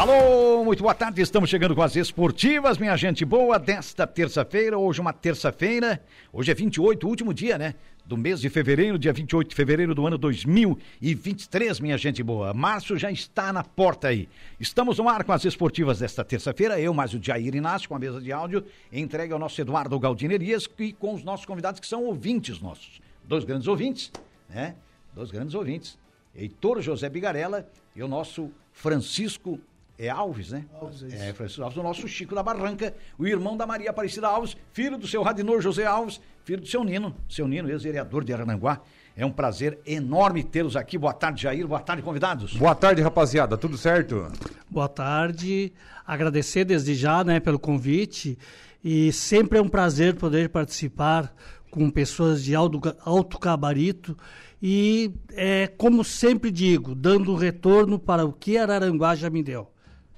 Alô, 0.00 0.64
muito 0.64 0.82
boa 0.82 0.94
tarde. 0.94 1.20
Estamos 1.20 1.50
chegando 1.50 1.74
com 1.74 1.82
as 1.82 1.94
esportivas, 1.94 2.78
minha 2.78 2.96
gente 2.96 3.22
boa, 3.22 3.58
desta 3.58 4.06
terça-feira. 4.06 4.78
Hoje, 4.78 4.98
uma 4.98 5.12
terça-feira. 5.12 6.02
Hoje 6.32 6.50
é 6.50 6.54
28, 6.54 7.06
último 7.06 7.34
dia, 7.34 7.58
né? 7.58 7.74
Do 8.06 8.16
mês 8.16 8.40
de 8.40 8.48
fevereiro, 8.48 8.98
dia 8.98 9.12
28 9.12 9.50
de 9.50 9.54
fevereiro 9.54 9.94
do 9.94 10.06
ano 10.06 10.16
2023, 10.16 11.80
minha 11.80 11.98
gente 11.98 12.22
boa. 12.22 12.54
Março 12.54 12.96
já 12.96 13.12
está 13.12 13.52
na 13.52 13.62
porta 13.62 14.08
aí. 14.08 14.26
Estamos 14.58 14.96
no 14.96 15.06
ar 15.06 15.22
com 15.22 15.32
as 15.32 15.44
esportivas 15.44 15.98
desta 15.98 16.24
terça-feira. 16.24 16.80
Eu, 16.80 16.94
mais 16.94 17.12
o 17.12 17.22
Jair 17.22 17.54
Inácio, 17.54 17.86
com 17.86 17.94
a 17.94 17.98
mesa 17.98 18.22
de 18.22 18.32
áudio, 18.32 18.64
entregue 18.90 19.34
ao 19.34 19.38
nosso 19.38 19.60
Eduardo 19.60 20.00
Galdinerias 20.00 20.66
e 20.78 20.94
com 20.94 21.12
os 21.12 21.22
nossos 21.22 21.44
convidados 21.44 21.78
que 21.78 21.86
são 21.86 22.04
ouvintes 22.04 22.58
nossos. 22.58 23.02
Dois 23.22 23.44
grandes 23.44 23.68
ouvintes, 23.68 24.10
né? 24.48 24.76
Dois 25.14 25.30
grandes 25.30 25.54
ouvintes. 25.54 25.98
Heitor 26.34 26.80
José 26.80 27.06
Bigarella 27.10 27.68
e 27.94 28.02
o 28.02 28.08
nosso 28.08 28.50
Francisco 28.72 29.60
é 30.00 30.08
Alves, 30.08 30.50
né? 30.50 30.64
Alves, 30.80 31.02
é, 31.02 31.28
é 31.28 31.32
Francisco 31.34 31.62
Alves, 31.62 31.76
o 31.76 31.82
nosso 31.82 32.08
Chico 32.08 32.34
da 32.34 32.42
Barranca, 32.42 32.94
o 33.18 33.26
irmão 33.26 33.54
da 33.54 33.66
Maria 33.66 33.90
Aparecida 33.90 34.26
Alves, 34.26 34.56
filho 34.72 34.96
do 34.96 35.06
seu 35.06 35.22
Radinor 35.22 35.60
José 35.60 35.84
Alves, 35.84 36.18
filho 36.42 36.62
do 36.62 36.66
seu 36.66 36.82
Nino, 36.82 37.14
seu 37.28 37.46
Nino, 37.46 37.68
ex-vereador 37.68 38.24
de 38.24 38.32
Arananguá. 38.32 38.80
É 39.14 39.26
um 39.26 39.30
prazer 39.30 39.78
enorme 39.84 40.42
tê-los 40.42 40.74
aqui. 40.74 40.96
Boa 40.96 41.12
tarde, 41.12 41.42
Jair. 41.42 41.66
Boa 41.66 41.80
tarde, 41.80 42.02
convidados. 42.02 42.54
Boa 42.54 42.74
tarde, 42.74 43.02
rapaziada. 43.02 43.58
Tudo 43.58 43.76
certo? 43.76 44.28
Boa 44.70 44.88
tarde. 44.88 45.70
Agradecer 46.06 46.64
desde 46.64 46.94
já, 46.94 47.22
né, 47.22 47.38
pelo 47.38 47.58
convite. 47.58 48.38
E 48.82 49.12
sempre 49.12 49.58
é 49.58 49.62
um 49.62 49.68
prazer 49.68 50.14
poder 50.14 50.48
participar 50.48 51.30
com 51.70 51.90
pessoas 51.90 52.42
de 52.42 52.54
alto, 52.54 52.80
alto 53.04 53.38
gabarito 53.38 54.16
e, 54.62 55.12
é, 55.32 55.66
como 55.66 56.02
sempre 56.02 56.50
digo, 56.50 56.94
dando 56.94 57.34
retorno 57.34 57.98
para 57.98 58.24
o 58.24 58.32
que 58.32 58.56
Araranguá 58.56 59.14
já 59.14 59.28
me 59.28 59.42
deu 59.42 59.70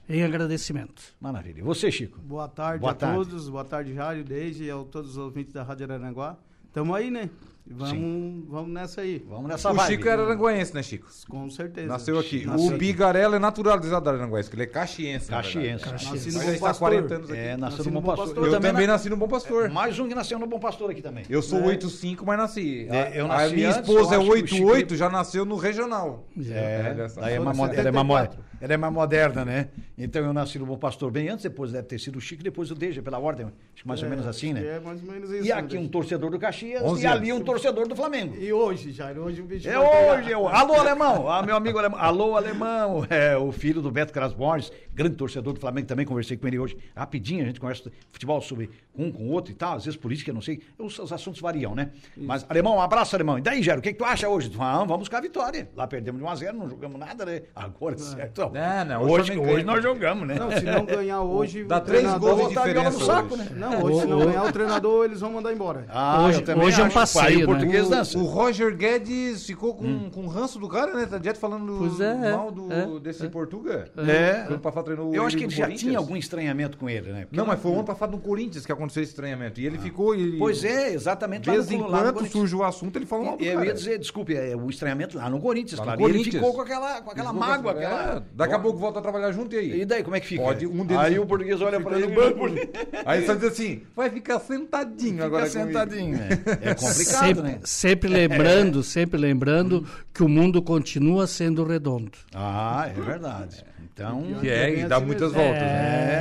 em 0.09 0.23
agradecimento. 0.23 1.03
Maravilha. 1.21 1.61
E 1.61 1.63
você, 1.63 1.91
Chico? 1.91 2.19
Boa 2.21 2.49
tarde 2.49 2.81
Boa 2.81 2.93
a 2.93 2.95
tarde. 2.95 3.17
todos. 3.17 3.49
Boa 3.49 3.65
tarde, 3.65 3.95
Jário, 3.95 4.25
Deise 4.25 4.65
e 4.65 4.71
a 4.71 4.75
todos 4.77 5.13
os 5.13 5.17
ouvintes 5.19 5.53
da 5.53 5.63
Rádio 5.63 5.91
Aranguá. 5.91 6.37
Estamos 6.67 6.95
aí, 6.97 7.11
né? 7.11 7.29
Vamos, 7.65 8.45
vamos 8.49 8.73
nessa 8.73 9.03
aí. 9.03 9.25
Vamos 9.29 9.49
nessa 9.49 9.71
O 9.71 9.75
vibe. 9.75 9.93
Chico 9.93 10.09
era 10.09 10.25
aranguense, 10.25 10.75
né, 10.75 10.83
Chico? 10.83 11.07
Com 11.29 11.49
certeza. 11.49 11.87
Nasceu 11.87 12.19
aqui. 12.19 12.45
Nasceu 12.45 12.65
o 12.67 12.69
aqui. 12.71 12.79
Bigarella 12.79 13.37
é 13.37 13.39
naturalizado 13.39 14.11
aranguense, 14.11 14.51
que 14.51 14.57
ele 14.57 14.65
é 14.65 14.67
caxiense. 14.67 15.31
na 15.31 15.37
Caxiense. 15.37 15.85
verdade. 15.85 16.05
Nasci 16.11 16.33
no 16.33 16.43
Bom 16.55 16.59
Pastor. 16.61 16.79
40 16.89 17.15
anos 17.15 17.31
aqui. 17.31 17.39
É, 17.39 17.57
nasceu 17.57 17.79
Nasci 17.79 17.91
no 17.91 18.01
Bom 18.01 18.17
Pastor. 18.17 18.47
Eu, 18.47 18.51
também, 18.51 18.73
na- 18.73 18.93
nasci 18.95 19.09
no 19.11 19.17
Bom 19.17 19.29
Pastor. 19.29 19.71
Mais 19.71 19.97
um 19.99 20.09
que 20.09 20.15
nasceu 20.15 20.39
no 20.41 20.47
Bom 20.49 20.59
Pastor 20.59 20.91
aqui 20.91 21.01
também. 21.01 21.25
Eu 21.31 21.41
sou 21.41 21.61
É. 21.61 21.67
85, 21.67 22.27
mas 22.27 22.37
nasci. 22.37 22.89
É, 22.91 23.21
eu 23.21 23.29
nasci 23.29 23.45
a 23.53 23.55
minha 23.55 23.69
antes, 23.69 23.81
esposa 23.89 24.15
é 24.15 24.19
acho 24.19 24.27
que 24.27 24.33
o 24.33 24.47
Chico- 24.49 24.67
88, 24.67 24.97
já 24.97 25.09
nasceu 25.09 25.45
no 25.45 25.55
regional. 25.57 26.27
É, 26.37 26.51
é 26.51 26.95
mo- 26.95 27.01
ela, 27.21 27.31
é 27.31 27.39
mais 27.39 27.57
mo- 27.57 27.67
74. 27.69 28.45
Ela 28.63 28.75
é 28.75 28.77
mais 28.77 28.93
moderna, 28.95 29.45
né? 29.45 29.71
Então 29.99 30.25
eu 30.25 30.33
nasci 30.33 30.57
no 30.57 30.65
Bom 30.65 30.79
Pastor 30.79 31.11
bem 31.11 31.29
antes, 31.29 31.43
depois 31.43 31.73
deve 31.73 31.83
ter 31.83 31.99
sido 31.99 32.19
o 32.19 32.21
Chico, 32.21 32.45
depois 32.45 32.71
o 32.71 32.77
Deja, 32.77 33.03
pela 33.03 33.19
ordem, 33.19 33.47
acho 33.47 33.83
que 33.83 33.89
mais 33.89 34.01
ou 34.05 34.09
menos 34.09 34.25
assim, 34.25 34.53
né? 34.53 34.77
É 34.77 34.79
mais 34.79 35.03
ou 35.03 35.13
menos 35.13 35.31
isso. 35.33 35.45
E 35.45 35.51
aqui 35.51 35.77
um 35.77 35.89
torcedor 35.89 36.31
do 36.31 36.39
Caxias 36.39 36.81
11 36.81 37.03
e 37.03 37.07
ali 37.09 37.33
um 37.33 37.41
torcedor 37.41 37.89
do 37.89 37.97
Flamengo. 37.97 38.37
E 38.37 38.53
hoje, 38.53 38.93
Jair, 38.93 39.19
hoje 39.19 39.43
o 39.43 39.45
bicho 39.45 39.69
É 39.69 39.77
hoje, 39.77 40.31
eu... 40.31 40.47
alô 40.47 40.75
alemão, 40.75 41.29
ah, 41.29 41.43
meu 41.43 41.57
amigo 41.57 41.77
alemão, 41.77 41.99
alô 41.99 42.37
alemão, 42.37 43.05
é 43.11 43.37
o 43.37 43.51
filho 43.51 43.83
do 43.83 43.91
Beto 43.91 44.13
Cras 44.13 44.33
Borges, 44.33 44.71
grande 44.95 45.17
torcedor 45.17 45.55
do 45.55 45.59
Flamengo 45.59 45.89
também, 45.89 46.07
conversei 46.07 46.37
com 46.37 46.47
ele 46.47 46.61
hoje, 46.61 46.77
rapidinho, 46.95 47.43
a 47.43 47.47
gente 47.47 47.59
conversa 47.59 47.91
futebol 48.13 48.41
sobre 48.41 48.71
um 48.97 49.11
com 49.11 49.25
o 49.25 49.31
outro 49.33 49.51
e 49.51 49.57
tal, 49.57 49.75
às 49.75 49.85
vezes 49.85 49.99
política, 49.99 50.33
não 50.33 50.41
sei, 50.41 50.63
os, 50.79 50.97
os 51.01 51.13
assuntos 51.13 51.41
variam, 51.41 51.75
né? 51.75 51.91
Mas, 52.17 52.47
alemão, 52.49 52.77
um 52.77 52.81
abraço, 52.81 53.17
alemão, 53.17 53.39
e 53.39 53.41
daí, 53.41 53.61
Gero, 53.61 53.81
o 53.81 53.83
que, 53.83 53.93
que 53.93 53.99
tu 53.99 54.05
acha 54.05 54.29
hoje? 54.29 54.53
Ah, 54.57 54.79
vamos 54.79 55.01
buscar 55.01 55.19
a 55.19 55.23
vitória, 55.23 55.69
lá 55.75 55.89
perdemos 55.89 56.21
de 56.21 56.25
1 56.25 56.31
a 56.31 56.35
0 56.37 56.57
não 56.57 56.71
jogamos 56.71 57.01
nada, 57.01 57.25
né? 57.25 57.43
Agora, 57.57 57.99
certo, 57.99 58.52
Não, 58.53 58.85
não, 58.85 59.03
hoje, 59.03 59.33
hoje 59.33 59.41
hoje, 59.53 59.65
nós 59.65 59.83
jogamos, 59.83 60.27
né? 60.29 60.35
Não, 60.39 60.51
se 60.53 60.65
não 60.65 60.85
ganhar 60.85 61.21
hoje. 61.23 61.65
Dá 61.65 61.79
o 61.79 61.81
três 61.81 62.15
gols 62.15 62.37
de 62.37 62.43
botar 62.55 62.61
a 62.63 62.65
viola 62.65 62.85
no 62.85 62.91
diferença 62.91 63.05
saco, 63.05 63.35
hoje. 63.35 63.43
né? 63.45 63.51
Não, 63.57 63.83
hoje 63.83 64.01
se 64.01 64.07
não 64.07 64.19
ganhar 64.27 64.45
o 64.45 64.53
treinador, 64.53 65.05
eles 65.05 65.21
vão 65.21 65.33
mandar 65.33 65.53
embora. 65.53 65.85
Ah, 65.89 66.25
Hoje- 66.27 66.41
eu 66.41 66.45
também 66.45 66.67
hoje 66.67 66.81
é 66.81 66.85
um 66.85 66.91
passeio, 66.91 67.25
Aí 67.27 67.37
o 67.37 67.41
né? 67.41 67.47
português 67.47 67.87
O, 67.87 67.91
dança. 67.91 68.19
o 68.19 68.25
Roger 68.25 68.77
Guedes 68.77 69.45
ficou 69.47 69.75
com, 69.75 70.11
com 70.11 70.27
ranço 70.27 70.59
do 70.59 70.69
cara, 70.69 70.95
né? 70.95 71.07
Tá 71.07 71.19
direto 71.19 71.39
falando 71.39 72.03
é, 72.03 72.33
mal 72.33 72.51
do, 72.51 72.73
é, 72.73 73.01
desse 73.01 73.29
Portuga. 73.29 73.91
É. 73.97 74.53
O 74.53 74.59
Pafá 74.59 74.83
treinou 74.83 75.15
Eu 75.15 75.25
acho 75.27 75.37
que 75.37 75.45
ele 75.45 75.55
já 75.55 75.69
tinha 75.71 75.99
algum 75.99 76.17
estranhamento 76.17 76.77
com 76.79 76.89
ele, 76.89 77.13
né? 77.13 77.21
Porque 77.23 77.37
Não, 77.37 77.45
eu 77.45 77.49
mas 77.49 77.61
foi 77.61 77.71
ontem 77.73 77.85
passado 77.87 78.13
no 78.13 78.19
Corinthians 78.19 78.67
que 78.67 78.73
aconteceu 78.73 79.03
esse 79.03 79.13
estranhamento. 79.13 79.61
E 79.61 79.67
ele 79.67 79.79
ficou. 79.79 80.15
Ele, 80.15 80.39
Pois 80.39 80.65
é, 80.65 80.93
exatamente 80.93 81.43
De 81.45 81.51
vez 81.51 81.71
em 81.71 81.79
quando 81.83 82.27
surge 82.31 82.55
o 82.57 82.63
assunto, 82.65 82.97
ele 82.97 83.07
fala 83.07 83.25
mal 83.25 83.37
do 83.37 83.45
Eu 83.45 83.55
cara. 83.55 83.67
ia 83.67 83.75
dizer, 83.75 83.99
desculpe, 83.99 84.35
é 84.35 84.55
o 84.57 84.69
estranhamento 84.69 85.17
lá 85.17 85.29
no 85.31 85.41
Corinthians, 85.41 85.79
claro. 85.81 86.01
Ele 86.01 86.09
Corinthians. 86.09 86.35
ficou 86.35 86.53
com 86.55 86.61
aquela, 86.61 87.01
com 87.03 87.11
aquela 87.11 87.31
Ele 87.31 87.39
ficou 87.39 87.49
mágoa, 87.49 87.73
aquela. 87.73 88.27
É, 88.43 88.49
daqui 88.49 88.55
a 88.55 88.59
pouco 88.59 88.79
volta 88.79 88.99
a 88.99 89.03
trabalhar 89.03 89.33
junto 89.33 89.55
e 89.55 89.59
aí? 89.59 89.81
E 89.83 89.85
daí, 89.85 90.03
como 90.03 90.17
é 90.17 90.21
que 90.21 90.27
fica? 90.27 90.43
Pode, 90.43 90.67
um 90.67 90.85
deles 90.85 91.03
Aí 91.03 91.19
o 91.19 91.27
português 91.27 91.61
olha 91.61 91.81
pra 91.81 91.99
ele 91.99 92.09
banco. 92.15 92.47
Aí 93.05 93.19
ele 93.19 93.27
só 93.27 93.35
diz 93.35 93.45
assim: 93.45 93.83
vai 93.97 94.11
ficar 94.11 94.39
sentadinho 94.41 95.13
Fica 95.15 95.25
agora 95.27 95.47
sentadinho, 95.49 96.17
né? 96.19 96.29
É 96.61 96.75
complicado, 96.75 97.27
sempre, 97.27 97.43
né? 97.43 97.59
sempre 97.65 98.09
lembrando, 98.09 98.83
sempre 98.83 99.21
lembrando 99.21 99.87
que 100.13 100.23
o 100.23 100.29
mundo 100.29 100.63
continua 100.63 101.27
sendo 101.27 101.65
redondo. 101.65 102.13
Ah, 102.35 102.89
é 102.89 103.01
verdade. 103.01 103.65
Então. 103.95 104.23
Que 104.41 104.49
é, 104.49 104.79
e 104.81 104.85
dá 104.87 104.97
assim 104.97 105.05
muitas 105.05 105.33
mesmo. 105.33 105.45
voltas, 105.45 105.63
né? 105.63 105.69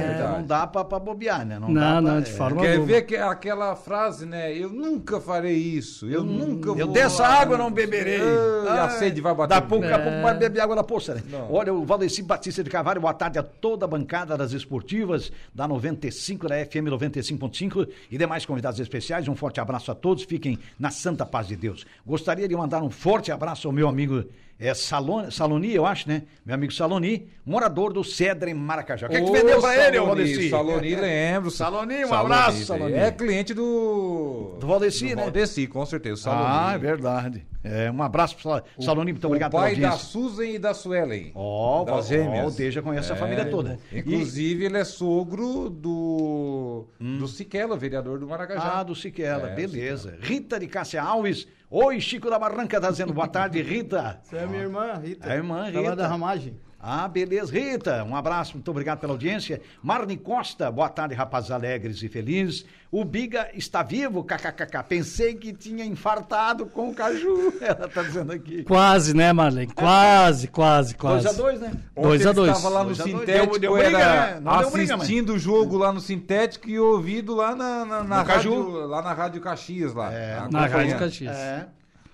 É, 0.03 0.07
verdade. 0.09 0.33
não 0.39 0.43
dá 0.45 0.67
pra, 0.67 0.83
pra 0.83 0.99
bobear, 0.99 1.45
né? 1.45 1.57
Não, 1.57 1.73
dá 1.73 2.01
não, 2.01 2.11
pra- 2.11 2.19
de 2.19 2.29
é. 2.29 2.33
forma 2.33 2.61
Quer 2.61 2.71
alguma. 2.71 2.85
ver 2.87 3.01
que, 3.03 3.15
aquela 3.15 3.75
frase, 3.77 4.25
né? 4.25 4.53
Eu 4.53 4.69
nunca 4.69 5.21
farei 5.21 5.55
isso. 5.55 6.05
Eu 6.09 6.21
nunca 6.21 6.67
vou. 6.71 6.77
Eu 6.77 6.87
dessa 6.87 7.25
água 7.25 7.57
não 7.57 7.71
beberei. 7.71 8.19
Ah, 8.67 8.75
e 8.75 8.79
a 8.79 8.89
sede 8.89 9.21
vai 9.21 9.33
bater. 9.33 9.51
Daqui 9.55 9.65
a 9.65 9.69
pouco, 9.69 9.85
É. 9.85 10.21
vai 10.21 10.37
beber 10.37 10.59
água 10.59 10.75
da 10.75 10.83
poça, 10.83 11.15
né? 11.15 11.23
Não. 11.31 11.49
Olha, 11.49 11.73
o 11.73 11.85
Valdeci 11.85 12.10
Batista 12.19 12.63
de 12.63 12.69
Carvalho, 12.69 12.99
boa 12.99 13.13
tarde 13.13 13.39
a 13.39 13.43
toda 13.43 13.85
a 13.85 13.87
bancada 13.87 14.35
das 14.35 14.51
esportivas 14.51 15.31
da 15.53 15.67
95, 15.67 16.47
da 16.47 16.55
FM 16.65 16.89
95.5 16.89 17.87
e 18.09 18.17
demais 18.17 18.45
convidados 18.45 18.79
especiais. 18.79 19.27
Um 19.27 19.35
forte 19.35 19.61
abraço 19.61 19.91
a 19.91 19.95
todos. 19.95 20.23
Fiquem 20.23 20.59
na 20.77 20.89
santa 20.89 21.25
paz 21.25 21.47
de 21.47 21.55
Deus. 21.55 21.85
Gostaria 22.05 22.47
de 22.47 22.55
mandar 22.55 22.81
um 22.81 22.89
forte 22.89 23.31
abraço 23.31 23.67
ao 23.67 23.73
meu 23.73 23.87
amigo 23.87 24.25
é, 24.61 24.73
Salon, 24.73 25.29
Saloni, 25.31 25.73
eu 25.73 25.85
acho, 25.85 26.07
né? 26.07 26.23
Meu 26.45 26.55
amigo 26.55 26.71
Saloni, 26.71 27.27
morador 27.45 27.91
do 27.91 28.03
Cedra 28.03 28.49
em 28.49 28.53
Maracajá. 28.53 29.07
O 29.07 29.09
que 29.09 29.15
é 29.17 29.19
que 29.21 29.25
tu 29.25 29.31
vendeu 29.33 29.59
pra 29.59 29.73
ele, 29.75 29.97
Saloni, 29.97 30.05
Valdeci? 30.05 30.49
Saloni, 30.49 30.95
lembro. 30.95 31.51
Saloni, 31.51 32.05
um 32.05 32.13
abraço, 32.13 32.65
Saloni. 32.65 32.93
É 32.93 33.11
cliente 33.11 33.53
do. 33.53 34.55
Do 34.59 34.67
Valdeci, 34.67 35.09
do 35.09 35.15
né? 35.15 35.23
Valdeci, 35.23 35.67
com 35.67 35.85
certeza. 35.85 36.21
Saloni. 36.21 36.45
Ah, 36.47 36.71
é 36.75 36.77
verdade. 36.77 37.45
É, 37.63 37.91
um 37.91 38.01
abraço 38.01 38.33
pro 38.35 38.43
Sal- 38.43 38.63
Saloni, 38.79 39.11
muito 39.11 39.25
obrigado 39.27 39.53
o 39.53 39.57
pai 39.57 39.75
pela 39.75 39.81
da 39.81 39.93
audiência. 39.93 40.11
Susan 40.11 40.45
e 40.45 40.57
da 40.57 40.73
Suelen. 40.73 41.31
Ó, 41.35 41.85
ó, 41.87 42.01
gêmeas. 42.01 42.51
o 42.53 42.57
Deja 42.57 42.81
conhece 42.81 43.11
a 43.11 43.15
família 43.15 43.45
toda. 43.45 43.77
E- 43.91 43.99
Inclusive, 43.99 44.65
ele 44.65 44.77
é 44.77 44.83
sogro 44.83 45.69
do. 45.69 46.85
Do 46.99 47.27
Siquela, 47.27 47.77
vereador 47.77 48.17
do 48.19 48.27
Maracajá. 48.27 48.79
Ah, 48.79 48.83
do 48.83 48.95
Siquela, 48.95 49.49
É, 49.51 49.55
beleza. 49.55 50.15
Rita 50.21 50.59
de 50.59 50.65
Cássia 50.67 51.03
Alves. 51.03 51.47
Oi, 51.73 52.01
Chico 52.01 52.29
da 52.29 52.37
Barranca, 52.37 52.81
tá 52.81 52.91
dizendo 52.91 53.13
boa 53.13 53.29
tarde, 53.29 53.61
Rita. 53.61 54.19
Você 54.23 54.35
é 54.35 54.45
minha 54.45 54.61
irmã, 54.63 54.93
Rita. 54.95 55.31
A 55.31 55.35
irmã 55.35 55.71
Tá 55.71 55.79
lá 55.79 55.91
Rita. 55.91 55.95
da 55.95 56.07
ramagem. 56.07 56.59
Ah, 56.83 57.07
beleza. 57.07 57.53
Rita, 57.53 58.03
um 58.03 58.15
abraço, 58.15 58.53
muito 58.53 58.71
obrigado 58.71 58.99
pela 58.99 59.13
audiência. 59.13 59.61
Marne 59.83 60.17
Costa, 60.17 60.71
boa 60.71 60.89
tarde, 60.89 61.13
rapazes 61.13 61.51
alegres 61.51 62.01
e 62.01 62.09
felizes. 62.09 62.65
O 62.91 63.05
Biga 63.05 63.49
está 63.53 63.83
vivo, 63.83 64.23
kkkk. 64.23 64.83
Pensei 64.89 65.35
que 65.35 65.53
tinha 65.53 65.85
infartado 65.85 66.65
com 66.65 66.89
o 66.89 66.95
Caju. 66.95 67.53
Ela 67.61 67.87
tá 67.87 68.01
dizendo 68.01 68.31
aqui. 68.33 68.63
Quase, 68.63 69.13
né, 69.15 69.31
Marlene? 69.31 69.71
Quase, 69.73 70.47
quase, 70.47 70.95
quase. 70.95 71.23
2 71.25 71.35
a 71.37 71.41
2 71.41 71.59
né? 71.61 71.71
Ontem 71.95 72.07
Dois 72.07 72.21
a 72.25 72.29
ele 72.29 72.33
dois. 72.35 72.57
estava 72.57 72.73
lá 72.73 72.83
no 72.83 72.95
sintético, 72.95 73.59
Deu- 73.59 73.59
deu 73.59 73.73
briga, 73.73 73.99
era 73.99 74.33
né? 74.35 74.39
Não 74.41 74.57
deu 74.59 74.71
briga, 74.71 74.95
assistindo 74.95 75.33
o 75.33 75.39
jogo 75.39 75.77
lá 75.77 75.93
no 75.93 76.01
sintético 76.01 76.67
e 76.67 76.79
ouvido 76.79 77.35
lá 77.35 77.55
na, 77.55 77.85
na, 77.85 78.03
na 78.03 78.19
No 78.21 78.25
Caju. 78.25 78.49
rádio, 78.49 78.87
lá 78.87 79.01
na 79.03 79.13
Rádio 79.13 79.39
Caxias 79.41 79.93
lá. 79.93 80.11
É, 80.11 80.35
Na 80.35 80.41
acompanhando. 80.41 80.71
Rádio 80.73 80.99
Caxias. 80.99 81.37
É. 81.37 81.67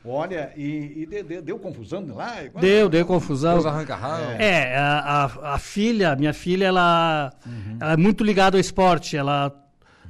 Olha, 0.08 0.52
e, 0.56 1.02
e 1.04 1.06
de- 1.06 1.24
de- 1.24 1.42
deu 1.42 1.60
confusão 1.60 2.06
lá? 2.16 2.38
Deu, 2.60 2.88
deu 2.90 3.06
confusão. 3.06 3.54
Deus 3.56 3.66
arranca 3.66 3.96
rabo. 3.96 4.24
É, 4.40 4.76
a, 4.78 5.26
a, 5.26 5.54
a 5.56 5.60
filha, 5.60 6.16
minha 6.16 6.34
filha, 6.34 6.66
ela, 6.66 7.32
Uhum. 7.46 7.78
ela 7.80 7.94
é 7.94 7.98
muito 7.98 8.24
ligada 8.24 8.58
ao 8.58 8.62
esporte. 8.62 9.18
Ela 9.18 9.52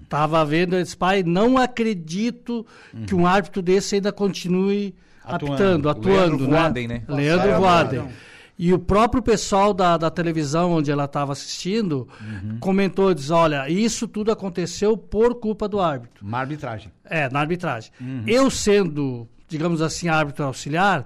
estava 0.03 0.43
vendo, 0.45 0.73
ela 0.75 0.83
disse, 0.83 0.95
pai, 0.95 1.23
não 1.23 1.57
acredito 1.57 2.65
que 3.05 3.15
um 3.15 3.25
árbitro 3.25 3.61
desse 3.61 3.95
ainda 3.95 4.11
continue 4.11 4.95
Uhum. 5.27 5.33
Atuando. 5.35 5.53
apitando, 5.53 5.89
atuando, 5.89 6.09
Leandro 6.37 6.47
né? 6.47 6.59
Voaden, 6.61 6.87
né? 6.87 7.01
Leandro 7.07 7.37
Passaram 7.49 7.59
Voaden. 7.61 7.99
Voaden. 7.99 8.15
E 8.59 8.73
o 8.73 8.79
próprio 8.79 9.21
pessoal 9.21 9.71
da, 9.71 9.97
da 9.97 10.09
televisão 10.09 10.71
onde 10.71 10.89
ela 10.89 11.05
estava 11.05 11.31
assistindo 11.33 12.07
comentou, 12.59 13.13
diz, 13.13 13.29
olha, 13.29 13.69
isso 13.69 14.07
tudo 14.07 14.31
aconteceu 14.31 14.97
por 14.97 15.35
culpa 15.35 15.67
do 15.67 15.79
árbitro. 15.79 16.25
Uma 16.25 16.39
arbitragem. 16.39 16.91
É, 17.05 17.29
na 17.29 17.39
arbitragem. 17.41 17.91
Eu 18.25 18.49
sendo, 18.49 19.27
digamos 19.47 19.81
assim, 19.81 20.07
árbitro 20.07 20.45
auxiliar, 20.45 21.05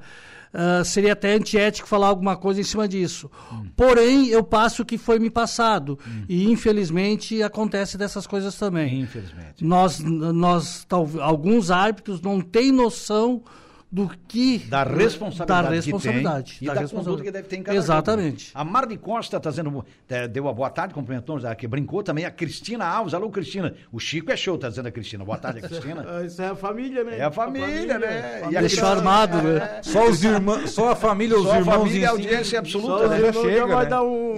ah, 0.54 0.84
seria 0.84 1.14
até 1.14 1.34
antiético 1.34 1.88
falar 1.88 2.08
alguma 2.08 2.36
coisa 2.36 2.60
em 2.60 2.64
cima 2.64 2.88
disso. 2.88 3.32
Porém, 3.76 4.28
eu 4.28 4.44
passo 4.44 4.82
o 4.82 4.86
que 4.86 4.98
foi 4.98 5.18
me 5.20 5.30
passado. 5.30 5.98
E, 6.28 6.50
infelizmente, 6.52 7.42
acontece 7.42 7.98
dessas 7.98 8.28
coisas 8.28 8.56
também. 8.56 9.00
Infelizmente. 9.02 9.64
Nós, 9.64 10.00
nós 10.00 10.86
tal- 10.88 11.10
alguns 11.22 11.72
árbitros 11.72 12.20
não 12.22 12.42
têm 12.42 12.72
noção 12.72 13.44
do 13.92 14.10
que 14.28 14.60
Da 14.70 14.84
responsabilidade, 14.84 15.68
da 15.68 15.76
responsabilidade, 15.76 16.54
que 16.54 16.60
tem, 16.60 16.66
e 16.66 16.68
da 16.70 16.74
da 16.76 16.80
responsabilidade. 16.82 17.06
conduta 17.06 17.24
que 17.24 17.32
deve 17.32 17.48
ter 17.50 17.56
em 17.58 17.64
cada 17.64 17.78
Exatamente. 17.78 18.46
jogo. 18.46 18.52
A 18.60 18.64
Marli 18.64 18.98
Costa 18.98 19.36
está 19.36 19.50
dizendo, 19.50 19.86
eh, 20.10 20.28
deu 20.30 20.48
a 20.48 20.54
boa 20.54 20.70
tarde, 20.70 20.94
cumprimentou, 20.94 21.38
já 21.40 21.54
que 21.54 21.68
brincou 21.68 22.02
também. 22.02 22.24
A 22.24 22.32
Cristina 22.32 22.86
Alves, 22.86 23.14
alô 23.14 23.30
Cristina. 23.30 23.74
O 23.92 24.00
Chico 24.00 24.32
é 24.32 24.38
show, 24.38 24.58
tá 24.58 24.70
dizendo 24.70 24.88
a 24.88 24.92
Cristina. 24.92 25.26
Boa 25.26 25.38
tarde, 25.38 25.60
a 25.60 25.62
Cristina. 25.68 26.06
Ah, 26.08 26.24
Isso 26.24 26.42
é 26.42 26.48
a 26.48 26.56
família, 26.56 27.04
né? 27.04 27.18
É 27.20 27.24
a 27.24 27.32
família, 27.32 28.00
né? 28.00 28.42
E 28.50 28.56
a 28.58 28.62
Deixou 28.62 28.62
Cristina- 28.62 28.88
armado, 28.92 29.38
é, 29.40 29.42
né? 29.60 29.80
Só 29.84 30.08
os 30.08 30.24
irmãos, 30.24 30.70
só 30.72 30.92
a 30.92 30.96
família, 30.96 31.36
os 31.38 31.44
Só 31.44 31.52
a 31.54 31.60
irmãos 31.60 31.78
família 31.80 32.00
e 32.00 32.06
a 32.06 32.08
em 32.14 32.16
si. 32.16 32.22
audiência 32.24 32.60
absoluta, 32.60 33.08
né? 33.10 33.34
chega, 33.34 33.68
vai, 33.68 33.84
né? 33.84 33.90
dar 33.90 34.04
um, 34.04 34.36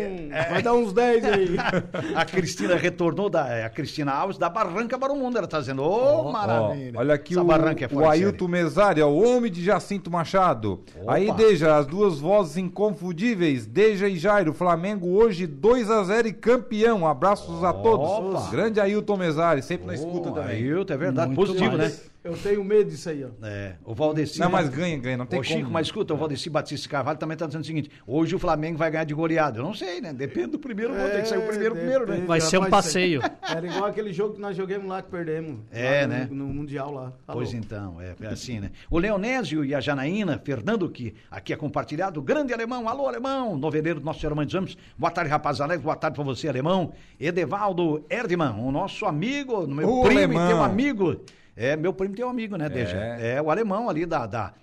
vai 0.50 0.62
dar 0.64 0.74
uns 0.74 0.92
10 0.94 1.26
aí. 1.26 1.56
A 2.16 2.26
Cristina 2.26 2.76
retornou, 2.76 3.30
da, 3.30 3.48
é, 3.50 3.66
a 3.66 3.70
Cristina 3.70 4.12
Alves, 4.12 4.38
da 4.38 4.50
Barranca 4.50 4.98
para 4.98 5.14
o 5.14 5.16
Mundo. 5.16 5.38
Ela 5.38 5.46
está 5.46 5.60
dizendo, 5.60 5.84
ô, 5.84 6.28
Ó, 6.28 6.32
maravilha. 6.32 6.98
olha 6.98 7.14
aqui 7.14 7.34
Essa 7.34 7.42
o, 7.44 7.46
Barranca 7.46 7.86
é 7.86 7.96
o. 7.96 8.10
Ailton 8.10 8.48
Mesário, 8.48 9.06
ó, 9.06 9.10
o 9.12 9.24
homem 9.38 9.43
de 9.50 9.63
Jacinto 9.63 10.10
Machado. 10.12 10.81
Aí, 11.07 11.31
Deja, 11.31 11.78
as 11.78 11.86
duas 11.86 12.19
vozes 12.19 12.57
inconfundíveis, 12.57 13.66
Deja 13.66 14.07
e 14.07 14.18
Jairo, 14.18 14.54
Flamengo 14.54 15.07
hoje 15.10 15.45
2 15.48 15.90
a 15.90 16.04
0 16.04 16.28
e 16.28 16.34
campeão. 16.34 17.07
Abraços 17.07 17.63
a 17.63 17.74
todos. 17.74 18.07
Opa. 18.10 18.50
Grande 18.51 18.80
Ailton 18.80 19.18
Mesário, 19.18 19.62
sempre 19.63 19.88
na 19.88 19.94
Ô, 19.94 19.95
escuta 19.95 20.31
também. 20.31 20.63
Ailton, 20.63 20.94
é 20.94 20.98
verdade, 20.98 21.28
Muito 21.28 21.40
positivo, 21.48 21.78
mais. 21.78 21.94
né? 22.04 22.12
Eu 22.24 22.38
tenho 22.38 22.64
medo 22.64 22.90
disso 22.90 23.10
aí, 23.10 23.22
ó. 23.25 23.46
É, 23.46 23.75
o 23.84 23.94
Valdeci. 23.94 24.40
Não, 24.40 24.50
mas 24.50 24.70
ganha, 24.70 24.98
ganha, 24.98 25.18
não 25.18 25.25
tem 25.25 25.40
Ô, 25.40 25.44
Chico, 25.44 25.60
como. 25.64 25.72
mas 25.74 25.88
escuta, 25.88 26.14
o 26.14 26.18
Valdeci 26.18 26.50
Batista 26.50 26.88
Carvalho 26.88 27.18
também 27.20 27.34
está 27.34 27.46
dizendo 27.46 27.64
o 27.64 27.66
seguinte: 27.66 27.92
hoje 28.08 28.34
o 28.34 28.40
Flamengo 28.40 28.78
vai 28.78 28.90
ganhar 28.90 29.04
de 29.04 29.14
goleada. 29.14 29.60
Eu 29.60 29.64
não 29.64 29.74
sei, 29.74 30.00
né? 30.00 30.14
Depende 30.14 30.48
do 30.52 30.60
primeiro 30.60 30.94
gol, 30.96 31.10
tem 31.10 31.22
que 31.22 31.28
sair 31.28 31.40
o 31.40 31.48
primeiro 31.48 31.75
primeiro, 31.75 32.00
né? 32.02 32.12
depende, 32.12 32.28
Vai 32.28 32.40
ser 32.40 32.60
um 32.60 32.70
passeio. 32.70 33.22
Era 33.42 33.68
igual 33.68 33.86
aquele 33.86 34.14
jogo 34.14 34.36
que 34.36 34.40
nós 34.42 34.56
jogamos 34.56 34.88
lá 34.88 35.02
que 35.02 35.12
perdemos. 35.12 35.60
É, 35.70 36.02
lá 36.02 36.08
no, 36.08 36.14
né? 36.14 36.28
No 36.31 36.46
Mundial 36.48 36.92
lá. 36.94 37.12
Tá 37.28 37.34
Pois 37.34 37.52
louco. 37.52 37.66
então, 37.66 38.00
é, 38.00 38.16
é 38.22 38.28
assim, 38.28 38.62
né? 38.62 38.72
O 38.90 38.98
Leonésio 38.98 39.66
e 39.66 39.75
a 39.75 39.81
Janaína, 39.81 40.42
Fernando, 40.46 40.90
que 40.90 41.14
aqui 41.30 41.52
é 41.52 41.58
compartilhado, 41.58 42.22
o 42.22 42.24
grande 42.24 42.54
alemão, 42.54 42.88
alô 42.88 43.06
alemão, 43.06 43.58
noveleiro 43.58 44.00
do 44.00 44.06
nosso 44.06 44.22
Senhor 44.22 44.34
Mãe 44.34 44.46
dos 44.46 44.54
Ramos. 44.56 44.78
Boa 44.98 45.12
tarde, 45.12 45.30
rapaz 45.30 45.60
Alex, 45.60 45.84
boa 45.84 45.96
tarde 45.98 46.16
pra 46.16 46.24
você, 46.24 46.48
alemão. 46.48 46.94
Edevaldo 47.20 48.06
Erdmann, 48.10 48.60
o 48.60 48.72
nosso 48.72 49.06
amigo, 49.06 49.68
meu 49.68 49.90
O 49.90 50.04
primo 50.04 50.20
alemão. 50.20 50.46
e 50.46 50.48
teu 50.48 50.64
amigo. 50.64 51.22
É, 51.56 51.76
meu 51.76 51.94
primo 51.94 52.16
tem 52.16 52.26
um 52.26 52.30
amigo, 52.30 52.58
né, 52.58 52.68
Deja? 52.68 52.98
É. 52.98 53.36
É, 53.36 53.42
o 53.42 53.52
alemão 53.52 53.88
ali 53.90 54.06
da, 54.06 54.26
da, 54.26 54.54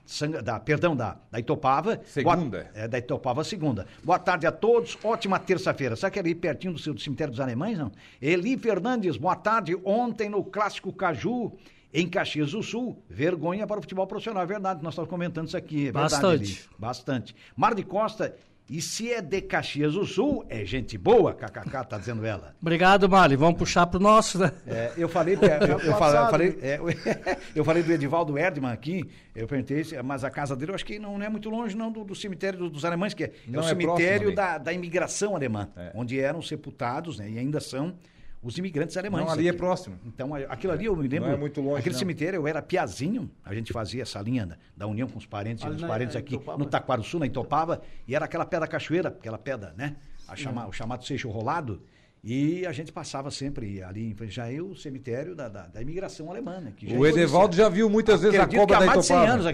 da 0.43 0.59
perdão, 0.59 0.97
da, 0.97 1.17
da 1.31 1.39
Itopava. 1.39 2.01
Segunda. 2.05 2.59
Boa- 2.65 2.71
é, 2.75 2.89
da 2.89 2.99
Itopava 2.99 3.45
Segunda. 3.45 3.87
Boa 4.03 4.19
tarde 4.19 4.47
a 4.47 4.53
todos, 4.53 4.99
ótima 5.05 5.39
terça-feira. 5.39 5.95
Sabe 5.95 6.15
que 6.15 6.19
é 6.19 6.23
ali 6.23 6.35
pertinho 6.35 6.73
do, 6.73 6.79
seu, 6.81 6.93
do 6.93 7.01
cemitério 7.01 7.31
dos 7.31 7.41
alemães, 7.41 7.79
não? 7.79 7.93
Eli 8.21 8.57
Fernandes, 8.59 9.17
boa 9.17 9.37
tarde. 9.37 9.79
Ontem 9.85 10.29
no 10.29 10.43
Clássico 10.43 10.93
Caju, 10.93 11.53
em 11.95 12.09
Caxias 12.09 12.53
do 12.53 12.63
Sul, 12.63 13.01
vergonha 13.09 13.67
para 13.67 13.79
o 13.79 13.83
futebol 13.83 14.07
profissional. 14.07 14.43
É 14.43 14.47
verdade, 14.47 14.83
nós 14.83 14.93
estamos 14.95 15.09
comentando 15.09 15.47
isso 15.47 15.57
aqui. 15.57 15.89
É 15.89 15.93
verdade, 15.93 16.11
Bastante. 16.11 16.43
Eli. 16.53 16.59
Bastante. 16.79 17.37
Mar 17.57 17.75
de 17.75 17.85
Costa, 17.85 18.35
e 18.73 18.81
se 18.81 19.13
é 19.13 19.21
de 19.21 19.41
Caxias 19.43 19.95
do 19.95 20.07
Sul, 20.07 20.45
é 20.49 20.65
gente 20.65 20.97
boa, 20.97 21.35
kkk, 21.35 21.89
tá 21.89 21.99
dizendo 21.99 22.25
ela. 22.25 22.55
Obrigado, 22.63 23.09
Mali. 23.09 23.35
Vamos 23.35 23.59
puxar 23.59 23.85
pro 23.89 23.99
nosso, 23.99 24.39
né? 24.39 24.53
É, 24.65 24.93
eu 24.97 25.09
falei, 25.09 25.35
eu, 25.35 25.41
eu, 25.41 25.49
falei, 25.59 25.89
eu 25.89 25.99
passado. 25.99 26.31
falei, 26.31 26.59
é, 26.63 26.81
eu 27.55 27.65
falei 27.65 27.83
do 27.83 27.93
Edivaldo 27.93 28.39
Erdmann 28.39 28.73
aqui, 28.73 29.11
eu 29.35 29.49
perguntei, 29.49 29.83
se- 29.83 30.01
mas 30.03 30.23
a 30.23 30.31
casa 30.31 30.55
dele 30.55 30.71
eu 30.71 30.75
acho 30.77 30.85
que 30.87 30.99
não, 31.01 31.19
não 31.19 31.27
é 31.27 31.29
muito 31.29 31.51
longe 31.51 31.77
não 31.77 31.91
do, 31.91 32.05
do 32.05 32.15
cemitério 32.15 32.61
dos, 32.61 32.71
dos 32.71 32.85
alemães, 32.85 33.13
que 33.13 33.25
é, 33.25 33.33
é 33.53 33.57
o 33.57 33.61
é 33.61 33.63
cemitério 33.65 34.33
próximo 34.33 34.37
da, 34.37 34.59
da 34.59 34.73
imigração 34.73 35.35
alemã, 35.35 35.69
É. 35.77 35.91
onde 35.95 36.21
eram 36.21 36.41
sepultados, 36.41 37.19
né, 37.19 37.29
e 37.29 37.39
ainda 37.39 37.59
são 37.61 37.95
os 38.43 38.57
imigrantes 38.57 38.97
alemães. 38.97 39.25
Não, 39.27 39.33
ali 39.33 39.49
é 39.49 39.53
próximo. 39.53 39.99
Então, 40.05 40.35
aquilo 40.49 40.73
ali 40.73 40.87
eu 40.87 40.97
me 40.97 41.07
lembro. 41.07 41.29
Não 41.29 41.35
é 41.35 41.39
muito 41.39 41.61
longe, 41.61 41.79
Aquele 41.81 41.93
não. 41.95 41.99
cemitério, 41.99 42.37
eu 42.39 42.47
era 42.47 42.63
piazinho, 42.63 43.31
a 43.45 43.55
gente 43.55 43.73
fazia 43.73 44.03
essa 44.03 44.21
linha 44.21 44.47
da, 44.47 44.57
da 44.77 44.87
união 44.87 45.07
com 45.09 45.19
os 45.19 45.27
parentes, 45.27 45.63
e 45.63 45.67
Ali 45.67 45.77
os 45.77 45.83
parentes 45.83 46.17
aqui 46.17 46.35
Itopava? 46.35 46.59
no 46.59 46.65
Taquaruçu, 46.65 47.19
na 47.19 47.27
Itopava, 47.27 47.83
e 48.09 48.15
era 48.15 48.25
aquela 48.25 48.47
pedra 48.47 48.67
cachoeira, 48.67 49.09
aquela 49.11 49.39
pedra, 49.39 49.75
né? 49.77 49.97
A 50.27 50.37
chama, 50.37 50.67
O 50.67 50.73
chamado 50.73 51.05
seixo 51.05 51.29
rolado. 51.29 51.83
E 52.23 52.67
a 52.67 52.73
gente 52.73 52.93
passava 52.93 53.31
sempre 53.31 53.83
ali 53.83 54.11
em 54.11 54.15
frente, 54.15 54.35
já 54.35 54.53
é 54.53 54.61
o 54.61 54.77
cemitério 54.77 55.35
da, 55.35 55.49
da, 55.49 55.67
da 55.69 55.81
imigração 55.81 56.29
alemã, 56.31 56.61
né? 56.61 56.71
que 56.77 56.87
já 56.87 56.95
O 56.95 57.07
é 57.07 57.09
Edevaldo 57.09 57.57
já 57.57 57.67
viu 57.71 57.89
muitas 57.89 58.21
vezes 58.21 58.39
a 58.39 58.47
cobra 58.47 58.67
que 58.67 58.75
há 58.75 58.79
da 58.81 58.85
mais 58.87 59.01
de 59.01 59.07
100 59.07 59.17
Itopava. 59.17 59.33
anos, 59.33 59.47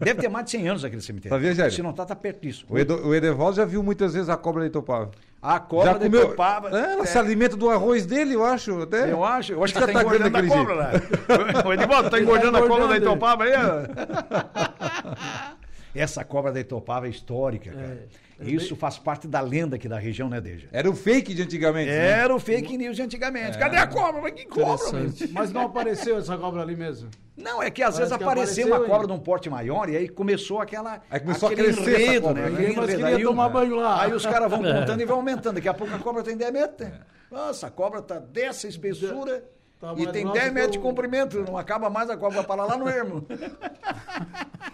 deve 0.00 0.20
ter 0.20 0.28
mais 0.28 0.44
de 0.46 0.50
100 0.50 0.68
anos 0.68 0.84
aquele 0.84 1.02
cemitério. 1.02 1.36
Sabia, 1.36 1.54
Jair? 1.54 1.70
Se 1.72 1.82
não 1.82 1.92
tá, 1.92 2.04
tá 2.04 2.16
perto 2.16 2.40
disso. 2.42 2.66
O, 2.68 2.76
Edo- 2.76 3.06
o 3.06 3.14
Edevaldo 3.14 3.54
já 3.56 3.64
viu 3.64 3.80
muitas 3.80 4.12
vezes 4.12 4.28
a 4.28 4.36
cobra 4.36 4.62
da 4.62 4.66
Itopava. 4.66 5.12
A 5.40 5.60
cobra 5.60 5.92
já 5.92 5.98
da 5.98 6.04
comeu. 6.06 6.24
Itopava. 6.24 6.68
É, 6.70 6.92
ela 6.94 7.02
é, 7.04 7.06
se 7.06 7.16
alimenta 7.16 7.56
do 7.56 7.70
arroz 7.70 8.04
dele, 8.06 8.34
eu 8.34 8.44
acho. 8.44 8.82
Até. 8.82 9.12
Eu 9.12 9.22
acho, 9.22 9.52
eu 9.52 9.62
acho 9.62 9.72
que 9.72 9.78
Já 9.78 9.86
tá, 9.86 9.92
tá 9.92 10.00
engordando 10.00 10.36
a 10.36 10.46
cobra 10.48 10.74
lá. 10.74 10.90
O 11.64 11.72
Edivaldo, 11.72 12.10
tá 12.10 12.20
engordando 12.20 12.58
a 12.58 12.66
cobra 12.66 12.88
da 12.88 12.96
Itopava 12.96 13.44
aí? 13.44 13.52
Essa 15.94 16.24
cobra 16.24 16.50
da 16.50 16.58
Itopava 16.58 17.06
é 17.06 17.10
histórica, 17.10 17.70
cara. 17.70 18.08
Isso 18.40 18.74
faz 18.74 18.98
parte 18.98 19.28
da 19.28 19.40
lenda 19.40 19.76
aqui 19.76 19.88
da 19.88 19.98
região, 19.98 20.28
né, 20.28 20.40
Deja? 20.40 20.68
Era 20.72 20.90
o 20.90 20.94
fake 20.94 21.34
de 21.34 21.42
antigamente. 21.42 21.90
né? 21.90 22.10
Era 22.10 22.34
o 22.34 22.40
fake 22.40 22.76
news 22.76 22.96
de 22.96 23.02
antigamente. 23.02 23.58
Cadê 23.58 23.76
a 23.76 23.86
cobra? 23.86 24.20
Mas 24.20 24.32
que 24.32 24.46
cobra. 24.46 24.84
Mas 25.32 25.52
não 25.52 25.62
apareceu 25.62 26.18
essa 26.18 26.36
cobra 26.36 26.62
ali 26.62 26.76
mesmo. 26.76 27.10
Não, 27.36 27.62
é 27.62 27.70
que 27.70 27.82
às 27.82 27.94
Parece 27.94 27.98
vezes 28.00 28.16
que 28.16 28.22
apareceu 28.22 28.64
apareceu 28.64 28.66
uma 28.66 28.86
cobra 28.86 29.06
de 29.06 29.12
um 29.12 29.18
porte 29.18 29.50
maior 29.50 29.88
e 29.88 29.96
aí 29.96 30.08
começou 30.08 30.60
aquela. 30.60 31.02
Aí 31.10 31.20
começou 31.20 31.48
a 31.48 31.54
crescer 31.54 31.80
essa 31.80 31.90
enredo, 32.02 32.26
cobra, 32.28 32.42
né? 32.42 32.50
né? 32.50 32.58
Ninguém 32.58 32.76
mais 32.76 32.90
queria 32.90 33.06
Aí 33.06 33.22
tomar 33.22 33.48
banho 33.48 33.76
lá. 33.76 34.02
Aí 34.02 34.12
os 34.12 34.24
caras 34.24 34.50
vão 34.50 34.62
contando 34.62 35.00
e 35.00 35.04
vão 35.04 35.16
aumentando. 35.16 35.54
Daqui 35.56 35.68
a 35.68 35.74
pouco 35.74 35.94
a 35.94 35.98
cobra 35.98 36.22
tem 36.22 36.36
10 36.36 36.52
metros. 36.52 36.88
né? 36.88 37.00
Nossa, 37.30 37.66
a 37.66 37.70
cobra 37.70 38.00
tá 38.02 38.18
dessa 38.18 38.68
espessura 38.68 39.44
Tá 39.80 39.92
e 39.96 40.06
tem 40.06 40.22
grossa 40.22 40.38
10 40.38 40.48
que 40.48 40.54
metros 40.54 40.72
de 40.72 40.78
comprimento. 40.78 41.40
Não 41.42 41.58
acaba 41.58 41.90
mais, 41.90 42.08
a 42.08 42.16
cobra 42.16 42.36
vai 42.36 42.44
parar 42.44 42.64
lá 42.64 42.76
no 42.76 42.88
ermo. 42.88 43.26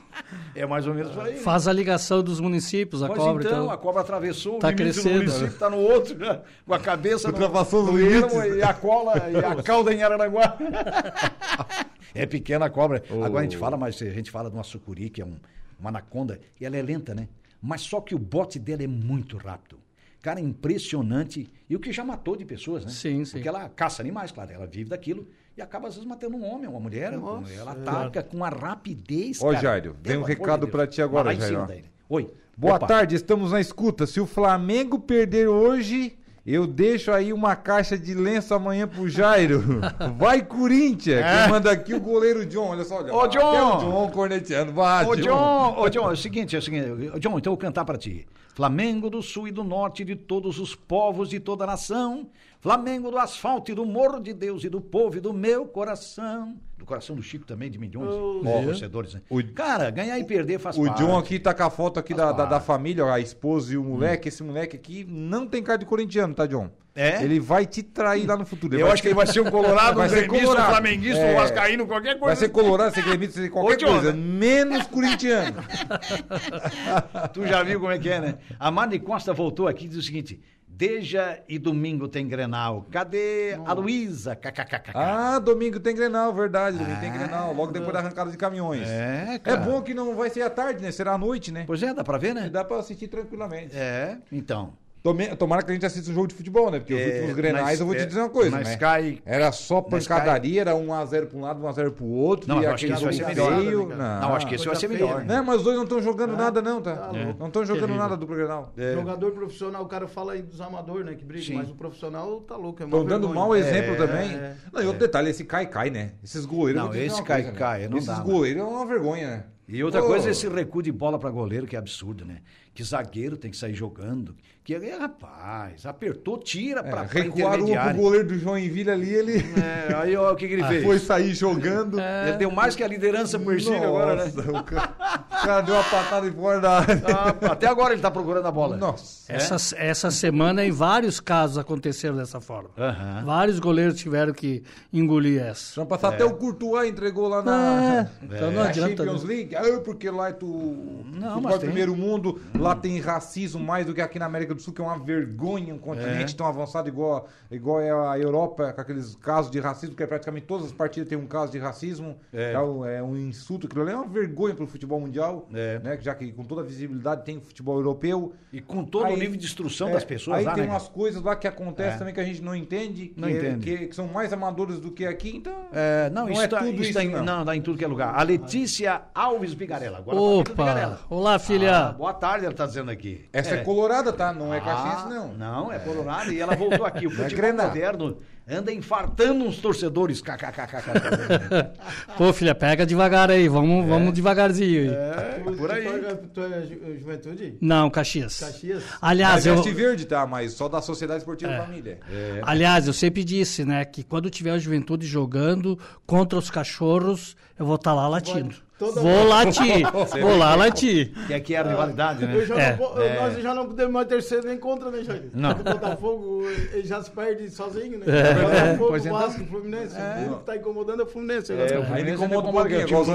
É 0.55 0.67
mais 0.67 0.87
ou 0.87 0.95
menos 0.95 1.17
aí. 1.19 1.35
né? 1.35 1.41
Faz 1.41 1.69
a 1.69 1.73
ligação 1.73 2.23
dos 2.23 2.41
municípios, 2.41 3.03
a 3.03 3.07
Pois 3.07 3.19
cobra. 3.19 3.45
então, 3.45 3.63
então. 3.65 3.71
a 3.71 3.79
cobra 3.79 4.01
atravessou 4.01 4.59
Tá 4.59 4.69
o 4.69 4.71
limite 4.71 4.87
do 4.89 4.93
crescendo, 5.03 5.17
município, 5.19 5.47
né? 5.53 5.57
tá 5.59 5.71
no 5.71 5.77
outro, 5.79 6.19
já, 6.19 6.43
com 6.67 6.75
a 6.75 6.79
cabeça 6.79 7.29
no, 7.29 7.35
Ultrapassou 7.35 7.85
no 7.85 7.97
limites. 7.97 8.33
ermo 8.35 8.55
e 8.57 8.63
a 8.63 8.75
cola 8.75 9.13
e 9.31 9.37
a 9.37 9.57
cauda 9.63 9.95
em 9.95 10.03
Araranguá. 10.03 10.57
é 12.15 12.27
pequena 12.27 12.67
a 12.67 12.71
cobra. 12.71 13.03
Agora 13.11 13.41
a 13.41 13.43
gente 13.43 13.57
fala, 13.57 13.77
mas 13.77 14.01
a 14.03 14.07
gente 14.11 14.31
fala 14.31 14.51
de 14.51 14.57
uma 14.57 14.65
sucuri, 14.65 15.11
que 15.11 15.23
é 15.23 15.25
um, 15.25 15.37
uma 15.79 15.91
anaconda, 15.91 16.41
e 16.61 16.67
ela 16.67 16.77
é 16.77 16.83
lenta, 16.83 17.15
né? 17.15 17.29
Mas 17.63 17.83
só 17.83 18.01
que 18.01 18.15
o 18.15 18.19
bote 18.19 18.59
dela 18.59 18.83
é 18.83 18.87
muito 18.87 19.37
rápido. 19.37 19.79
Cara, 20.23 20.41
é 20.41 20.43
impressionante. 20.43 21.49
E 21.69 21.77
o 21.77 21.81
que 21.81 21.93
já 21.93 22.05
matou 22.05 22.37
de 22.37 22.45
pessoas, 22.45 22.85
né? 22.85 22.91
Sim, 22.91 23.25
sim. 23.25 23.33
Porque 23.33 23.49
ela 23.49 23.69
caça 23.69 24.03
animais, 24.03 24.31
claro, 24.33 24.53
ela 24.53 24.67
vive 24.67 24.91
daquilo 24.91 25.27
e 25.61 25.63
acaba 25.63 25.89
às 25.89 25.95
vezes 25.95 26.09
matando 26.09 26.37
um 26.37 26.45
homem, 26.45 26.67
uma 26.69 26.81
mulher. 26.81 27.13
Nossa, 27.13 27.53
ela 27.53 27.73
é. 27.73 27.75
ataca 27.75 28.23
com 28.23 28.43
a 28.43 28.49
rapidez. 28.49 29.41
Ó, 29.43 29.51
cara. 29.51 29.61
Jairo, 29.61 29.97
vem 30.03 30.17
um 30.17 30.23
de 30.23 30.29
recado 30.29 30.61
Deus. 30.61 30.71
pra 30.71 30.87
ti 30.87 31.03
agora, 31.03 31.35
Jairo. 31.35 31.67
né? 31.67 31.83
Oi. 32.09 32.31
Boa 32.57 32.77
Opa. 32.77 32.87
tarde, 32.87 33.15
estamos 33.15 33.53
na 33.53 33.61
escuta. 33.61 34.07
Se 34.07 34.21
o 34.21 34.27
Flamengo 34.27 34.99
perder 34.99 35.49
hoje, 35.49 36.19
eu 36.45 36.67
deixo 36.67 37.11
aí 37.13 37.33
uma 37.33 37.55
caixa 37.55 37.97
de 37.97 38.15
lenço 38.15 38.55
amanhã 38.55 38.89
pro 38.89 39.09
Jairo. 39.09 39.63
Vai, 40.19 40.43
Corinthians! 40.43 41.21
É. 41.21 41.43
Quem 41.43 41.49
manda 41.51 41.71
aqui 41.71 41.95
o 41.95 42.01
goleiro 42.01 42.45
John, 42.47 42.69
olha 42.71 42.85
só. 42.85 43.03
Olha, 43.03 43.15
Ô. 43.15 43.27
John! 43.29 43.39
Até 43.39 43.63
o 43.87 43.91
John 43.91 44.11
corneteando. 44.11 44.73
Vai, 44.73 45.05
Ô, 45.05 45.15
John, 45.15 45.75
ô, 45.79 45.89
John, 45.89 46.11
é 46.11 46.13
o 46.13 46.17
seguinte, 46.17 46.57
é 46.57 46.59
o 46.59 46.63
seguinte, 46.63 46.87
ô, 47.15 47.19
John, 47.19 47.39
então 47.39 47.53
eu 47.53 47.57
vou 47.57 47.59
cantar 47.59 47.85
pra 47.85 47.97
ti. 47.99 48.27
Flamengo 48.55 49.09
do 49.09 49.23
sul 49.23 49.49
e 49.49 49.53
do 49.53 49.63
norte 49.63 50.05
de 50.05 50.17
todos 50.17 50.59
os 50.59 50.75
povos 50.75 51.29
de 51.29 51.39
toda 51.39 51.65
a 51.65 51.67
nação. 51.67 52.29
Flamengo 52.61 53.11
do 53.11 53.17
asfalto 53.19 53.71
e 53.73 53.75
do 53.75 53.87
morro 53.87 54.21
de 54.21 54.35
Deus 54.35 54.63
e 54.65 54.69
do 54.69 54.81
povo 54.83 55.17
e 55.17 55.21
do 55.21 55.33
meu 55.33 55.65
coração. 55.67 56.57
Do 56.77 56.85
coração 56.85 57.17
do 57.17 57.23
Chico 57.23 57.45
também, 57.47 57.71
de 57.71 57.79
milhões 57.79 58.09
Oh, 58.11 58.41
de 58.61 58.67
torcedores, 58.67 59.15
né? 59.15 59.23
O- 59.31 59.43
Cara, 59.55 59.91
ganhar 59.91 60.19
e 60.19 60.25
perder 60.25 60.59
faz 60.59 60.77
O 60.77 60.85
parte. 60.85 60.99
John 60.99 61.17
aqui 61.19 61.39
tá 61.39 61.55
com 61.55 61.63
a 61.63 61.71
foto 61.71 61.99
aqui 61.99 62.13
da, 62.15 62.33
da, 62.33 62.45
da 62.45 62.61
família, 62.61 63.05
ó, 63.05 63.11
a 63.11 63.21
esposa 63.21 63.73
e 63.73 63.77
o 63.79 63.83
moleque. 63.85 64.29
Esse 64.29 64.43
moleque 64.43 64.77
aqui 64.77 65.07
não 65.09 65.47
tem 65.47 65.63
cara 65.63 65.79
de 65.79 65.87
corintiano, 65.87 66.35
tá, 66.35 66.45
John? 66.47 66.71
É? 66.95 67.23
Ele 67.23 67.39
vai 67.41 67.65
te 67.65 67.83
trair 67.83 68.27
lá 68.27 68.37
no 68.37 68.45
futuro. 68.45 68.75
Ele 68.75 68.83
Eu 68.83 68.91
acho 68.91 69.01
que 69.01 69.09
ele 69.09 69.15
vai 69.15 69.27
ser 69.27 69.41
um 69.41 69.51
colorado, 69.51 69.97
Vai 70.01 70.07
um 70.07 70.11
ser 70.11 70.17
gremista, 70.23 70.37
um 70.45 70.49
colorado. 70.49 70.71
flamenguista, 70.71 71.23
É. 71.23 71.33
um 71.33 71.37
vascaíno, 71.37 71.87
qualquer 71.87 72.13
coisa. 72.19 72.27
Vai 72.27 72.37
ser 72.37 72.49
colorado, 72.51 72.95
ser 72.95 73.05
gremista, 73.05 73.41
ser 73.41 73.49
qualquer 73.51 73.87
Ô, 73.87 73.93
coisa, 73.93 74.13
menos 74.13 74.87
corintiano. 74.87 75.63
Tu 77.33 77.47
já 77.47 77.63
viu 77.63 77.81
como 77.81 77.93
é 77.93 77.99
que 77.99 78.09
é, 78.11 78.21
né? 78.21 78.39
A 78.59 78.71
Mari 78.71 78.99
Costa 78.99 79.33
voltou 79.33 79.67
aqui 79.69 79.85
e 79.87 79.89
diz 79.89 79.99
o 79.99 80.03
seguinte: 80.03 80.41
Deja 80.81 81.39
e 81.47 81.59
domingo 81.59 82.09
tem 82.09 82.27
Grenal. 82.27 82.87
Cadê 82.91 83.55
a 83.67 83.73
Luísa? 83.75 84.35
KKKK. 84.35 84.93
Ah, 84.95 85.39
domingo 85.39 85.79
tem 85.79 85.95
Grenal, 85.95 86.33
verdade, 86.33 86.79
domingo 86.79 86.99
tem 86.99 87.13
Grenal, 87.13 87.53
logo 87.53 87.71
depois 87.71 87.93
da 87.93 87.99
arrancada 87.99 88.31
de 88.31 88.39
caminhões. 88.39 88.89
É, 88.89 89.35
É 89.35 89.39
cara. 89.39 89.59
bom 89.61 89.83
que 89.83 89.93
não 89.93 90.15
vai 90.17 90.31
ser 90.31 90.41
à 90.41 90.49
tarde, 90.49 90.83
né? 90.83 90.91
Será 90.91 91.13
à 91.13 91.19
noite, 91.19 91.53
né? 91.53 91.65
Pois 91.67 91.83
é, 91.83 91.93
dá 91.93 92.03
pra 92.03 92.17
ver, 92.17 92.31
E 92.31 92.35
né? 92.35 92.49
dá 92.49 92.65
pra 92.65 92.79
assistir 92.79 93.09
tranquilamente. 93.09 93.77
É, 93.77 94.17
então. 94.33 94.73
Tome- 95.03 95.35
Tomara 95.35 95.63
que 95.63 95.71
a 95.71 95.75
gente 95.75 95.87
assista 95.87 96.11
um 96.11 96.15
jogo 96.15 96.27
de 96.27 96.35
futebol, 96.35 96.71
né? 96.71 96.79
Porque 96.79 96.93
os 96.93 97.01
É, 97.01 97.07
últimos 97.15 97.35
grenais, 97.35 97.65
mas, 97.65 97.81
eu 97.81 97.87
vou 97.87 97.95
te 97.95 98.03
é, 98.03 98.07
dizer 98.07 98.21
uma 98.21 98.29
coisa, 98.29 98.51
mas 98.51 98.69
né? 98.69 98.77
cai- 98.77 99.19
Era 99.25 99.51
só 99.51 99.81
pancadaria, 99.81 100.61
era 100.61 100.75
1x0 100.75 101.27
pra 101.27 101.39
um 101.39 101.41
lado, 101.41 101.59
1x0 101.63 101.91
pro 101.93 102.05
outro. 102.05 102.47
Não, 102.47 102.63
e 102.63 102.67
acho 102.67 102.85
que 102.85 102.93
aquele 102.93 102.95
isso 102.97 103.05
vai 103.05 103.13
ser 103.15 103.27
melhor. 103.27 103.57
feio. 103.63 103.87
Não, 103.89 104.35
acho 104.35 104.47
que 104.47 104.55
esse 104.57 104.67
vai 104.67 104.77
ser 104.77 104.89
melhor. 104.89 105.25
né? 105.25 105.37
Não, 105.37 105.45
mas 105.45 105.57
os 105.57 105.63
dois 105.63 105.77
não 105.77 105.85
estão 105.85 106.03
jogando 106.03 106.37
nada, 106.37 106.61
não, 106.61 106.83
tá? 106.83 106.95
tá 106.97 107.07
louco. 107.13 107.37
Não 107.39 107.47
estão 107.47 107.65
jogando 107.65 107.81
Terrível. 107.87 108.03
nada 108.03 108.17
dupla 108.17 108.37
Grenal. 108.37 108.73
É. 108.77 108.93
Jogador 108.93 109.33
profissional, 109.33 109.83
o 109.83 109.87
cara 109.87 110.07
fala 110.07 110.35
aí 110.35 110.43
dos 110.43 110.61
amadores, 110.61 111.07
né? 111.07 111.15
Que 111.15 111.25
briga, 111.25 111.47
Sim. 111.47 111.55
mas 111.55 111.71
o 111.71 111.75
profissional 111.75 112.41
tá 112.43 112.57
louco. 112.57 112.83
É 112.83 112.85
Estão 112.85 113.01
dando 113.05 113.27
vergonha. 113.29 113.35
mau 113.35 113.57
exemplo 113.57 113.95
É, 113.95 113.97
também. 113.97 114.35
é. 114.35 114.55
Não, 114.71 114.83
e 114.83 114.87
outro 114.87 115.01
detalhe, 115.01 115.31
esse 115.31 115.45
cai-cai, 115.45 115.89
né? 115.89 116.13
Esses 116.23 116.45
goleiros. 116.45 116.83
Não, 116.83 116.95
esse 116.95 117.23
cai-cai, 117.23 117.81
né? 117.83 117.89
não 117.89 117.97
Esses 117.97 118.09
dá, 118.09 118.21
goleiros 118.21 118.61
é 118.61 118.65
uma 118.67 118.85
vergonha, 118.85 119.27
né? 119.29 119.45
E 119.67 119.83
outra 119.85 120.03
coisa 120.03 120.27
é 120.29 120.33
esse 120.33 120.49
recuo 120.49 120.83
de 120.83 120.91
bola 120.91 121.17
para 121.17 121.31
goleiro, 121.31 121.65
que 121.65 121.77
é 121.77 121.79
absurdo, 121.79 122.25
né? 122.25 122.39
Que 122.73 122.85
zagueiro 122.85 123.37
tem 123.37 123.51
que 123.51 123.57
sair 123.57 123.75
jogando. 123.75 124.35
Que 124.63 124.75
é, 124.75 124.97
rapaz, 124.97 125.85
apertou, 125.87 126.39
tira 126.39 126.81
é, 126.81 126.83
para 126.85 127.03
recuaram 127.03 127.25
o 127.25 127.33
pro 127.33 127.41
intermediário. 127.73 128.01
goleiro 128.01 128.29
do 128.29 128.39
Joinville 128.39 128.91
ali, 128.91 129.13
ele 129.13 129.39
É, 129.61 129.95
aí 129.97 130.17
ó, 130.17 130.33
o 130.33 130.37
que, 130.37 130.47
que 130.47 130.55
ele 130.55 130.65
fez? 130.65 130.85
foi 130.85 130.99
sair 130.99 131.35
jogando. 131.35 131.99
Ele 131.99 132.37
deu 132.37 132.51
mais 132.51 132.77
que 132.77 132.85
a 132.85 132.87
liderança 132.87 133.39
pro 133.39 133.53
Ercílio 133.53 133.83
agora, 133.83 134.25
né? 134.27 134.33
O 134.49 134.63
cara, 134.63 134.95
o 135.29 135.43
cara 135.47 135.61
deu 135.63 135.75
uma 135.75 135.83
patada 135.83 136.27
em 136.29 136.31
fora 136.33 136.61
da 136.61 136.79
área. 136.79 137.03
Ah, 137.07 137.53
até 137.53 137.67
agora 137.67 137.93
ele 137.95 138.03
tá 138.03 138.11
procurando 138.11 138.47
a 138.47 138.51
bola. 138.53 138.77
Nossa. 138.77 139.33
Essa, 139.33 139.57
essa 139.77 140.11
semana, 140.11 140.65
em 140.65 140.71
vários 140.71 141.19
casos, 141.21 141.59
aconteceram 141.59 142.17
dessa 142.17 142.41
forma. 142.41 142.71
Aham. 142.79 143.25
Vários 143.25 143.59
goleiros 143.59 143.99
tiveram 143.99 144.33
que 144.33 144.63
engolir 144.93 145.43
essa. 145.43 145.73
Vamos 145.77 145.89
passar 145.89 146.15
até 146.15 146.25
o 146.25 146.35
Courtois 146.35 146.89
entregou 146.89 147.29
lá 147.29 147.43
na, 147.43 148.09
É, 148.23 148.25
então 148.25 148.51
não 148.53 148.63
na 148.63 148.69
adianta, 148.69 148.97
Champions 149.05 149.25
né? 149.25 149.35
League. 149.35 149.57
Ah, 149.57 149.81
porque 149.85 150.09
lá 150.11 150.29
é 150.29 150.33
tu, 150.33 151.03
Não, 151.13 151.41
mas 151.41 151.55
é 151.57 151.59
tem. 151.59 151.67
primeiro 151.71 151.97
mundo, 151.97 152.41
lá 152.61 152.75
tem 152.75 153.01
racismo 153.01 153.63
mais 153.63 153.87
do 153.87 153.95
que 153.95 154.01
aqui 154.01 154.19
na 154.19 154.27
América 154.27 154.55
do 154.55 154.61
Sul, 154.61 154.73
que 154.75 154.81
é 154.81 154.85
uma 154.85 154.99
vergonha, 154.99 155.75
um 155.75 155.79
continente 155.79 156.35
É. 156.35 156.37
tão 156.37 156.47
avançado 156.47 156.89
igual, 156.89 157.27
igual 157.51 157.81
é 157.81 157.91
a 157.91 158.19
Europa, 158.19 158.73
com 158.73 158.81
aqueles 158.81 159.15
casos 159.17 159.51
de 159.51 159.59
racismo, 159.61 159.95
que 159.97 160.03
é 160.03 160.07
praticamente 160.07 160.47
todas 160.47 160.67
as 160.67 160.73
partidas 160.73 161.09
têm 161.09 161.17
um 161.19 161.27
caso 161.27 161.53
de 161.53 161.59
racismo. 161.59 162.17
É. 162.33 162.53
É, 162.53 162.61
um, 162.61 162.85
é 162.85 163.03
um 163.03 163.17
insulto, 163.17 163.67
aquilo 163.67 163.83
ali 163.83 163.93
é 163.93 163.97
uma 163.97 164.07
vergonha 164.07 164.55
pro 164.55 164.67
futebol 164.67 165.01
mundial, 165.01 165.49
É. 165.53 165.79
né? 165.83 165.99
Já 166.01 166.15
que 166.15 166.31
com 166.33 166.45
toda 166.45 166.61
a 166.61 166.65
visibilidade 166.65 167.25
tem 167.25 167.39
o 167.39 167.41
futebol 167.41 167.77
europeu. 167.77 168.33
E 168.53 168.61
com 168.61 168.85
todo 168.85 169.07
Aí- 169.07 169.15
o 169.15 169.17
nível 169.17 169.37
de 169.37 169.47
instrução 169.47 169.89
É, 169.89 169.93
das 169.93 170.05
pessoas 170.05 170.39
Aí 170.39 170.45
lá, 170.45 170.55
tem 170.55 170.65
né? 170.65 170.71
umas 170.71 170.89
coisas 170.89 171.23
lá 171.23 171.37
que 171.37 171.47
acontecem 171.47 171.95
É. 171.95 171.99
também 171.99 172.13
que 172.15 172.21
a 172.21 172.25
gente 172.25 172.43
não 172.43 172.55
entende, 172.55 173.09
que, 173.09 173.21
Não 173.21 173.29
é- 173.29 173.33
entende. 173.33 173.65
que- 173.65 173.87
que 173.89 173.95
são 173.97 174.07
mais 174.09 174.33
amadores 174.33 174.79
do 174.81 174.91
que 174.91 175.07
aqui, 175.07 175.37
então. 175.37 175.55
É, 175.73 176.11
não, 176.11 176.25
Não 176.25 176.33
isso, 176.33 176.43
é 176.43 176.49
tá, 176.49 176.59
tudo 176.59 176.71
isso 176.73 176.83
isso, 176.83 176.93
tá 176.95 177.05
em, 177.05 177.09
não. 177.11 177.25
não, 177.25 177.45
tá 177.45 177.57
em 177.57 177.63
tudo 177.63 177.79
que 177.79 177.85
é 177.85 177.89
lugar. 177.89 178.15
A 178.15 178.23
Letícia 178.23 179.03
Alves 179.15 179.55
Bigarella. 179.55 179.99
Agora 179.99 180.19
Opa! 180.21 180.51
Bigarella. 180.51 181.01
Olá, 181.09 181.39
filha! 181.39 181.77
Ah, 181.89 181.93
boa 181.93 182.13
tarde, 182.13 182.47
ela 182.51 182.57
tá 182.57 182.67
dizendo 182.67 182.91
aqui. 182.91 183.27
Essa 183.33 183.57
é, 183.57 183.65
colorada, 183.65 184.13
tá? 184.13 184.33
Não 184.33 184.53
é 184.53 184.61
caxiense, 184.61 185.09
não. 185.09 185.33
Não, 185.35 185.73
é 185.73 185.79
colorado. 185.79 186.33
E 186.33 186.41
ela 186.41 186.55
voltou 186.55 186.85
aqui. 186.85 187.07
O 187.07 187.11
é 187.11 187.15
futebol 187.29 187.53
moderno 187.55 188.19
anda 188.49 188.73
infartando 188.73 189.45
uns 189.45 189.59
torcedores. 189.59 190.21
KKKK. 190.21 191.71
Pô, 192.19 192.33
filha, 192.33 192.55
pega 192.55 192.85
devagar 192.85 193.31
aí, 193.31 193.49
vamos, 193.49 193.87
vamos 193.87 194.13
devagarzinho 194.13 194.83
aí. 194.83 194.89
É, 194.89 195.43
por 195.57 195.71
aí. 195.71 195.87
Tu 196.35 196.41
é 196.41 196.63
ju- 196.63 196.99
juventude? 196.99 197.59
Não, 197.61 197.89
Caxias. 197.91 198.41
Caxias? 198.41 198.83
Aliás, 199.01 199.47
é 199.47 199.51
eu, 199.51 199.57
Veste 199.57 199.73
verde, 199.73 200.07
tá? 200.07 200.27
Mas 200.27 200.53
só 200.53 200.69
da 200.69 200.83
Sociedade 200.83 201.21
Esportiva 201.21 201.53
É. 201.53 201.59
Família. 201.59 201.99
aliás, 202.43 202.87
eu 202.87 202.93
sempre 202.93 203.23
disse, 203.25 203.65
né, 203.65 203.85
que 203.85 204.03
quando 204.03 204.29
tiver 204.31 204.51
a 204.51 204.59
juventude 204.59 205.07
jogando 205.07 205.79
contra 206.07 206.39
os 206.39 206.51
cachorros, 206.51 207.37
eu 207.59 207.65
vou 207.65 207.77
estar 207.77 207.95
lá 207.95 208.09
latindo. 208.09 208.55
Toda 208.81 209.01
Vou 209.03 209.13
vez. 209.13 209.29
latir, 209.29 209.87
vou 210.23 210.37
lá. 210.39 210.57
Que 210.71 211.35
aqui 211.35 211.55
é 211.55 211.59
a 211.59 211.63
rivalidade, 211.63 212.25
né? 212.25 212.35
Eu 212.35 212.47
já 212.47 212.59
É. 212.59 212.71
não 212.71 212.77
po- 212.79 212.95
Nós 213.21 213.43
já 213.43 213.55
não 213.55 213.67
podemos 213.67 213.93
mais 213.93 214.09
terceiro 214.09 214.47
nem 214.49 214.57
contra, 214.57 214.91
né, 214.91 215.03
Jair? 215.05 215.25
Não. 215.35 215.51
O 215.51 215.55
Botafogo 215.55 216.43
ele 216.73 216.83
já 216.87 217.03
se 217.03 217.11
perde 217.11 217.51
sozinho, 217.51 217.99
né? 217.99 218.07
É. 218.09 218.35
Botafogo, 218.35 218.89
Pois 218.89 219.05
então. 219.07 219.19
Vasco, 219.19 219.45
Fluminense. 219.45 219.95
O 219.97 220.19
único 220.21 220.37
que 220.39 220.45
tá 220.47 220.57
incomodando 220.57 221.01
é 221.01 221.05
o 221.05 221.07
Fluminense. 221.07 221.53
É, 221.53 221.79
o 221.79 221.85
Fluminense 221.85 222.25
incomoda 222.25 222.47
um 222.47 222.51
é 222.51 222.53
pouquinho, 222.53 223.01
os 223.01 223.09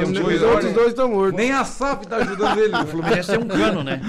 outros 0.44 0.74
dois, 0.74 0.88
estão 0.90 1.10
mortos. 1.10 1.36
Nem 1.36 1.52
a 1.52 1.64
SAF 1.66 2.06
tá 2.08 2.18
ajudando 2.18 2.60
ele. 2.60 2.76
O 2.76 2.86
Fluminense 2.88 3.30
tem 3.32 3.40
um 3.40 3.48
cano, 3.48 3.84
né? 3.84 4.02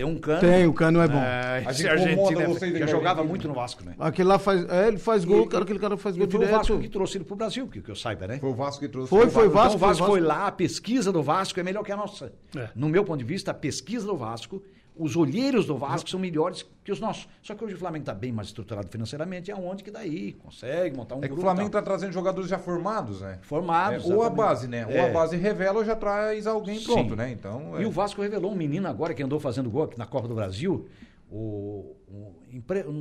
Tem 0.00 0.06
um 0.06 0.16
cano. 0.18 0.40
Tem, 0.40 0.66
o 0.66 0.72
cano 0.72 0.98
é 1.02 1.06
bom. 1.08 1.18
É, 1.18 1.62
A 1.66 1.72
gente 1.72 1.88
argentino 1.90 2.40
é- 2.40 2.46
vocês 2.46 2.74
aí, 2.74 2.88
jogava 2.88 3.22
muito 3.22 3.46
no 3.46 3.52
Vasco, 3.52 3.84
né? 3.84 3.94
Aquele 3.98 4.28
lá 4.28 4.38
faz. 4.38 4.66
É, 4.70 4.88
ele 4.88 4.96
faz 4.96 5.26
gol, 5.26 5.46
cara, 5.46 5.62
aquele 5.64 5.78
cara 5.78 5.94
faz 5.98 6.16
E 6.16 6.18
gol 6.20 6.30
foi 6.30 6.40
o 6.40 6.48
Vasco 6.48 6.66
direto. 6.68 6.82
que 6.82 6.88
trouxe 6.88 7.18
ele 7.18 7.24
pro 7.24 7.36
Brasil, 7.36 7.68
que, 7.68 7.82
que 7.82 7.90
eu 7.90 7.94
saiba, 7.94 8.26
né? 8.26 8.38
Foi 8.38 8.48
o 8.48 8.54
Vasco 8.54 8.80
que 8.80 8.88
trouxe. 8.88 9.10
Foi, 9.10 9.28
foi 9.28 9.44
Então, 9.46 9.54
Vasco. 9.54 9.76
o 9.76 9.78
Vasco 9.78 10.06
foi 10.06 10.20
foi 10.20 10.20
lá, 10.26 10.46
a 10.46 10.52
pesquisa 10.52 11.12
do 11.12 11.22
Vasco 11.22 11.60
é 11.60 11.62
melhor 11.62 11.82
que 11.84 11.92
a 11.92 11.96
nossa. 11.98 12.32
É. 12.56 12.70
No 12.74 12.88
meu 12.88 13.04
ponto 13.04 13.18
de 13.18 13.24
vista, 13.26 13.50
a 13.50 13.54
pesquisa 13.54 14.06
do 14.06 14.16
Vasco, 14.16 14.62
os 14.96 15.16
olheiros 15.16 15.64
do 15.66 15.76
Vasco 15.76 16.08
são 16.10 16.20
melhores 16.20 16.66
que 16.84 16.92
os 16.92 17.00
nossos. 17.00 17.28
Só 17.42 17.54
que 17.54 17.64
hoje 17.64 17.74
o 17.74 17.78
Flamengo 17.78 18.02
está 18.02 18.12
bem 18.14 18.32
mais 18.32 18.48
estruturado 18.48 18.88
financeiramente, 18.88 19.50
é 19.50 19.54
onde 19.54 19.82
que 19.84 19.90
daí 19.90 20.32
consegue 20.32 20.96
montar 20.96 21.14
um 21.14 21.18
É 21.18 21.22
que 21.22 21.26
o 21.28 21.28
grupo. 21.30 21.42
Flamengo 21.42 21.70
tal. 21.70 21.80
tá 21.80 21.84
trazendo 21.86 22.12
jogadores 22.12 22.48
já 22.50 22.58
formados, 22.58 23.20
né? 23.20 23.38
formados. 23.42 24.08
É, 24.08 24.14
ou 24.14 24.22
a 24.22 24.28
base, 24.30 24.68
né? 24.68 24.84
Ou 24.86 24.92
É. 24.92 25.08
a 25.08 25.12
base 25.12 25.36
revela 25.36 25.78
ou 25.78 25.84
já 25.84 25.96
traz 25.96 26.46
alguém 26.46 26.80
pronto, 26.82 27.10
Sim. 27.10 27.16
né? 27.16 27.30
Então. 27.30 27.80
E 27.80 27.84
é. 27.84 27.86
o 27.86 27.90
Vasco 27.90 28.20
revelou 28.20 28.52
um 28.52 28.56
menino 28.56 28.86
agora 28.88 29.14
que 29.14 29.22
andou 29.22 29.40
fazendo 29.40 29.70
gol 29.70 29.84
aqui 29.84 29.98
na 29.98 30.06
Copa 30.06 30.28
do 30.28 30.34
Brasil. 30.34 30.86
O. 31.30 31.94
o 32.08 32.32
empre... 32.52 32.82
não 32.82 32.92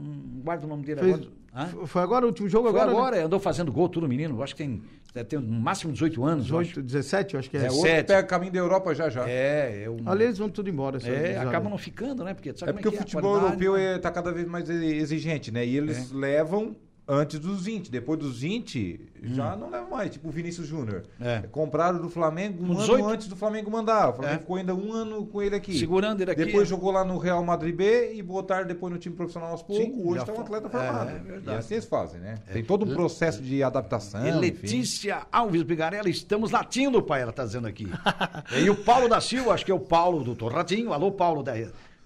não 0.00 0.02
guardo 0.42 0.64
o 0.64 0.66
nome 0.66 0.84
dele 0.84 1.00
Fez- 1.00 1.14
agora. 1.14 1.30
Hã? 1.54 1.86
Foi 1.86 2.02
agora 2.02 2.24
o 2.24 2.28
último 2.28 2.48
jogo 2.48 2.68
Foi 2.70 2.78
agora? 2.80 2.96
agora, 2.96 3.16
Né? 3.16 3.22
andou 3.22 3.38
fazendo 3.40 3.72
gol, 3.72 3.88
tudo 3.88 4.06
menino. 4.08 4.36
Eu 4.36 4.42
acho 4.42 4.54
que 4.54 4.62
tem, 4.64 4.82
deve 5.14 5.28
ter 5.28 5.40
no 5.40 5.60
máximo 5.60 5.92
18 5.92 6.24
anos. 6.24 6.50
eu 6.50 6.58
acho. 6.58 6.68
18, 6.70 6.86
17, 6.86 7.34
eu 7.34 7.40
acho 7.40 7.50
que 7.50 7.56
é. 7.56 7.60
É, 7.60 7.66
É, 7.66 7.68
outro 7.68 7.82
pega 7.82 8.22
caminho 8.24 8.52
da 8.52 8.58
Europa 8.58 8.94
já 8.94 9.08
já. 9.08 9.28
É, 9.28 9.84
é 9.84 9.90
um... 9.90 10.08
Ali 10.08 10.24
eles 10.24 10.38
vão 10.38 10.48
tudo 10.48 10.68
embora. 10.68 10.98
É, 11.06 11.38
acabam 11.38 11.70
não 11.70 11.78
ficando, 11.78 12.24
né? 12.24 12.34
Porque, 12.34 12.52
sabe 12.56 12.70
É 12.70 12.72
porque 12.72 12.88
o 12.88 12.92
como 12.92 13.04
que 13.04 13.10
futebol 13.10 13.36
europeu 13.36 13.74
né? 13.74 13.96
está 13.96 14.10
cada 14.10 14.32
vez 14.32 14.46
mais 14.46 14.68
exigente, 14.68 15.50
né? 15.50 15.64
E 15.64 15.76
eles 15.76 16.10
levam 16.12 16.76
antes 17.08 17.38
dos 17.40 17.64
20. 17.64 17.90
Depois 17.90 18.18
dos 18.18 18.40
20, 18.40 19.00
já 19.22 19.56
não 19.56 19.70
leva 19.70 19.88
mais. 19.88 20.10
Tipo 20.10 20.28
o 20.28 20.30
Vinícius 20.30 20.66
Júnior. 20.66 21.04
Hum. 21.20 21.24
É. 21.24 21.42
Compraram 21.50 21.98
do 22.00 22.08
Flamengo 22.10 22.62
um 22.62 22.66
Com 22.68 22.72
ano 22.74 22.80
18. 22.82 23.08
antes 23.08 23.28
do 23.28 23.34
Flamengo 23.36 23.70
mandar. 23.70 24.10
O 24.10 24.12
Flamengo 24.14 24.34
É. 24.36 24.38
ficou 24.38 24.56
ainda 24.56 24.74
um 24.74 24.92
ano 24.92 25.24
com 25.26 25.40
ele 25.42 25.56
aqui. 25.56 25.78
Segurando 25.78 26.20
ele 26.20 26.30
aqui. 26.30 26.44
Depois 26.44 26.68
jogou 26.68 26.90
lá 26.90 27.04
no 27.04 27.16
Real 27.18 27.42
Madrid 27.42 27.74
B 27.74 28.12
e 28.14 28.22
botaram 28.22 28.66
depois 28.66 28.92
no 28.92 28.98
time 28.98 29.16
profissional 29.16 29.50
aos 29.52 29.62
poucos. 29.62 29.84
Sim, 29.84 30.02
Hoje 30.04 30.20
está 30.20 30.32
um 30.32 30.40
atleta 30.40 30.66
É, 30.66 30.70
formado. 30.70 31.10
é 31.10 31.18
verdade. 31.18 31.56
E 31.56 31.58
assim 31.58 31.74
eles 31.74 31.86
fazem, 31.86 32.20
né? 32.20 32.38
Tem 32.52 32.62
todo 32.62 32.84
um 32.84 32.94
processo 32.94 33.42
de 33.42 33.62
adaptação. 33.62 34.24
E 34.26 34.28
enfim. 34.28 34.40
Letícia 34.40 35.26
Alves 35.32 35.62
Bigarella, 35.62 36.08
estamos 36.08 36.50
latindo, 36.50 37.02
pai, 37.02 37.22
ela 37.22 37.32
tá 37.32 37.44
dizendo 37.44 37.66
aqui. 37.66 37.88
e 38.62 38.68
o 38.68 38.76
Paulo 38.76 39.08
da 39.08 39.20
Silva, 39.20 39.52
acho 39.54 39.64
que 39.64 39.70
é 39.70 39.74
o 39.74 39.80
Paulo 39.80 40.22
do 40.22 40.34
Torradinho. 40.34 40.92
Alô, 40.92 41.10
Paulo 41.12 41.42
da, 41.42 41.52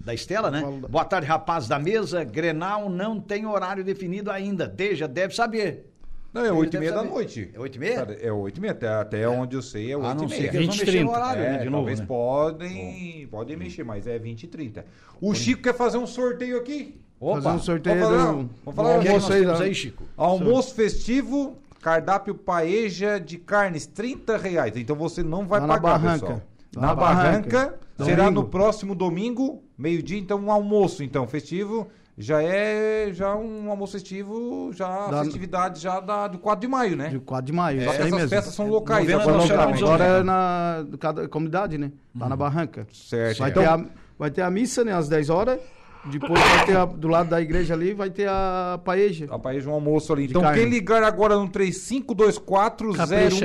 da 0.04 0.12
Estela, 0.14 0.50
né? 0.50 0.62
Boa 0.88 1.04
tarde, 1.04 1.26
rapaz 1.26 1.68
da 1.68 1.78
mesa. 1.78 2.24
Grenal 2.24 2.88
não 2.90 3.20
tem 3.20 3.46
horário 3.46 3.84
definido 3.84 4.30
ainda. 4.30 4.66
Deja, 4.66 5.06
deve 5.06 5.34
saber. 5.34 5.88
Não, 6.32 6.42
é 6.44 6.50
8 6.50 6.76
e 6.76 6.80
meia 6.80 6.92
da 6.92 7.02
noite. 7.04 7.50
É 7.52 7.60
8 7.60 7.76
e 7.76 7.78
meia? 7.78 8.18
É 8.20 8.32
8 8.32 8.56
e 8.56 8.60
meia. 8.60 8.72
Até, 8.72 8.88
até 8.88 9.28
onde 9.28 9.54
eu 9.54 9.60
sei 9.62 9.92
é 9.92 9.96
8 9.96 10.06
A 10.06 10.14
não 10.14 10.24
e 10.24 10.28
meia. 10.30 10.50
que 10.50 10.56
eles 10.56 10.66
vão 10.66 10.76
20, 10.76 10.80
mexer 10.86 11.00
no 11.04 11.10
30. 11.10 11.10
horário, 11.10 11.42
né? 11.42 11.54
É, 11.54 11.58
De 11.58 11.64
novo, 11.66 11.76
talvez 11.76 12.00
né? 12.00 12.06
podem, 12.06 13.28
podem 13.30 13.56
mexer, 13.56 13.84
mas 13.84 14.06
é 14.06 14.18
20 14.18 14.44
e 14.44 14.46
30. 14.46 14.84
O 15.20 15.34
Chico 15.34 15.62
quer 15.62 15.74
fazer 15.74 15.98
um 15.98 16.06
sorteio 16.06 16.56
aqui. 16.58 17.00
Fazer 17.20 17.48
um 17.48 17.58
sorteio 17.60 18.00
Vamos 18.00 18.10
falar, 18.16 18.26
do, 18.32 18.32
vamos 18.36 18.50
do 18.64 18.72
falar, 18.72 18.98
O 18.98 19.00
que 19.02 19.08
é 19.08 19.10
que 19.10 19.14
nós 19.14 19.24
almoço 19.24 19.32
aí. 19.52 19.58
da- 19.58 19.64
aí, 19.64 19.74
Chico? 19.74 20.04
Almoço 20.16 20.74
festivo, 20.74 21.58
cardápio 21.80 22.34
paeja 22.34 23.18
de 23.20 23.36
carnes, 23.38 23.86
30 23.86 24.36
reais. 24.38 24.74
Então 24.76 24.96
você 24.96 25.22
não 25.22 25.46
vai 25.46 25.60
Lá 25.60 25.68
pagar, 25.68 26.00
pessoal. 26.00 26.40
Na, 26.74 26.88
na 26.88 26.94
Barranca, 26.94 27.50
Barranca. 27.58 27.78
será 28.04 28.30
no 28.30 28.44
próximo 28.44 28.94
domingo, 28.94 29.62
meio-dia, 29.76 30.18
então 30.18 30.38
um 30.38 30.50
almoço, 30.50 31.02
então, 31.02 31.26
festivo. 31.26 31.88
Já 32.16 32.42
é 32.42 33.08
já 33.12 33.34
um 33.34 33.70
almoço 33.70 33.92
festivo, 33.94 34.70
já 34.74 35.06
Da- 35.08 35.24
festividade 35.24 35.80
já 35.80 35.98
da, 35.98 36.28
do 36.28 36.38
4 36.38 36.60
de 36.60 36.68
maio, 36.68 36.94
né? 36.94 37.08
De 37.08 37.18
4 37.18 37.46
de 37.46 37.52
maio. 37.52 37.80
Aí 37.80 37.86
essas 37.88 38.10
mesmo. 38.10 38.28
festas 38.28 38.54
são 38.54 38.68
locais. 38.68 39.08
Novena 39.08 39.22
agora 39.22 39.72
dos 39.72 39.82
Agora 39.82 40.04
é 40.04 40.22
na 40.22 40.86
cada 41.00 41.26
comunidade, 41.26 41.78
né? 41.78 41.90
Lá 42.18 42.28
na 42.28 42.36
Barranca. 42.36 42.86
Certo. 42.92 43.38
Vai, 43.38 43.50
então, 43.50 43.62
ter 43.62 43.68
a, 43.68 43.84
vai 44.18 44.30
ter 44.30 44.42
a 44.42 44.50
missa, 44.50 44.84
né? 44.84 44.92
Às 44.92 45.08
10 45.08 45.30
horas. 45.30 45.58
Depois 46.04 46.40
vai 46.40 46.66
ter 46.66 46.76
a- 46.76 46.84
do 46.84 47.06
lado 47.08 47.30
da 47.30 47.40
igreja 47.40 47.74
ali, 47.74 47.94
vai 47.94 48.10
ter 48.10 48.28
a 48.28 48.80
paeja. 48.84 49.26
A 49.30 49.52
de 49.52 49.68
um 49.68 49.72
almoço 49.72 50.12
ali. 50.12 50.26
De 50.26 50.32
Então, 50.32 50.42
carne. 50.42 50.58
quem 50.60 50.68
ligar 50.68 51.02
agora 51.04 51.36
no 51.36 51.48
35240137 51.48 52.96
Capricha 52.96 53.44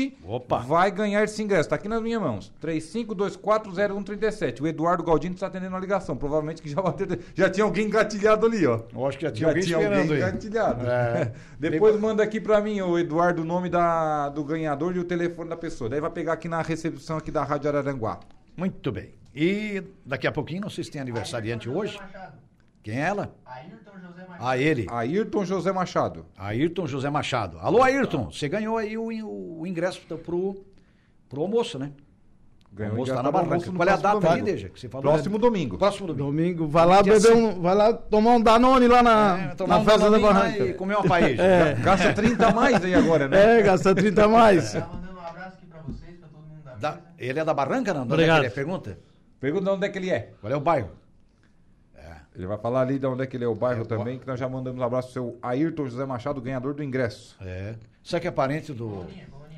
aí, 0.00 0.16
Opa. 0.26 0.58
vai 0.58 0.90
ganhar 0.90 1.22
esse 1.24 1.42
ingresso. 1.42 1.68
Tá 1.68 1.76
aqui 1.76 1.88
nas 1.88 2.02
minhas 2.02 2.20
mãos. 2.20 2.52
35240137. 2.60 4.62
O 4.62 4.66
Eduardo 4.66 5.02
Galdino 5.02 5.34
está 5.34 5.46
atendendo 5.46 5.74
a 5.76 5.80
ligação. 5.80 6.16
Provavelmente 6.16 6.60
que 6.62 6.68
já, 6.68 6.80
bateu, 6.82 7.06
já 7.34 7.48
tinha 7.48 7.64
alguém 7.64 7.86
engatilhado 7.86 8.46
ali, 8.46 8.66
ó. 8.66 8.80
Eu 8.94 9.06
acho 9.06 9.18
que 9.18 9.24
já 9.24 9.30
tinha 9.32 9.46
Já 9.46 9.48
alguém 9.48 9.62
tinha 9.64 9.78
esperando 9.78 10.00
alguém 10.00 10.16
aí. 10.16 10.22
engatilhado. 10.28 10.86
É. 10.86 11.32
Depois 11.58 11.98
manda 11.98 12.22
aqui 12.22 12.40
pra 12.40 12.60
mim, 12.60 12.80
o 12.80 12.98
Eduardo, 12.98 13.42
o 13.42 13.44
nome 13.44 13.68
da, 13.68 14.28
do 14.28 14.44
ganhador 14.44 14.94
e 14.96 14.98
o 14.98 15.04
telefone 15.04 15.48
da 15.50 15.56
pessoa. 15.56 15.88
Daí 15.88 16.00
vai 16.00 16.10
pegar 16.10 16.34
aqui 16.34 16.48
na 16.48 16.62
recepção 16.62 17.16
aqui 17.16 17.30
da 17.30 17.42
Rádio 17.44 17.68
Araranguá. 17.70 18.20
Muito 18.58 18.90
bem. 18.90 19.14
E 19.32 19.80
daqui 20.04 20.26
a 20.26 20.32
pouquinho, 20.32 20.62
não 20.62 20.68
sei 20.68 20.82
se 20.82 20.90
tem 20.90 21.00
aniversariante 21.00 21.68
hoje. 21.70 21.96
Quem 22.82 23.00
é 23.00 23.06
ela? 23.06 23.32
Ah, 24.40 24.58
ele. 24.58 24.84
Ayrton 24.90 25.44
José 25.44 25.70
Machado. 25.70 26.26
Ayrton 26.36 26.86
José 26.86 27.08
Machado. 27.08 27.56
Alô, 27.60 27.80
Ayrton, 27.82 28.32
você 28.32 28.48
ganhou 28.48 28.76
aí 28.76 28.98
o, 28.98 29.60
o 29.60 29.64
ingresso 29.64 30.00
pro, 30.00 30.64
pro 31.28 31.42
almoço, 31.42 31.78
né? 31.78 31.92
Ganhou 32.72 32.92
Almoço 32.92 33.12
ingresso 33.12 33.16
tá 33.16 33.22
na 33.22 33.30
barranca. 33.30 33.72
Qual 33.72 33.88
é 33.88 33.92
a 33.92 33.96
data 33.96 34.16
aí, 34.16 34.22
domingo. 34.22 34.44
Deja? 34.44 34.68
Que 34.68 34.80
você 34.80 34.88
falou? 34.88 35.12
Próximo 35.12 35.38
domingo. 35.38 35.78
Próximo 35.78 36.06
domingo. 36.08 36.26
Domingo, 36.26 36.66
vai 36.66 36.86
lá 36.86 37.02
Dia 37.02 37.12
beber 37.14 37.36
um. 37.36 37.60
Vai 37.60 37.74
lá 37.76 37.92
tomar 37.92 38.34
um 38.34 38.40
Danone 38.40 38.88
lá 38.88 39.02
na, 39.02 39.54
É, 39.56 39.66
na 39.66 39.78
um 39.78 39.84
festa 39.84 40.10
da 40.10 40.18
barranca. 40.18 40.64
E 40.64 40.74
comer 40.74 40.96
uma 40.96 41.04
paella. 41.04 41.42
É. 41.42 41.74
Gasta 41.74 42.12
30 42.12 42.46
a 42.46 42.52
mais 42.52 42.84
aí 42.84 42.94
agora, 42.94 43.28
né? 43.28 43.60
É, 43.60 43.62
gasta 43.62 43.94
30 43.94 44.24
a 44.24 44.28
mais. 44.28 44.72
Tá 44.72 44.88
mandando 44.92 45.14
um 45.14 45.26
abraço 45.26 45.56
aqui 45.56 45.66
pra 45.66 45.80
vocês, 45.80 46.16
pra 46.18 46.28
todo 46.28 46.42
mundo 46.42 46.62
da 46.80 46.98
ele 47.18 47.38
é 47.40 47.44
da 47.44 47.52
Barranca, 47.54 47.92
não? 47.92 48.02
De 48.06 48.12
onde 48.12 48.14
Obrigado. 48.14 48.36
é 48.38 48.40
que 48.40 48.46
ele 48.46 48.52
é? 48.52 48.54
Pergunta. 48.54 48.98
Pergunta 49.40 49.64
de 49.64 49.70
onde 49.70 49.86
é 49.86 49.88
que 49.88 49.98
ele 49.98 50.10
é. 50.10 50.32
Qual 50.40 50.52
é 50.52 50.56
o 50.56 50.60
bairro? 50.60 50.90
Ele 52.36 52.46
vai 52.46 52.56
falar 52.58 52.82
ali 52.82 53.00
de 53.00 53.06
onde 53.06 53.24
é 53.24 53.26
que 53.26 53.36
ele 53.36 53.44
é 53.44 53.48
o 53.48 53.54
bairro 53.54 53.84
também, 53.84 54.16
que 54.16 54.24
nós 54.26 54.38
já 54.38 54.48
mandamos 54.48 54.80
um 54.80 54.84
abraço 54.84 55.08
pro 55.08 55.12
seu 55.14 55.38
Ayrton 55.42 55.88
José 55.88 56.04
Machado, 56.06 56.40
ganhador 56.40 56.72
do 56.72 56.84
ingresso. 56.84 57.36
É. 57.40 57.74
Será 58.02 58.20
que 58.20 58.28
é 58.28 58.30
parente 58.30 58.72
do. 58.72 59.04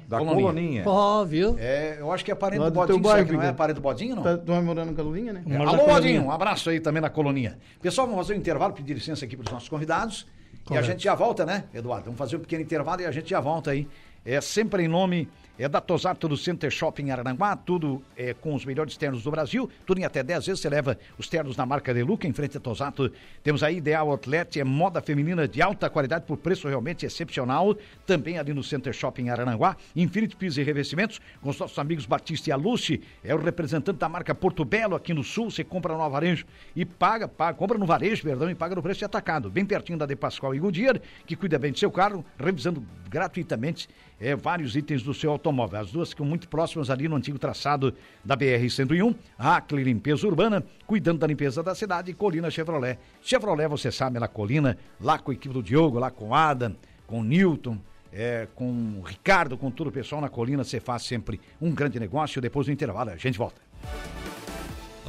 Da 0.09 0.17
Coloninha. 0.19 0.41
Coloninha. 0.43 0.83
Ó, 0.87 1.25
viu? 1.25 1.57
É, 1.59 1.99
eu 2.01 2.11
acho 2.11 2.25
que 2.25 2.33
é 2.33 2.35
parente 2.35 2.59
do 2.65 2.71
do 2.71 2.73
Bodinho. 2.73 3.01
bairro, 3.01 3.27
que 3.27 3.33
não 3.35 3.43
é 3.43 3.53
parente 3.53 3.75
do 3.77 3.83
Bodinho, 3.83 4.17
não? 4.17 4.23
Tá- 4.23 4.39
Tu 4.39 4.51
vai 4.51 4.63
morando 4.63 4.95
com 4.95 5.01
a 5.01 5.05
Luvinha, 5.05 5.33
né? 5.35 5.45
É. 5.47 5.57
Alô. 5.57 5.87
Bodinho, 5.87 6.25
um 6.25 6.31
abraço 6.31 6.71
aí 6.71 6.81
também 6.81 7.03
na 7.03 7.11
coloninha. 7.11 7.59
Pessoal, 7.83 8.07
vamos 8.09 8.27
fazer 8.27 8.37
um 8.37 8.41
intervalo, 8.41 8.73
pedir 8.73 8.95
licença 8.95 9.25
aqui 9.27 9.37
para 9.37 9.45
os 9.47 9.53
nossos 9.53 9.69
convidados. 9.69 10.27
E 10.53 10.57
a 10.57 10.65
Correto. 10.69 10.87
gente 10.87 11.05
já 11.05 11.15
volta, 11.15 11.45
né, 11.45 11.65
Eduardo? 11.75 12.07
Vamos 12.07 12.19
fazer 12.19 12.37
um 12.37 12.41
pequeno 12.41 12.63
intervalo 12.63 13.03
e 13.03 13.07
a 13.07 13.11
gente 13.13 13.29
já 13.29 13.41
volta 13.41 13.71
aí. 13.73 13.87
É 14.25 14.41
sempre 14.41 14.85
em 14.85 14.89
nome 14.89 15.29
é 15.61 15.69
da 15.69 15.79
Tosato 15.79 16.27
do 16.27 16.39
Center 16.39 16.71
Shopping 16.71 17.11
Araranguá, 17.11 17.55
tudo 17.55 18.03
é 18.17 18.33
com 18.33 18.55
os 18.55 18.65
melhores 18.65 18.97
ternos 18.97 19.23
do 19.23 19.31
Brasil, 19.31 19.69
tudo 19.85 20.01
em 20.01 20.05
até 20.05 20.23
10 20.23 20.47
vezes, 20.47 20.63
você 20.63 20.71
leva 20.71 20.99
os 21.19 21.29
ternos 21.29 21.55
na 21.55 21.67
marca 21.67 21.93
Deluca, 21.93 22.27
em 22.27 22.33
frente 22.33 22.57
a 22.57 22.61
Tosato. 22.61 23.13
Temos 23.43 23.63
aí 23.63 23.77
Ideal 23.77 24.11
Outlet, 24.11 24.59
é 24.59 24.65
moda 24.65 25.03
feminina 25.03 25.47
de 25.47 25.61
alta 25.61 25.91
qualidade 25.91 26.25
por 26.25 26.39
preço 26.39 26.67
realmente 26.67 27.05
excepcional, 27.05 27.77
também 28.07 28.39
ali 28.39 28.55
no 28.55 28.63
Center 28.63 28.95
Shopping 28.95 29.29
Araranguá, 29.29 29.77
Infinity 29.95 30.35
Pisos 30.35 30.57
e 30.57 30.63
Revestimentos, 30.63 31.21
com 31.43 31.51
os 31.51 31.59
nossos 31.59 31.79
amigos 31.79 32.07
Batista 32.07 32.49
e 32.49 32.53
Aluce, 32.55 33.03
é 33.23 33.35
o 33.35 33.39
representante 33.39 33.99
da 33.99 34.09
marca 34.09 34.35
Porto 34.35 34.65
Belo 34.65 34.97
aqui 34.97 35.13
no 35.13 35.23
Sul, 35.23 35.51
você 35.51 35.63
compra 35.63 35.93
no 35.93 36.09
varejo 36.09 36.47
e 36.75 36.87
paga, 36.87 37.29
paga, 37.29 37.59
compra 37.59 37.77
no 37.77 37.85
varejo, 37.85 38.23
perdão, 38.23 38.49
e 38.49 38.55
paga 38.55 38.75
no 38.75 38.83
preço 38.83 39.01
de 39.01 39.05
atacado, 39.05 39.51
bem 39.51 39.67
pertinho 39.67 39.99
da 39.99 40.07
De 40.07 40.17
Pascoal 40.17 40.55
e 40.55 40.59
Goodyear, 40.59 40.99
que 41.27 41.37
cuida 41.37 41.59
bem 41.59 41.71
do 41.71 41.79
seu 41.79 41.91
carro, 41.91 42.25
revisando 42.39 42.83
gratuitamente 43.11 43.89
é, 44.21 44.37
vários 44.37 44.77
itens 44.77 45.03
do 45.03 45.15
seu 45.15 45.31
automóvel. 45.33 45.81
As 45.81 45.91
duas 45.91 46.11
ficam 46.11 46.27
muito 46.27 46.47
próximas 46.49 46.91
ali 46.91 47.09
no 47.09 47.17
antigo 47.17 47.39
traçado 47.39 47.95
da 48.23 48.37
BR-101. 48.37 49.17
Hackley 49.39 49.83
Limpeza 49.83 50.27
Urbana, 50.27 50.63
cuidando 50.87 51.21
da 51.21 51.27
limpeza 51.27 51.63
da 51.63 51.75
cidade, 51.75 52.11
e 52.11 52.15
Colina 52.15 52.51
Chevrolet. 52.51 52.99
Chevrolet, 53.23 53.69
você 53.69 53.91
sabe, 53.91 54.19
na 54.19 54.29
Colina, 54.29 54.77
lá 55.01 55.19
com 55.19 55.31
a 55.31 55.35
equipe 55.35 55.55
do 55.55 55.63
Diogo, 55.63 55.99
lá 55.99 56.11
com 56.11 56.29
o 56.29 56.35
Adam, 56.35 56.77
com 57.07 57.21
o 57.21 57.25
Newton, 57.25 57.79
é, 58.13 58.47
com 58.55 58.99
o 58.99 59.03
Ricardo, 59.03 59.57
com 59.57 59.71
todo 59.71 59.87
o 59.87 59.93
pessoal 59.93 60.21
na 60.21 60.29
Colina, 60.29 60.63
você 60.63 60.81
faz 60.81 61.05
sempre 61.05 61.41
um 61.61 61.73
grande 61.73 61.99
negócio. 61.99 62.43
Depois 62.43 62.67
do 62.67 62.73
intervalo, 62.73 63.11
a 63.11 63.17
gente 63.17 63.39
volta. 63.39 63.61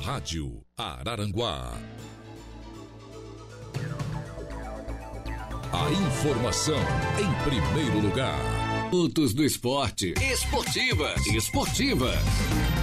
Rádio 0.02 0.64
Araranguá. 0.78 1.74
A 5.74 5.90
informação 5.90 6.80
em 7.20 7.50
primeiro 7.50 8.00
lugar. 8.00 8.61
Minutos 8.92 9.34
do 9.34 9.46
esporte. 9.46 10.14
Esportivas. 10.22 11.26
Esportivas. 11.28 12.81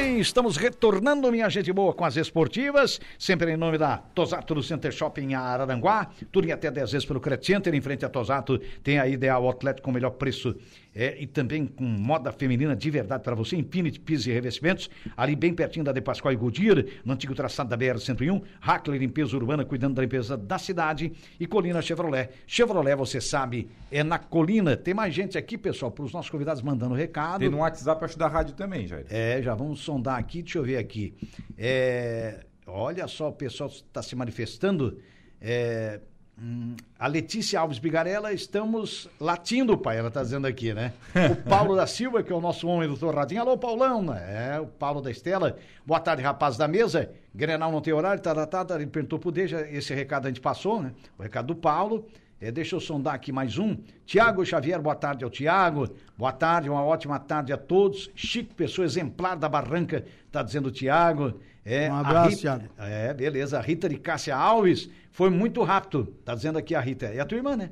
Bem, 0.00 0.18
estamos 0.18 0.56
retornando, 0.56 1.30
minha 1.30 1.48
gente 1.50 1.70
boa, 1.72 1.92
com 1.92 2.06
as 2.06 2.16
esportivas, 2.16 2.98
sempre 3.18 3.52
em 3.52 3.56
nome 3.56 3.76
da 3.76 3.98
Tosato 3.98 4.54
do 4.54 4.62
Center 4.62 4.90
Shopping 4.90 5.34
Araranguá, 5.34 6.08
tudo 6.32 6.48
em 6.48 6.52
até 6.52 6.70
10 6.70 6.92
vezes 6.92 7.06
pelo 7.06 7.20
Credit 7.20 7.46
Center, 7.46 7.74
em 7.74 7.82
frente 7.82 8.04
à 8.04 8.08
Tosato, 8.08 8.58
tem 8.82 8.98
a 8.98 9.06
Ideal 9.06 9.44
Outlet 9.44 9.82
com 9.82 9.90
o 9.90 9.94
melhor 9.94 10.12
preço 10.12 10.56
é, 10.94 11.16
e 11.20 11.26
também 11.26 11.66
com 11.66 11.84
moda 11.84 12.32
feminina 12.32 12.74
de 12.74 12.90
verdade 12.90 13.22
para 13.22 13.34
você, 13.34 13.56
Infinity 13.56 14.00
Pisos 14.00 14.26
e 14.26 14.32
Revestimentos, 14.32 14.90
ali 15.16 15.36
bem 15.36 15.54
pertinho 15.54 15.84
da 15.84 15.92
De 15.92 16.00
Pascoal 16.00 16.32
e 16.32 16.36
Goodyear, 16.36 16.84
no 17.04 17.12
antigo 17.12 17.34
traçado 17.34 17.70
da 17.70 17.76
BR-101, 17.76 18.42
Hackler 18.60 19.00
Limpeza 19.00 19.36
Urbana, 19.36 19.64
cuidando 19.64 19.94
da 19.94 20.02
limpeza 20.02 20.36
da 20.36 20.58
cidade, 20.58 21.12
e 21.38 21.46
Colina 21.46 21.80
Chevrolet. 21.80 22.30
Chevrolet, 22.46 22.96
você 22.96 23.20
sabe, 23.20 23.68
é 23.90 24.02
na 24.02 24.18
Colina. 24.18 24.76
Tem 24.76 24.94
mais 24.94 25.14
gente 25.14 25.38
aqui, 25.38 25.56
pessoal, 25.56 25.90
para 25.90 26.04
os 26.04 26.12
nossos 26.12 26.30
convidados 26.30 26.62
mandando 26.62 26.94
recado. 26.94 27.40
Tem 27.40 27.48
no 27.48 27.58
WhatsApp, 27.58 28.04
acho, 28.04 28.18
da 28.18 28.28
rádio 28.28 28.54
também, 28.54 28.86
Jair. 28.86 29.06
É, 29.08 29.40
já 29.42 29.54
vamos 29.54 29.80
sondar 29.80 30.18
aqui, 30.18 30.42
deixa 30.42 30.58
eu 30.58 30.64
ver 30.64 30.76
aqui. 30.76 31.14
É, 31.56 32.44
olha 32.66 33.06
só, 33.06 33.28
o 33.28 33.32
pessoal 33.32 33.68
está 33.68 34.02
se 34.02 34.14
manifestando. 34.16 34.98
É, 35.40 36.00
hum, 36.40 36.74
a 36.98 37.06
Letícia 37.06 37.60
Alves 37.60 37.78
Bigarella, 37.78 38.32
estamos 38.32 39.08
latindo, 39.20 39.76
pai, 39.76 39.98
ela 39.98 40.08
está 40.08 40.22
dizendo 40.22 40.46
aqui, 40.46 40.72
né? 40.74 40.92
O 41.32 41.48
Paulo 41.48 41.76
da 41.76 41.86
Silva, 41.86 42.22
que 42.22 42.32
é 42.32 42.36
o 42.36 42.40
nosso 42.40 42.66
homem 42.68 42.88
do 42.88 42.96
Torradinho. 42.96 43.40
Alô, 43.40 43.56
Paulão, 43.58 44.02
né? 44.02 44.54
É, 44.56 44.60
o 44.60 44.66
Paulo 44.66 45.00
da 45.00 45.10
Estela. 45.10 45.56
Boa 45.86 46.00
tarde, 46.00 46.22
rapaz 46.22 46.56
da 46.56 46.66
mesa. 46.68 47.10
Grenal 47.34 47.70
não 47.70 47.80
tem 47.80 47.92
horário, 47.92 48.22
tá, 48.22 48.34
tá, 48.34 48.46
tá, 48.46 48.64
tá. 48.64 48.74
Ele 48.76 48.86
perguntou 48.86 49.18
pro 49.18 49.30
Deja, 49.30 49.66
esse 49.70 49.94
recado 49.94 50.26
a 50.26 50.28
gente 50.28 50.40
passou, 50.40 50.82
né? 50.82 50.92
O 51.18 51.22
recado 51.22 51.48
do 51.48 51.54
Paulo. 51.56 52.06
É, 52.42 52.50
deixa 52.50 52.74
eu 52.74 52.80
sondar 52.80 53.14
aqui 53.14 53.30
mais 53.30 53.58
um. 53.58 53.76
Tiago 54.06 54.42
Xavier, 54.46 54.80
boa 54.80 54.94
tarde 54.94 55.22
ao 55.24 55.30
Tiago. 55.30 55.86
Boa 56.16 56.32
tarde, 56.32 56.70
uma 56.70 56.82
ótima 56.82 57.18
tarde 57.18 57.52
a 57.52 57.56
todos. 57.58 58.10
Chico 58.14 58.54
Pessoa, 58.54 58.86
exemplar 58.86 59.36
da 59.36 59.46
Barranca, 59.46 60.06
tá 60.32 60.42
dizendo 60.42 60.68
o 60.68 60.70
Tiago. 60.70 61.38
É, 61.62 61.90
Um 61.92 61.96
abraço, 61.96 62.30
Rita- 62.30 62.40
Thiago. 62.40 62.64
É, 62.78 63.12
beleza. 63.12 63.58
A 63.58 63.60
Rita 63.60 63.90
de 63.90 63.98
Cássia 63.98 64.34
Alves 64.34 64.88
foi 65.10 65.30
muito 65.30 65.62
rápido, 65.62 66.14
tá 66.24 66.34
dizendo 66.34 66.58
aqui 66.58 66.74
a 66.74 66.80
Rita. 66.80 67.06
É 67.06 67.20
a 67.20 67.24
tua 67.24 67.36
irmã, 67.36 67.56
né? 67.56 67.70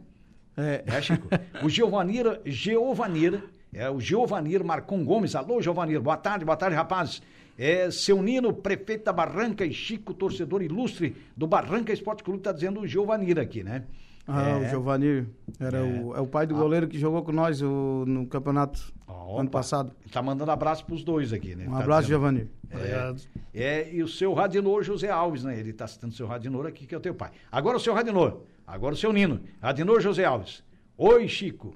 É. 0.57 0.83
É, 0.87 1.01
Chico. 1.01 1.29
O 1.63 1.69
Giovanir, 1.69 2.41
Giovanir, 2.45 3.43
é 3.73 3.89
o 3.89 4.01
Giovanir 4.01 4.65
Marcon 4.65 5.05
Gomes. 5.05 5.35
Alô, 5.35 5.63
Giovanir, 5.63 6.01
boa 6.01 6.17
tarde, 6.17 6.45
boa 6.45 6.57
tarde, 6.57 6.75
rapaz. 6.75 7.23
É, 7.57 7.91
seu 7.91 8.23
Nino, 8.23 8.53
prefeito 8.53 9.05
da 9.05 9.13
Barranca 9.13 9.65
e 9.65 9.73
Chico, 9.73 10.15
torcedor 10.15 10.63
ilustre 10.63 11.17
do 11.37 11.47
Barranca 11.47 11.93
Esporte 11.93 12.23
Clube, 12.23 12.41
tá 12.41 12.53
dizendo 12.53 12.81
o 12.81 12.87
Giovanir 12.87 13.39
aqui, 13.39 13.63
né? 13.63 13.85
Ah, 14.31 14.49
É. 14.51 14.67
o 14.67 14.69
Giovanni 14.69 15.27
era 15.59 15.83
o, 15.83 16.15
é 16.15 16.21
o 16.21 16.27
pai 16.27 16.47
do 16.47 16.55
goleiro 16.55 16.87
que 16.87 16.99
jogou 16.99 17.23
com 17.23 17.33
nós 17.33 17.63
o- 17.63 18.05
no 18.07 18.27
campeonato 18.27 18.93
ano 19.39 19.49
passado. 19.49 19.93
Tá 20.13 20.21
mandando 20.23 20.51
abraço 20.51 20.85
pros 20.85 21.03
dois 21.03 21.33
aqui, 21.33 21.55
né? 21.57 21.67
Um 21.67 21.73
Tá 21.73 21.79
abraço, 21.81 22.03
dizendo- 22.09 22.21
Giovanni. 22.21 22.51
Obrigado. 22.71 23.23
É, 23.55 23.91
e 23.93 24.03
o 24.03 24.09
seu 24.09 24.35
Radinor 24.35 24.83
José 24.83 25.09
Alves, 25.09 25.45
né? 25.45 25.59
Ele 25.59 25.73
tá 25.73 25.87
citando 25.87 26.13
o 26.13 26.17
seu 26.17 26.27
Radinor 26.27 26.67
aqui, 26.67 26.87
que 26.87 26.95
é 26.95 26.99
o 26.99 27.01
teu 27.01 27.15
pai. 27.15 27.31
Agora 27.51 27.79
o 27.79 27.81
seu 27.81 27.95
Radinor, 27.95 28.43
agora 28.67 28.95
o 28.95 28.99
seu 28.99 29.13
Nino. 29.13 29.41
Radinor 29.63 30.01
José 30.01 30.25
Alves. 30.27 30.63
Oi, 30.99 31.27
Chico. 31.27 31.75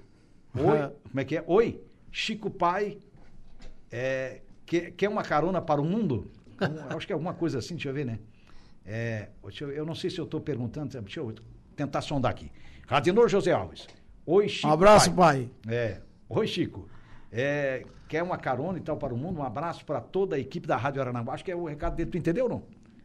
Oi, 0.54 0.62
como 1.10 1.20
é 1.20 1.24
que 1.24 1.38
é? 1.38 1.44
Oi, 1.46 1.80
Chico 2.10 2.50
pai, 2.50 2.98
é, 3.90 4.40
quer, 4.66 4.90
quer 4.92 5.08
uma 5.08 5.22
carona 5.22 5.60
para 5.62 5.80
o 5.80 5.84
mundo? 5.84 6.30
Eu 6.90 6.96
acho 6.96 7.06
que 7.06 7.12
é 7.12 7.14
alguma 7.14 7.32
coisa 7.34 7.58
assim, 7.58 7.74
deixa 7.74 7.88
eu 7.88 7.94
ver, 7.94 8.04
né? 8.04 8.18
É, 8.84 9.28
deixa 9.42 9.64
eu, 9.64 9.70
eu 9.70 9.86
não 9.86 9.94
sei 9.94 10.10
se 10.10 10.18
eu 10.18 10.24
estou 10.24 10.40
perguntando, 10.40 10.90
deixa 11.00 11.20
eu 11.20 11.32
tentar 11.86 12.00
sondar 12.00 12.30
aqui. 12.30 12.50
Radinor 12.86 13.28
José 13.28 13.52
Alves. 13.52 13.86
Oi, 14.26 14.48
Chico. 14.48 14.68
Um 14.68 14.72
abraço, 14.72 15.12
pai. 15.12 15.48
É. 15.66 15.98
Oi, 16.28 16.46
Chico. 16.46 16.88
É, 17.30 17.84
quer 18.08 18.22
uma 18.22 18.36
carona 18.36 18.78
e 18.78 18.80
tal 18.80 18.96
para 18.96 19.12
o 19.12 19.16
mundo? 19.16 19.40
Um 19.40 19.42
abraço 19.42 19.84
para 19.84 20.00
toda 20.00 20.36
a 20.36 20.38
equipe 20.38 20.66
da 20.66 20.76
Rádio 20.76 21.00
Arananguá. 21.00 21.34
Acho 21.34 21.44
que 21.44 21.50
é 21.50 21.56
o 21.56 21.64
recado 21.64 21.96
dele. 21.96 22.10
Tu 22.10 22.18
entendeu, 22.18 22.48
não? 22.48 22.62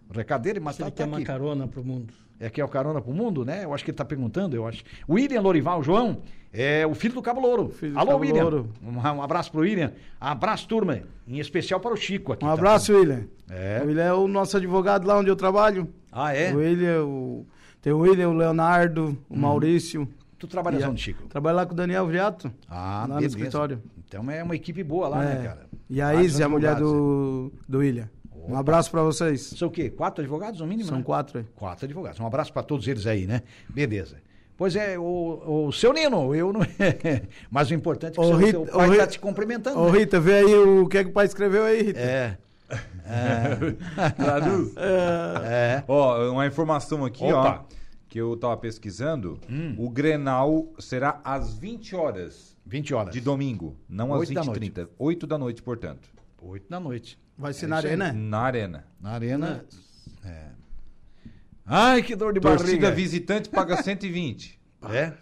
O 0.10 0.13
recado 0.13 0.42
dele, 0.44 0.60
mas 0.60 0.76
Se 0.76 0.82
tá, 0.82 0.88
ele 0.88 0.92
tá 0.92 1.04
quer 1.04 1.08
uma 1.08 1.18
aqui. 1.18 1.26
carona 1.26 1.68
pro 1.68 1.84
mundo. 1.84 2.13
É 2.40 2.50
que 2.50 2.62
é 2.62 2.66
o 2.66 2.68
carona 2.68 3.02
pro 3.02 3.13
mundo, 3.13 3.44
né? 3.44 3.63
Eu 3.63 3.74
acho 3.74 3.84
que 3.84 3.90
ele 3.90 3.98
tá 3.98 4.06
perguntando, 4.06 4.56
eu 4.56 4.68
acho. 4.68 4.84
William 5.10 5.42
Lorival 5.42 5.82
João, 5.82 6.22
é 6.54 6.86
o 6.86 6.94
filho 6.94 7.16
do 7.16 7.22
Cabo 7.22 7.42
Louro. 7.42 7.70
Filho 7.70 7.98
Alô, 7.98 8.12
Cabo 8.12 8.22
William. 8.22 8.44
Louro. 8.44 8.70
Um, 8.84 8.98
um 8.98 9.22
abraço 9.22 9.52
pro 9.52 9.62
William. 9.62 9.92
Abraço, 10.20 10.68
turma. 10.68 11.02
Em 11.28 11.40
especial 11.40 11.80
para 11.80 11.94
o 11.94 11.98
Chico 11.98 12.34
aqui. 12.34 12.46
Um 12.46 12.48
tá 12.48 12.54
abraço, 12.54 12.94
vendo? 12.94 13.00
William. 13.00 13.28
É. 13.50 13.82
O 13.84 13.88
William 13.88 14.04
é 14.04 14.13
o 14.13 14.28
nosso 14.28 14.56
advogado 14.56 15.08
lá 15.08 15.18
onde 15.18 15.30
eu 15.30 15.36
trabalho. 15.36 15.90
Ah, 16.12 16.34
é? 16.34 16.54
O 16.54 16.58
William, 16.58 17.06
o... 17.06 17.46
tem 17.82 17.94
o 17.94 18.00
William, 18.00 18.30
o 18.30 18.34
Leonardo, 18.34 19.18
o 19.30 19.38
Maurício. 19.38 20.08
Tu 20.40 20.46
trabalhas 20.48 20.82
E 20.82 20.84
a- 20.84 20.90
onde, 20.90 21.02
Chico? 21.02 21.28
Trabalho 21.28 21.56
lá 21.58 21.66
com 21.66 21.74
o 21.74 21.76
Daniel 21.76 22.06
Vriato. 22.06 22.52
Ah, 22.70 23.02
lá 23.02 23.08
no 23.08 23.16
beleza. 23.16 23.36
escritório. 23.38 23.82
Então 24.08 24.30
é 24.30 24.44
uma 24.44 24.56
equipe 24.56 24.84
boa 24.84 25.08
lá, 25.08 25.24
É. 25.24 25.36
né, 25.36 25.44
cara? 25.44 25.68
E 25.90 26.02
a 26.02 26.13
Izzy, 26.16 26.44
a 26.44 26.50
mulher 26.50 26.76
né? 26.76 26.80
do, 26.82 27.52
do 27.68 27.80
William. 27.80 28.10
Um 28.48 28.56
abraço 28.56 28.90
pra 28.92 29.02
vocês. 29.04 29.42
São 29.42 29.68
o 29.68 29.72
quê? 29.72 29.90
Quatro 29.90 30.22
advogados, 30.22 30.62
no 30.62 30.68
mínimo? 30.68 30.88
São 30.88 30.98
né? 31.00 31.04
quatro 31.04 31.40
aí. 31.40 31.46
Quatro 31.56 31.86
advogados. 31.86 32.20
Um 32.20 32.26
abraço 32.26 32.54
para 32.54 32.63
todos 32.63 32.88
eles 32.88 33.06
aí, 33.06 33.26
né? 33.28 33.42
Beleza. 33.68 34.16
Pois 34.56 34.76
é, 34.76 34.98
o, 34.98 35.66
o 35.68 35.72
seu 35.72 35.92
Nino, 35.94 36.34
eu 36.34 36.54
não. 36.54 36.62
Mas 37.52 37.70
o 37.70 37.74
importante 37.74 38.13
é 38.20 38.22
que 38.22 38.22
o 38.22 38.26
seu, 38.28 38.38
Rita- 38.38 38.52
seu 38.52 38.66
pai 38.78 38.92
está 38.92 39.08
te 39.08 39.20
cumprimentando. 39.20 39.80
Ô 39.80 39.92
né? 39.92 40.00
Rita, 40.00 40.20
vê 40.20 40.34
aí 40.40 40.56
o 40.56 40.88
que 40.88 40.98
é 40.98 41.04
que 41.04 41.10
o 41.10 41.13
pai 41.13 41.26
escreveu 41.26 41.63
aí, 41.66 41.82
Rita. 41.84 42.00
É. 42.00 42.38
É. 43.06 43.56
Traduz. 44.18 44.74
é. 44.78 45.84
Ó, 45.88 46.32
uma 46.32 46.46
informação 46.46 47.06
aqui, 47.06 47.24
Opa. 47.24 47.66
ó. 47.70 47.76
que 48.10 48.20
eu 48.20 48.36
tava 48.38 48.58
pesquisando, 48.58 49.40
o 49.78 49.90
Grenal 49.90 50.68
será 50.80 51.20
às 51.24 51.54
20 51.58 51.96
horas 51.96 52.58
20 52.66 52.94
horas. 52.94 53.14
de 53.14 53.22
domingo, 53.22 53.78
não 53.88 54.14
às 54.14 54.20
Oito 54.22 54.34
da 54.34 54.42
20h30. 54.42 54.90
8 55.00 55.28
da 55.28 55.38
noite, 55.38 55.62
portanto. 55.62 56.10
8 56.42 56.70
da 56.70 56.80
noite. 56.80 57.18
Vai 57.38 57.54
ser 57.54 57.66
É 57.66 57.70
na 57.70 57.76
arena? 57.78 58.14
Na 58.14 58.40
arena. 58.40 58.88
Na 59.00 59.12
arena. 59.12 59.66
É. 60.26 60.48
Ai, 61.66 62.02
que 62.02 62.16
dor 62.16 62.34
de 62.34 62.40
Torcida 62.40 62.66
barriga. 62.68 62.92
visitante 62.92 63.50
paga 63.50 63.82
120. 63.82 64.60
É? 64.92 65.14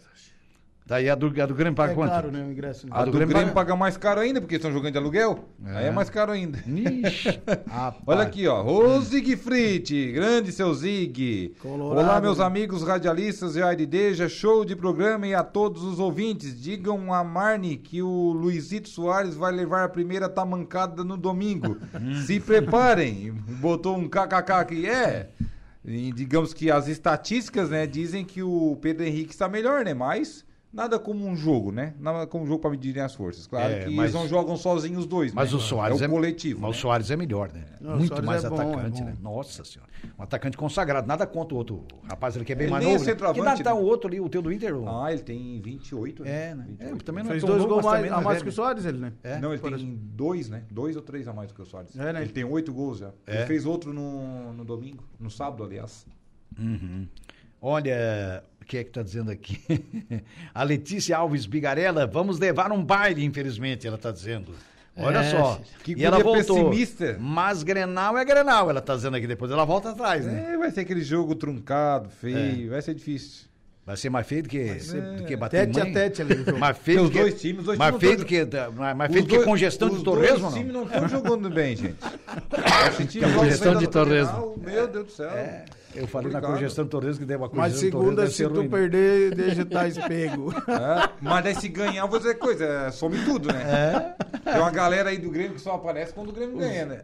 Daí 0.88 1.10
a 1.10 1.16
do, 1.16 1.26
a 1.42 1.46
do 1.48 1.56
Grêmio 1.56 1.74
paga 1.76 1.94
É 1.94 1.96
quanto? 1.96 2.12
caro, 2.12 2.32
né, 2.32 2.46
o 2.48 2.52
ingresso. 2.52 2.86
né? 2.86 2.92
A 2.96 3.00
do 3.04 3.10
do, 3.10 3.18
Grêmio 3.18 3.34
Grêmio 3.34 3.54
paga- 3.56 3.70
paga 3.72 3.76
mais 3.76 3.98
caro 3.98 4.22
ainda, 4.22 4.40
porque 4.40 4.56
estão 4.58 4.72
jogando 4.72 4.92
de 4.92 4.98
aluguel. 5.00 5.46
É. 5.66 5.78
Aí 5.78 5.86
é 5.88 5.92
mais 5.92 6.12
caro 6.12 6.32
ainda. 6.32 6.60
Ixi. 6.60 7.40
Olha 8.06 8.22
aqui, 8.22 8.48
ó. 8.48 8.64
Ô 8.64 9.02
Zig 9.02 9.36
Frit, 9.36 10.12
grande 10.12 10.52
seu 10.52 10.72
Zig. 10.76 11.56
Colorado, 11.60 12.06
Olá, 12.08 12.22
meus 12.22 12.38
né? 12.38 12.46
amigos 12.46 12.84
radialistas 12.84 13.56
e 13.56 13.64
Aideja, 13.64 14.30
show 14.30 14.64
de 14.64 14.76
programa 14.76 15.26
e 15.26 15.34
a 15.34 15.44
todos 15.44 15.82
os 15.82 15.98
ouvintes. 15.98 16.62
Digam 16.62 17.12
a 17.12 17.24
Marne 17.24 17.78
que 17.78 18.04
o 18.04 18.32
Luizito 18.34 18.88
Soares 18.88 19.34
vai 19.36 19.52
levar 19.52 19.86
a 19.86 19.90
primeira 19.90 20.30
tamancada 20.30 21.04
no 21.04 21.18
domingo. 21.18 21.78
Se 22.28 22.40
preparem. 22.40 23.32
Botou 23.60 23.98
um 23.98 24.08
kkk 24.08 24.52
aqui. 24.52 24.88
É. 24.88 25.30
E 25.84 26.12
digamos 26.12 26.54
que 26.54 26.70
as 26.70 26.88
estatísticas, 26.88 27.72
né, 27.72 27.88
dizem 27.88 28.24
que 28.24 28.44
o 28.44 28.78
Pedro 28.82 29.04
Henrique 29.04 29.32
está 29.32 29.50
melhor, 29.50 29.84
né? 29.84 29.94
Mas 29.96 30.46
nada 30.76 31.00
como 31.00 31.26
um 31.26 31.36
jogo, 31.36 31.72
né? 31.72 31.94
Nada 32.00 32.28
como 32.28 32.44
um 32.44 32.48
jogo 32.48 32.60
para 32.60 32.70
medirem 32.70 33.02
as 33.02 33.16
forças. 33.16 33.48
Claro 33.48 33.74
É, 33.74 33.86
que 33.86 33.90
mas- 33.92 34.12
eles 34.12 34.14
não 34.14 34.28
jogam 34.28 34.58
sozinhos 34.58 35.00
os 35.00 35.06
dois, 35.08 35.34
Mas 35.34 35.52
né? 35.52 35.58
o 35.58 35.62
Soares 35.62 36.02
é 36.02 36.06
é, 36.06 36.08
o 36.08 36.12
coletivo. 36.12 36.62
Mas 36.62 36.72
né? 36.72 36.78
o 36.78 36.80
Soares 36.82 37.10
é 37.12 37.16
melhor, 37.16 37.52
né? 37.54 37.64
Não, 37.80 37.98
Muito 37.98 38.22
mais 38.24 38.44
é 38.44 38.50
bom, 38.50 38.56
atacante, 38.56 39.02
é 39.02 39.06
bom. 39.06 39.10
né? 39.12 39.18
Nossa 39.22 39.64
senhora. 39.64 39.90
Um 40.20 40.24
atacante 40.24 40.58
consagrado. 40.58 41.08
Nada 41.08 41.26
contra 41.26 41.56
o 41.56 41.58
outro 41.58 41.84
rapaz, 42.04 42.36
ele 42.36 42.46
que 42.46 42.52
é 42.52 42.56
bem 42.56 42.66
Ele 42.66 42.72
mais 42.72 42.84
nem 42.84 42.94
é 42.94 42.98
novo. 42.98 43.06
né? 43.06 43.12
centroavante, 43.12 43.58
Que 43.58 43.64
tá 43.64 43.74
né? 43.74 43.80
o 43.80 43.84
outro 43.84 44.08
ali, 44.10 44.20
o 44.20 44.28
teu 44.30 44.42
do 44.42 44.52
Inter? 44.52 44.74
Ah, 44.88 45.12
ele 45.12 45.22
tem 45.22 45.62
28, 45.62 46.24
né? 46.24 46.50
É, 46.52 46.56
né? 46.56 46.66
28. 46.68 46.94
É, 46.94 47.04
também 47.04 47.24
não 47.24 47.32
Fez 47.32 47.44
é 47.44 47.48
dois 47.48 47.64
gols 47.66 47.76
mas 47.86 47.86
mais, 48.02 48.12
não 48.12 48.18
a 48.18 48.22
é 48.22 48.24
mais 48.24 48.44
que 48.44 48.50
o 48.50 48.52
Soares, 48.52 48.86
ele, 48.86 48.98
né? 48.98 49.14
É. 49.24 49.40
Não, 49.40 49.52
ele 49.54 49.62
Por 49.62 49.76
tem 49.76 49.96
dois, 50.14 50.50
né? 50.50 50.64
Dois 50.70 50.96
ou 50.96 51.02
três 51.02 51.28
a 51.28 51.34
mais 51.34 51.48
do 51.50 51.56
que 51.56 51.62
o 51.62 51.66
Soares. 51.66 51.98
É, 51.98 52.12
né? 52.14 52.22
Ele 52.22 52.32
tem 52.32 52.44
oito 52.44 52.74
gols 52.74 53.00
já. 53.00 53.12
É. 53.26 53.38
Ele 53.38 53.46
fez 53.46 53.66
outro 53.66 53.94
no, 53.94 54.52
no 54.54 54.66
domingo, 54.66 55.04
no 55.20 55.30
sábado, 55.32 55.64
aliás. 55.64 56.06
Uhum. 56.60 57.08
Olha, 57.62 58.44
o 58.66 58.68
que 58.68 58.78
é 58.78 58.84
que 58.84 58.90
tá 58.90 59.04
dizendo 59.04 59.30
aqui? 59.32 59.62
a 60.54 60.64
Letícia 60.64 61.16
Alves 61.16 61.46
Bigarella, 61.46 62.08
vamos 62.08 62.40
levar 62.40 62.72
um 62.72 62.84
baile, 62.84 63.24
infelizmente, 63.24 63.86
ela 63.88 63.98
tá 63.98 64.12
dizendo. 64.12 64.54
Olha 64.98 65.20
É, 65.20 65.30
só. 65.30 65.62
que 65.84 65.94
e 65.94 66.04
ela 66.04 66.18
voltou. 66.20 66.70
pessimista. 66.72 67.18
Mas 67.20 67.62
Grenal 67.64 68.18
é 68.18 68.26
Grenal, 68.26 68.70
ela 68.70 68.82
tá 68.82 68.96
dizendo 68.96 69.16
aqui. 69.18 69.28
Depois 69.28 69.52
ela 69.52 69.66
volta 69.66 69.90
atrás, 69.92 70.26
né? 70.26 70.54
É, 70.54 70.58
vai 70.58 70.72
ser 70.72 70.80
aquele 70.82 71.02
jogo 71.04 71.36
truncado, 71.36 72.10
feio, 72.10 72.68
É. 72.68 72.70
vai 72.72 72.82
ser 72.82 72.94
difícil. 72.96 73.46
Vai 73.86 73.98
ser 73.98 74.10
mais 74.10 74.26
feio 74.26 74.42
do 74.42 74.50
que, 74.50 74.64
do 75.18 75.26
que 75.26 75.36
bater 75.36 75.68
Tete 75.68 75.80
a 75.80 75.84
mãe. 75.84 75.94
tete 75.94 76.22
ali. 76.24 76.36
Mais 76.60 76.76
feio 76.76 77.02
do 77.02 77.04
os 77.06 77.12
que, 77.12 77.20
dois 77.20 77.40
times, 77.40 77.60
os 77.60 77.66
dois 77.66 77.78
mais 77.78 77.96
feio 77.98 78.18
do 78.18 78.26
que, 78.26 78.44
mais 78.96 79.10
Os 79.12 79.14
feio 79.16 79.26
do 79.28 79.30
que 79.38 79.44
congestão 79.44 79.90
de 79.90 79.96
os 79.98 80.02
torresmo, 80.02 80.50
não? 80.50 80.54
times 80.54 80.74
não 80.74 80.84
estão 80.86 81.08
jogando 81.08 81.50
bem, 81.52 81.76
gente. 81.76 81.96
Congestão 83.36 83.76
de 83.76 83.86
torresmo. 83.88 84.56
Meu 84.64 84.88
Deus 84.88 85.06
do 85.06 85.12
céu. 85.12 85.30
É, 85.30 85.66
eu 85.96 86.08
falei 86.08 86.32
na 86.32 86.38
Obrigado. 86.40 86.54
congestão 86.54 86.84
de 86.86 86.90
torresmo 86.92 87.20
que 87.20 87.26
deu 87.26 87.38
uma 87.38 87.50
Mas 87.54 87.74
congestão 87.74 87.92
torresmo, 87.92 88.16
segunda, 88.22 88.28
se 88.32 88.44
tu 88.48 88.60
ruim. 88.60 88.70
perder, 88.70 89.36
deixa 89.36 89.62
estar 89.64 89.88
espego. 89.88 90.54
É, 90.68 91.10
mas 91.22 91.44
daí 91.44 91.56
se 91.56 91.68
ganhar, 91.70 92.04
eu 92.04 92.08
vou 92.08 92.20
dizer 92.20 92.36
coisa, 92.36 92.92
some 92.92 93.18
tudo, 93.24 93.52
né? 93.52 94.16
É. 94.44 94.52
Tem 94.52 94.60
uma 94.62 94.72
galera 94.72 95.10
aí 95.10 95.18
do 95.18 95.30
Grêmio 95.30 95.54
que 95.56 95.62
só 95.62 95.76
aparece 95.76 96.14
quando 96.14 96.30
o 96.30 96.34
Grêmio 96.34 96.58
ganha, 96.58 96.86
né? 96.86 97.02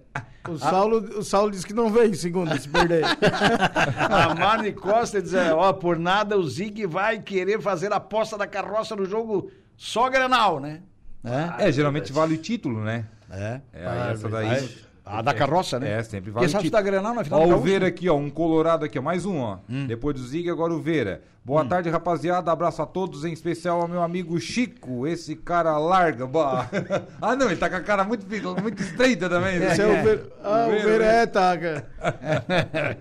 O 0.49 0.57
Saulo, 0.57 0.97
o 1.19 1.23
Saulo 1.23 1.51
disse 1.51 1.65
que 1.67 1.73
não 1.73 1.89
vem 1.91 2.13
segunda, 2.13 2.57
se 2.59 2.67
perder. 2.67 3.03
A 4.09 4.33
Marne 4.35 4.71
Costa 4.71 5.21
diz, 5.21 5.33
é, 5.33 5.53
ó, 5.53 5.71
por 5.73 5.97
nada 5.99 6.37
o 6.37 6.43
Zig 6.47 6.85
vai 6.85 7.19
querer 7.19 7.61
fazer 7.61 7.91
a 7.93 7.97
aposta 7.97 8.37
da 8.37 8.47
carroça 8.47 8.95
no 8.95 9.05
jogo 9.05 9.51
só 9.77 10.09
Grenal, 10.09 10.59
né? 10.59 10.81
É, 11.23 11.67
É, 11.67 11.71
geralmente 11.71 12.11
vale 12.11 12.33
o 12.33 12.37
título, 12.37 12.81
né? 12.83 13.05
é. 13.29 13.61
É, 13.73 14.11
essa 14.11 14.27
daí. 14.27 14.69
A 15.11 15.21
da 15.21 15.33
carroça, 15.33 15.79
né? 15.79 15.99
É, 15.99 16.03
sempre 16.03 16.31
vale 16.31 16.45
Quem 16.45 16.51
sabe 16.51 16.67
o 16.67 16.83
Grenal 16.83 17.13
na 17.13 17.23
final 17.23 17.41
Ó, 17.41 17.45
do 17.47 17.55
o 17.55 17.59
Vera 17.59 17.87
aqui, 17.87 18.09
ó, 18.09 18.15
um 18.15 18.29
colorado 18.29 18.85
aqui, 18.85 18.97
ó, 18.97 19.01
mais 19.01 19.25
um, 19.25 19.37
ó. 19.39 19.57
Hum. 19.69 19.85
Depois 19.85 20.15
do 20.15 20.25
Zig, 20.25 20.49
agora 20.49 20.73
o 20.73 20.81
Vera. 20.81 21.21
Boa 21.43 21.65
tarde, 21.65 21.89
rapaziada, 21.89 22.51
abraço 22.51 22.83
a 22.83 22.85
todos, 22.85 23.25
em 23.25 23.33
especial 23.33 23.81
ao 23.81 23.87
meu 23.87 24.03
amigo 24.03 24.39
Chico, 24.39 25.07
esse 25.07 25.35
cara 25.35 25.75
larga, 25.79 26.27
bah. 26.27 26.69
ah, 27.19 27.35
não, 27.35 27.47
ele 27.47 27.55
tá 27.55 27.67
com 27.67 27.77
a 27.77 27.81
cara 27.81 28.03
muito, 28.03 28.27
muito 28.61 28.79
estreita 28.79 29.27
também. 29.27 29.57
né? 29.57 29.71
Esse 29.71 29.81
é 29.81 29.87
o 29.87 30.03
Ver... 30.03 30.31
Ah, 30.43 30.67
o 30.67 30.71
Vera, 30.71 30.83
Vera 30.83 31.05
né? 31.05 31.21
é, 31.23 31.25
tá, 31.25 31.57
cara. 31.57 31.87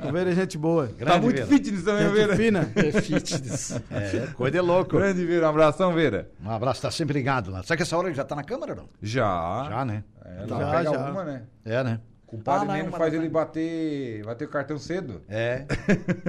O 0.09 0.13
Vera 0.13 0.31
é 0.31 0.35
gente 0.35 0.57
boa. 0.57 0.89
Tá 0.89 0.95
Grande 0.97 1.21
muito 1.21 1.37
Vera. 1.37 1.47
fitness 1.49 1.85
também, 1.85 2.07
o 2.07 2.17
Gente 2.17 2.27
Vera. 2.27 2.37
fina. 2.37 2.73
É 2.77 2.93
fitness. 3.01 3.81
É, 3.91 4.27
coisa 4.35 4.53
de 4.53 4.61
louco. 4.61 4.97
Grande 4.97 5.25
Vera, 5.27 5.47
um 5.47 5.51
abração, 5.51 5.93
Vera. 5.93 6.31
Um 6.43 6.51
abraço, 6.51 6.81
tá 6.81 6.91
sempre 6.91 7.13
ligado 7.15 7.51
lá. 7.51 7.63
Será 7.63 7.77
que 7.77 7.83
essa 7.83 7.97
hora 7.97 8.09
ele 8.09 8.17
já 8.17 8.25
tá 8.25 8.35
na 8.35 8.43
câmera, 8.43 8.75
não? 8.75 8.89
Já. 9.03 9.67
Já, 9.69 9.85
né? 9.85 10.03
É, 10.39 10.47
Já, 10.47 10.59
lá 10.59 10.71
pega 10.71 10.91
já. 10.93 11.11
uma, 11.11 11.25
né? 11.25 11.43
É, 11.65 11.85
né? 11.85 12.01
O 12.33 12.39
padre 12.39 12.69
Ah, 12.71 12.75
mesmo 12.75 12.93
faz 12.93 13.13
da- 13.13 13.19
ele 13.19 13.29
bater, 13.29 14.25
bater 14.25 14.45
o 14.45 14.49
cartão 14.49 14.79
cedo. 14.79 15.21
É. 15.29 15.65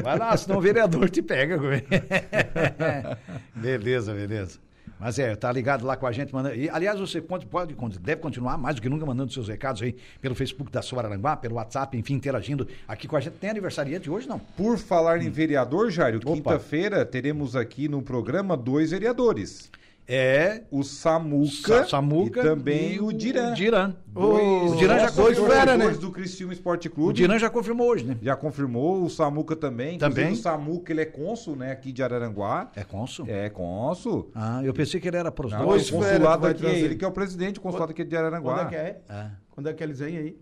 Vai 0.02 0.18
lá, 0.18 0.36
senão 0.36 0.58
o 0.58 0.62
vereador 0.62 1.08
te 1.10 1.22
pega. 1.22 1.60
beleza, 3.56 4.14
beleza. 4.14 4.60
Mas 5.00 5.18
é, 5.18 5.36
tá 5.36 5.52
ligado 5.52 5.86
lá 5.86 5.96
com 5.98 6.06
a 6.06 6.12
gente. 6.12 6.34
Mandando... 6.34 6.56
E, 6.56 6.70
aliás, 6.70 7.00
você 7.00 7.20
pode, 7.20 7.46
pode, 7.48 7.76
deve 8.00 8.22
continuar 8.22 8.58
mais 8.58 8.76
do 8.76 8.82
que 8.82 8.90
nunca 8.90 9.06
mandando 9.06 9.32
seus 9.34 9.48
recados 9.48 9.82
aí 9.82 9.96
pelo 10.22 10.36
Facebook 10.36 10.72
da 10.72 10.82
Soaranguá, 10.82 11.36
pelo 11.36 11.56
WhatsApp, 11.56 11.98
enfim, 11.98 12.14
interagindo 12.16 12.68
aqui 12.88 13.08
com 13.08 13.16
a 13.16 13.20
gente. 13.20 13.34
Tem 13.34 13.50
aniversariante 13.50 14.10
hoje, 14.10 14.28
não? 14.28 14.38
Por 14.40 14.78
falar 14.78 15.22
em 15.22 15.30
vereador, 15.30 15.90
Jairo, 15.90 16.20
quinta-feira 16.20 17.04
teremos 17.04 17.56
aqui 17.56 17.88
no 17.88 18.02
programa 18.04 18.56
dois 18.56 18.92
vereadores. 18.92 19.72
É. 20.08 20.64
O 20.70 20.84
Samuca, 20.84 21.84
Sa- 21.84 21.88
Samuca 21.88 22.40
e 22.40 22.44
também 22.44 23.00
o 23.02 23.14
Diran. 23.14 23.52
O 23.52 23.56
Diran. 23.56 23.96
O- 24.14 24.72
O 24.72 24.76
Diran 24.76 25.00
já 25.00 25.10
dois 25.10 25.38
confirmou. 25.38 25.50
fera, 25.50 25.78
né? 25.78 25.88
do 25.92 26.12
Criciúma 26.12 26.52
Esporte 26.54 26.90
Clube. 26.90 27.10
O 27.10 27.14
Diran 27.14 27.40
já 27.40 27.50
confirmou 27.50 27.88
hoje, 27.90 28.04
né? 28.06 28.18
Já 28.22 28.36
confirmou, 28.36 29.04
o 29.04 29.10
Samuca 29.10 29.56
também. 29.56 29.98
Também? 29.98 30.26
Inclusive, 30.26 30.40
O 30.40 30.44
Samuca, 30.44 30.92
ele 30.92 31.02
é 31.02 31.06
cônsul, 31.06 31.56
né, 31.56 31.72
aqui 31.72 31.92
de 31.94 32.04
Araranguá. 32.04 32.70
É 32.76 32.84
cônsul? 32.84 33.26
É 33.30 33.50
cônsul. 33.50 34.32
Ah, 34.36 34.62
eu 34.64 34.74
pensei 34.74 35.00
que 35.00 35.08
ele 35.08 35.18
era 35.18 35.32
pros 35.32 35.52
Não, 35.54 35.66
dois. 35.66 35.90
o 35.90 35.94
consulado 35.98 36.46
aqui 36.48 36.66
é 36.66 36.78
ele 36.80 36.96
que 36.96 37.06
é 37.06 37.08
o 37.08 37.12
presidente 37.12 37.56
do 37.56 37.62
consulado 37.62 37.92
aqui 37.92 38.04
de 38.04 38.16
Araranguá. 38.18 38.56
Quando 38.56 38.66
é 38.66 38.70
que 38.70 38.76
é? 38.76 39.02
Ah, 39.08 39.30
Quando 39.50 39.70
é 39.70 39.74
que 39.74 39.84
eles 39.84 40.00
vêm 40.00 40.18
aí? 40.18 40.38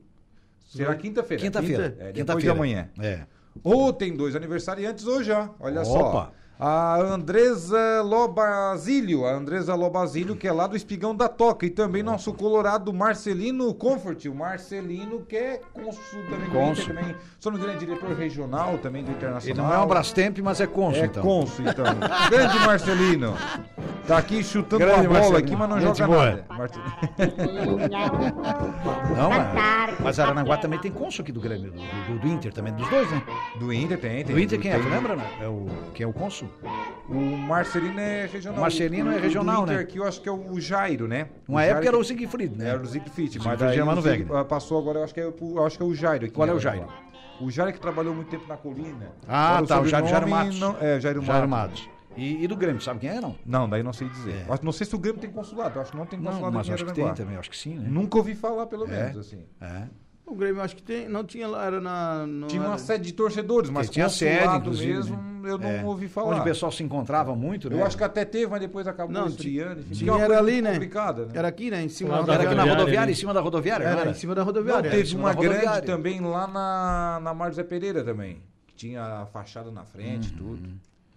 Será 0.68 0.96
quinta-feira. 0.96 1.42
Quinta-feira. 1.44 1.84
É, 1.86 1.90
depois 1.90 2.14
Quinta-feira. 2.14 2.42
de 2.42 2.50
amanhã. 2.58 2.90
É. 3.00 3.22
Ou 3.64 3.92
tem 3.92 4.16
dois 4.16 4.36
aniversariantes 4.36 5.06
hoje 5.08 5.26
já. 5.30 5.50
Olha 5.60 5.82
Opa. 5.82 5.86
só. 5.86 6.32
A 6.62 6.98
Andresa 6.98 8.02
Lobasílio, 8.02 9.26
a 9.26 9.32
Andresa 9.32 9.74
Lobasílio, 9.76 10.36
que 10.36 10.46
é 10.46 10.52
lá 10.52 10.68
do 10.68 10.76
Espigão 10.76 11.16
da 11.16 11.30
Toca, 11.30 11.66
e 11.66 11.70
também 11.70 12.04
nosso 12.04 12.34
colorado 12.34 12.92
Marcelino 12.94 13.74
Comfort, 13.74 14.26
o 14.26 14.36
Marcelino 14.36 15.22
que 15.22 15.38
é 15.38 15.62
cônsul 15.74 16.22
também, 16.30 16.50
do. 16.50 16.82
Inter, 16.82 16.88
também, 16.88 17.16
eu 17.48 17.52
não 17.52 17.58
me 17.58 17.58
engano, 17.64 17.78
é 17.78 17.80
diretor 17.80 18.10
regional 18.14 18.78
também 18.80 19.04
do 19.06 19.08
Ele 19.12 19.16
Internacional. 19.16 19.68
não 19.68 19.74
é 19.74 19.80
um 19.80 19.88
Brastemp, 19.88 20.38
mas 20.40 20.60
é 20.60 20.68
cônsul, 20.68 21.02
É 21.04 21.06
então. 21.06 21.24
cônsul, 21.24 21.66
então. 21.66 21.86
Grande 22.30 22.60
Marcelino. 22.60 23.34
Tá 24.06 24.18
aqui 24.18 24.44
chutando 24.44 24.80
Grande 24.84 25.08
uma 25.08 25.20
bola 25.20 25.32
Marcelino. 25.32 25.38
aqui, 25.48 25.56
mas 25.56 25.70
não 25.70 25.80
Gente 25.80 25.98
joga 26.00 26.12
boa. 26.14 26.26
nada. 26.26 26.46
Não, 29.16 29.30
mas, 29.30 30.00
mas 30.00 30.20
Aranaguá 30.20 30.58
também 30.58 30.80
tem 30.80 30.92
cônsul 30.92 31.22
aqui 31.24 31.32
do 31.32 31.40
Grêmio, 31.40 31.72
do, 31.72 31.78
do- 31.80 32.20
do 32.20 32.28
Inter 32.28 32.52
também, 32.52 32.74
dos 32.74 32.90
dois, 32.90 33.10
né? 33.12 33.22
Do 33.60 33.72
Inter 33.72 33.98
tem, 34.00 34.26
tem. 34.26 34.36
Do 34.36 34.42
Inter 34.42 34.60
quem 34.60 34.72
é? 34.72 34.76
tem- 34.76 34.84
Tu 34.84 34.90
lembra, 34.90 35.16
né? 35.16 35.24
É 35.42 35.48
o, 35.48 35.68
quem 35.94 36.04
é 36.04 36.08
o 36.08 36.12
cônsul? 36.12 36.49
O 37.10 37.16
Marcelino 37.38 38.00
é 38.00 38.26
regional. 38.28 38.62
Marcelino 38.62 39.10
O- 39.10 39.14
é 39.14 39.18
o 39.18 39.20
regional, 39.22 39.56
do 39.58 39.64
Inter 39.64 39.76
né? 39.78 39.82
aqui 39.84 39.98
eu 39.98 40.04
acho 40.08 40.22
que 40.22 40.30
é 40.30 40.32
o 40.32 40.60
Jairo, 40.60 41.08
né? 41.08 41.28
Uma 41.48 41.58
O 41.60 41.64
época 41.64 41.74
Jairo 41.84 41.88
era 41.88 41.98
o 41.98 42.04
Siegfried, 42.04 42.58
né? 42.58 42.70
Era 42.70 42.82
o 42.82 42.86
Siegfried, 42.86 43.40
mas 43.44 43.60
daí 43.60 43.76
Germano 43.76 44.02
passou 44.46 44.78
agora, 44.80 45.00
eu 45.00 45.04
acho 45.04 45.14
que 45.14 45.20
é 45.20 45.26
o, 45.28 45.34
eu 45.42 45.66
acho 45.66 45.78
que 45.78 45.84
é 45.84 45.86
o 45.86 45.94
Jairo 45.96 46.26
aqui. 46.26 46.34
Qual 46.34 46.46
né, 46.46 46.54
é 46.54 46.56
o 46.56 46.60
agora. 46.60 46.76
Jairo? 46.78 46.92
O 47.42 47.50
Jairo 47.50 47.72
que 47.74 47.80
trabalhou 47.80 48.14
muito 48.14 48.28
tempo 48.30 48.46
na 48.48 48.58
colina. 48.58 49.12
Ah, 49.28 49.52
Agora 49.58 49.68
tá, 49.68 49.80
o 49.82 49.88
Jairo, 49.88 50.08
Jairo 50.08 50.30
Matos. 50.30 50.60
Não, 50.60 50.76
é, 50.80 51.00
Jairo, 51.00 51.22
Jairo 51.24 51.48
Matos. 51.50 51.82
Matos. 51.82 52.00
E, 52.18 52.44
e 52.44 52.48
do 52.48 52.56
Grêmio, 52.58 52.82
sabe 52.82 53.00
quem 53.00 53.10
é, 53.10 53.22
não? 53.22 53.36
Não, 53.46 53.70
daí 53.70 53.82
não 53.82 53.94
sei 53.94 54.10
dizer. 54.10 54.46
É. 54.48 54.52
Acho- 54.54 54.66
Não 54.66 54.72
sei 54.74 54.86
se 54.86 54.94
o 54.94 55.00
Grêmio 55.00 55.22
tem 55.22 55.32
consulado, 55.32 55.80
acho 55.80 55.92
que 55.92 55.98
não 55.98 56.06
tem 56.06 56.20
Não, 56.20 56.32
consulado 56.32 56.54
mas 56.54 56.62
aqui 56.68 56.72
em 56.72 56.74
acho 56.74 56.86
que 56.86 56.92
tem 56.94 57.14
também, 57.14 57.38
acho 57.38 57.50
que 57.50 57.56
sim, 57.58 57.76
né? 57.76 57.88
Nunca 57.90 58.18
ouvi 58.18 58.36
falar, 58.36 58.66
pelo 58.66 58.86
É. 58.86 59.06
menos, 59.06 59.18
assim. 59.18 59.46
É. 59.62 59.84
O 60.30 60.36
Grêmio 60.36 60.62
acho 60.62 60.76
que 60.76 60.84
tem, 60.84 61.10
não 61.10 61.24
tinha 61.24 61.48
lá, 61.48 61.66
era 61.66 61.82
na... 61.82 62.26
não 62.28 62.48
Tinha 62.48 62.62
era- 62.62 62.70
uma 62.72 62.78
sede 62.78 63.06
de 63.06 63.14
torcedores, 63.14 63.70
mas 63.70 63.90
tinha 63.90 64.08
sede, 64.10 64.56
inclusive, 64.58 64.94
mesmo, 64.94 65.18
né? 65.18 65.50
eu 65.52 65.58
não 65.58 65.68
É. 65.70 65.84
ouvi 65.84 66.08
falar. 66.08 66.32
Onde 66.32 66.42
o 66.42 66.44
pessoal 66.44 66.72
se 66.72 66.84
encontrava 66.84 67.36
muito, 67.36 67.68
né? 67.70 67.76
Eu 67.76 67.84
acho 67.86 67.98
que 67.98 68.04
até 68.04 68.24
teve, 68.24 68.46
mas 68.48 68.60
depois 68.62 68.88
acabou 68.88 69.12
Não, 69.14 69.26
esfriando. 69.28 69.82
Tinha, 69.92 70.12
é 70.14 70.20
era 70.20 70.38
ali, 70.38 70.62
né? 70.62 70.78
né? 70.78 70.90
Era 71.34 71.48
aqui, 71.48 71.72
né? 71.72 71.82
Em 71.82 71.90
cima 71.90 72.12
Lá 72.12 72.18
da 72.22 72.24
da 72.28 72.34
Era 72.34 72.44
aqui 72.44 72.54
na 72.56 72.62
rodoviária, 72.62 72.76
rodoviária, 72.80 73.04
ali. 73.04 73.12
em 73.12 73.16
cima 73.16 73.34
da 73.34 73.42
rodoviária, 73.42 73.86
não 73.86 73.92
Era 73.92 74.02
era? 74.02 74.10
em 74.12 74.14
cima 74.14 74.36
da 74.36 74.42
Não, 74.42 74.46
rodoviária. 74.46 74.90
teve 74.92 75.02
em 75.02 75.06
cima 75.06 75.22
uma 75.22 75.34
grande 75.34 75.56
rodoviária. 75.56 75.82
também 75.88 76.22
lá 76.22 76.48
na, 76.48 77.20
na 77.24 77.34
Mar 77.34 77.50
José 77.50 77.64
Pereira 77.64 78.04
também. 78.04 78.38
Que 78.68 78.76
tinha 78.76 79.04
a 79.04 79.26
fachada 79.26 79.72
na 79.72 79.84
frente 79.84 80.28
e 80.30 80.40
Uhum. 80.42 80.48
tudo. 80.58 80.70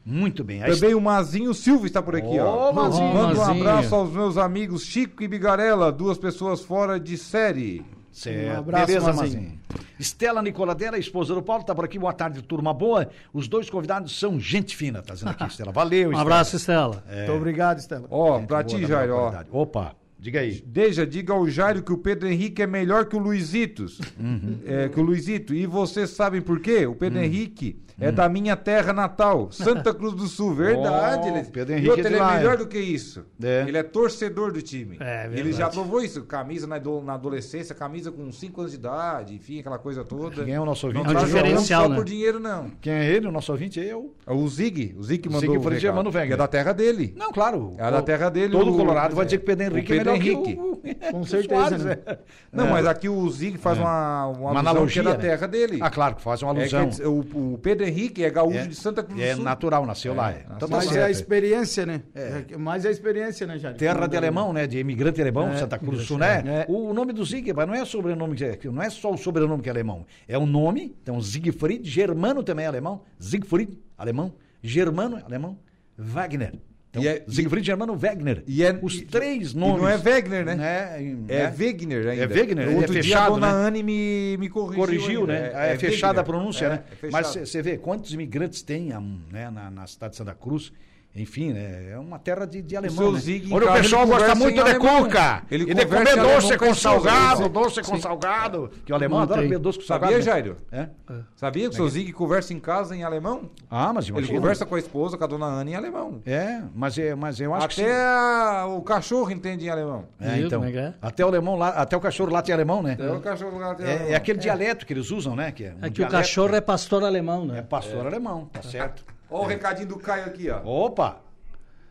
Muito 0.05 0.43
bem. 0.43 0.61
Também 0.63 0.95
o 0.95 1.01
Mazinho 1.01 1.53
Silva 1.55 1.87
está 1.87 2.03
por 2.03 2.17
aqui, 2.17 2.39
ó. 2.41 2.71
Ô, 2.71 2.73
Mazinho. 2.73 3.13
Manda 3.15 3.39
um 3.39 3.43
abraço 3.45 3.95
aos 3.95 4.11
meus 4.11 4.37
amigos 4.37 4.83
Chico 4.85 5.23
e 5.23 5.29
Bigarella, 5.29 5.93
duas 5.93 6.19
pessoas 6.19 6.61
fora 6.63 6.99
de 6.99 7.17
série. 7.17 7.85
Certo. 8.13 8.55
Um 8.57 8.59
abraço, 8.59 8.87
Beleza, 8.87 9.13
Mazinho. 9.13 9.43
Mazinho. 9.43 9.61
Estela 9.99 10.43
Nicoladela, 10.43 10.99
esposa 10.99 11.35
do 11.35 11.43
Paulo, 11.43 11.65
tá 11.65 11.75
por 11.75 11.85
aqui. 11.85 11.99
Boa 11.99 12.13
tarde, 12.13 12.43
turma 12.43 12.75
boa. 12.75 13.09
Os 13.33 13.49
dois 13.49 13.71
convidados 13.71 14.19
são 14.19 14.39
gente 14.39 14.77
fina, 14.77 15.01
tá 15.03 15.15
dizendo 15.15 15.31
aqui, 15.31 15.45
Estela. 15.49 15.73
Valeu, 15.73 16.09
Um 16.09 16.13
Estela. 16.13 16.21
abraço, 16.23 16.57
Estela. 16.57 17.05
Muito 17.11 17.33
obrigado, 17.33 17.79
Estela. 17.79 18.07
Ó, 18.11 18.39
Gente 18.39 18.47
pra 18.49 18.63
ti, 18.63 18.77
melhor 18.77 19.09
ó. 19.11 19.61
Opa, 19.63 19.97
diga 20.19 20.41
aí. 20.41 20.63
Deja, 20.67 21.07
diga 21.07 21.33
ao 21.33 21.49
Jairo 21.49 21.83
que 21.83 21.93
o 21.93 21.99
Pedro 21.99 22.29
Henrique 22.29 22.61
é 22.63 22.67
melhor 22.67 23.07
que 23.07 23.17
o 23.17 23.19
Luizitos. 23.19 23.99
Uhum. 24.21 24.59
É, 24.67 24.89
que 24.89 25.01
o 25.01 25.03
Luizito. 25.03 25.55
E 25.55 25.67
vocês 25.67 26.11
sabem 26.11 26.43
por 26.43 26.61
quê? 26.61 26.87
O. 26.87 26.95
Pedro 26.95 27.19
Henrique 27.21 27.81
é 28.01 28.11
da 28.13 28.29
minha 28.29 28.57
terra 28.57 28.93
natal, 28.93 29.51
Santa 29.51 29.93
Cruz 29.95 30.15
do 30.15 30.27
Sul. 30.27 30.55
Verdade. 30.55 31.29
Oh, 31.31 31.37
ele, 31.37 31.45
Pedro 31.47 31.73
e 31.73 31.77
Henrique 31.77 31.91
outro, 31.91 32.07
é 32.07 32.11
ele 32.11 32.19
é 32.19 32.37
melhor 32.37 32.55
é. 32.55 32.57
do 32.57 32.67
que 32.67 32.79
isso. 32.79 33.25
É. 33.43 33.65
Ele 33.67 33.77
é 33.79 33.83
torcedor 33.83 34.53
do 34.53 34.61
time. 34.63 34.97
É, 35.01 35.29
ele 35.33 35.53
já 35.53 35.69
provou 35.69 36.03
isso. 36.03 36.23
Camisa 36.25 36.67
na, 36.67 36.81
na 37.05 37.15
adolescência, 37.15 37.75
camisa 37.75 38.11
com 38.11 38.31
5 38.31 38.61
anos 38.61 38.73
de 38.73 38.79
idade, 38.79 39.35
enfim, 39.35 39.61
aquela 39.61 39.79
coisa 39.79 40.05
toda. 40.05 40.45
Quem 40.45 40.55
é 40.55 40.61
o 40.61 40.65
nosso 40.65 40.89
Não 40.89 41.01
ouvinte? 41.01 41.15
É 41.15 41.19
um 41.19 41.21
tá 41.21 41.27
diferencial, 41.27 41.83
só 41.85 41.89
né? 41.89 41.97
por 41.97 42.05
dinheiro, 42.05 42.41
não. 42.41 42.71
Quem 42.81 42.93
é 42.93 43.05
ele? 43.11 43.27
O 43.27 43.33
nosso 43.33 43.53
ouvinte 43.53 43.81
é 43.81 43.85
eu. 43.93 44.15
É 44.27 44.33
O 44.33 44.47
Zig, 44.49 44.95
o 44.99 45.03
Zig 45.03 45.19
que 45.23 45.29
O 45.29 45.33
mandou 45.33 45.55
Zig 45.73 45.89
o 45.89 45.95
Mano 45.95 46.09
Wegner. 46.11 46.29
que 46.29 46.33
é 46.35 46.37
da 46.37 46.49
terra 46.49 46.73
dele. 46.73 47.15
Não, 47.17 47.31
claro. 47.33 47.75
É 47.79 47.91
da 47.91 47.99
O- 47.99 48.03
terra 48.03 48.29
dele. 48.31 48.53
Todo 48.53 48.73
o- 48.73 48.77
colorado 48.77 49.15
vai 49.15 49.23
é, 49.23 49.27
dizer 49.27 49.39
que 49.39 49.45
o 49.45 49.47
Pedro 49.47 49.65
Henrique 49.79 49.93
o 49.93 49.95
é 49.95 49.99
Pedro 49.99 50.13
melhor 50.13 50.27
Henrique. 50.27 50.55
que 50.55 50.61
o, 50.61 50.73
Com 51.13 51.21
o 51.21 51.27
certeza, 51.27 51.79
né? 51.79 51.99
é. 52.07 52.19
Não, 52.53 52.67
É. 52.67 52.71
mas 52.71 52.87
aqui 52.87 53.09
o 53.09 53.29
Zig 53.31 53.59
faz 53.59 53.79
uma, 53.79 54.27
uma, 54.27 54.51
Uma 54.51 54.57
é 54.57 54.59
analogia, 54.61 55.03
da 55.03 55.11
né? 55.11 55.17
terra 55.17 55.47
dele. 55.47 55.79
Ah, 55.81 55.91
claro, 55.91 56.17
que 56.17 56.23
faz 56.23 56.43
uma 56.43 56.53
É, 56.59 56.61
alusão. 56.63 56.89
o, 57.35 57.55
o 57.55 57.59
Pedro 57.83 57.89
Henrique 57.89 58.25
é 58.25 58.31
gaúcho 58.31 58.59
É. 58.59 58.67
de 58.67 58.75
Santa 58.75 59.03
Cruz 59.03 59.19
do 59.19 59.25
É 59.25 59.35
Sul. 59.35 59.45
natural, 59.45 59.85
nasceu 59.85 60.15
lá. 60.15 60.31
é. 60.33 60.45
Então 60.57 60.69
tá 60.69 60.77
Mas 60.77 60.95
é 60.95 61.05
a 61.05 61.11
experiência, 61.11 61.85
né? 61.85 62.03
É. 62.15 62.57
Mais 62.57 62.87
a 62.87 62.91
experiência, 62.91 63.47
né, 63.47 63.59
Jair? 63.59 63.77
Terra 63.77 64.07
de 64.07 64.17
alemão, 64.17 64.53
né? 64.53 64.67
De 64.67 64.79
imigrante 64.79 65.21
alemão, 65.21 65.49
É, 65.51 65.57
Santa 65.57 65.79
Cruz 65.79 65.99
do 65.99 66.05
Sul, 66.05 66.19
né? 66.19 66.43
é. 66.47 66.67
O 66.69 66.93
nome 66.95 67.13
do 67.13 67.25
Zig, 67.25 67.53
mas 67.53 67.67
não 67.67 67.75
é 67.75 67.85
sobrenome 67.85 68.37
é, 68.43 68.59
não 68.71 68.83
é 68.83 68.91
só 68.91 69.13
o 69.13 69.17
sobrenome 69.17 69.63
que 69.63 69.69
é 69.69 69.73
alemão. 69.73 70.07
É 70.29 70.39
o 70.39 70.47
nome, 70.47 70.97
então 71.03 71.21
Siegfried, 71.21 71.89
germano 71.89 72.43
também 72.43 72.65
é 72.65 72.69
alemão, 72.69 73.03
Siegfried, 73.19 73.79
alemão, 73.99 74.33
germano, 74.63 75.21
alemão, 75.25 75.59
Wagner. 75.97 76.55
Então, 76.93 77.03
E 77.03 77.09
é- 77.09 77.25
Siegfried, 77.27 77.65
germano, 77.65 77.97
Wagner. 77.97 78.43
E 78.47 78.63
é- 78.63 78.79
Os 78.83 79.01
três 79.01 79.53
e 79.53 79.57
nomes. 79.57 79.81
não 79.81 79.89
é 79.89 79.97
Wegner, 79.97 80.45
né? 80.45 80.55
né? 80.55 80.97
É 81.27 81.43
né? 81.45 81.55
Wegner 81.59 82.07
ainda. 82.07 82.23
É 82.25 82.27
Wegner, 82.27 82.69
é 82.69 82.75
Outro 82.77 82.93
dia 82.93 83.03
fechado, 83.03 83.23
a 83.23 83.29
dona 83.31 83.47
né? 83.63 83.67
Anne 83.69 83.83
me, 83.83 84.37
me 84.39 84.49
corrigiu. 84.51 84.85
Corrigiu, 84.85 85.21
ainda. 85.23 85.33
né? 85.33 85.73
É, 85.73 85.79
fechada 85.79 86.21
a 86.21 86.23
Wegner. 86.23 86.25
pronúncia, 86.27 86.67
É, 86.67 86.69
né? 86.69 86.83
é. 87.03 87.09
Mas 87.11 87.29
você 87.35 87.63
vê 87.63 87.79
quantos 87.79 88.13
imigrantes 88.13 88.61
tem 88.61 88.95
hum, 88.95 89.21
né, 89.33 89.49
na, 89.51 89.71
na 89.71 89.87
cidade 89.87 90.11
de 90.13 90.19
Santa 90.19 90.35
Cruz. 90.35 90.71
Enfim, 91.15 91.53
né? 91.53 91.91
É 91.93 91.99
uma 91.99 92.19
terra 92.19 92.47
de, 92.47 92.63
de 92.63 92.75
alemão. 92.75 92.97
seu 92.97 93.13
né? 93.13 93.21
Zig 93.21 93.51
em 93.51 93.55
Olha, 93.55 93.71
o 93.71 93.73
pessoal 93.75 94.03
ele 94.05 94.13
gosta 94.13 94.35
muito 94.35 94.59
em 94.61 94.65
de 94.65 94.75
cuca. 94.79 95.43
Ele 95.51 95.65
e 95.65 95.75
de 95.75 95.85
conversa 95.85 96.17
comer 96.17 96.19
em 96.19 96.35
doce 96.35 96.57
com 96.59 96.67
com 96.69 96.75
salgado, 96.75 97.49
doce 97.51 97.83
com 97.83 97.99
salgado. 98.01 98.71
Que 98.87 98.93
o 98.93 98.95
alemão 98.95 99.19
Não 99.19 99.25
adora 99.25 99.43
comer 99.43 99.59
doce 99.59 99.79
com 99.79 99.85
salgado. 99.85 100.13
Sabia, 100.13 100.25
né? 100.25 100.25
Jairo? 100.25 100.57
É? 100.73 100.89
Sabia 101.37 101.65
que 101.69 101.75
o 101.75 101.77
seu 101.77 101.87
Zig 101.89 102.13
conversa 102.15 102.55
em 102.55 102.59
casa 102.59 102.97
em 102.97 103.05
alemão? 103.05 103.51
Ah, 103.71 103.93
mas 103.93 104.07
Ele 104.07 104.17
imagina. 104.19 104.39
conversa 104.41 104.65
com 104.65 104.75
a 104.75 104.79
esposa, 104.79 105.19
com 105.19 105.25
a 105.25 105.27
dona 105.27 105.45
Anne 105.45 105.73
em 105.73 105.75
alemão. 105.75 106.23
É, 106.25 106.63
mas, 106.75 106.97
é, 106.97 107.15
mas 107.15 107.39
eu 107.41 107.53
acho 107.53 107.69
que 107.69 107.83
Até 107.83 107.91
sim. 107.93 107.97
a- 108.01 108.67
o 108.71 108.81
cachorro 108.81 109.31
entende 109.31 109.67
em 109.67 109.69
alemão. 109.69 110.07
É, 110.19 110.39
então, 110.39 110.65
é 110.65 110.71
que 110.73 110.79
é? 110.79 110.95
até 111.03 111.23
o 111.23 111.29
alemão 111.29 111.57
lá, 111.57 111.69
até 111.69 111.95
o 111.95 112.01
cachorro 112.01 112.33
late 112.33 112.51
em 112.51 112.55
alemão, 112.55 112.83
né? 112.83 112.93
Até 112.95 113.13
o 113.13 113.21
cachorro 113.21 113.59
lá 113.59 113.75
tem 113.75 113.87
É, 113.87 113.91
alemão. 113.91 114.09
é 114.09 114.15
aquele 114.15 114.39
dialeto 114.39 114.87
que 114.87 114.95
eles 114.95 115.11
usam, 115.11 115.37
né? 115.37 115.53
Que 115.53 115.65
é, 115.65 115.75
um 115.79 115.85
É 115.85 115.91
que 115.91 116.03
o 116.03 116.09
cachorro 116.09 116.55
é 116.55 116.61
pastor 116.63 117.05
alemão, 117.05 117.43
é 117.51 117.57
né? 117.57 117.63
pastor 117.63 118.07
alemão, 118.07 118.47
tá 118.51 118.63
certo. 118.63 119.05
Ó 119.33 119.43
o 119.43 119.47
recadinho 119.47 119.89
do 119.89 119.99
Caio 119.99 120.27
aqui, 120.27 120.51
ó. 120.51 120.61
Opa! 120.65 121.17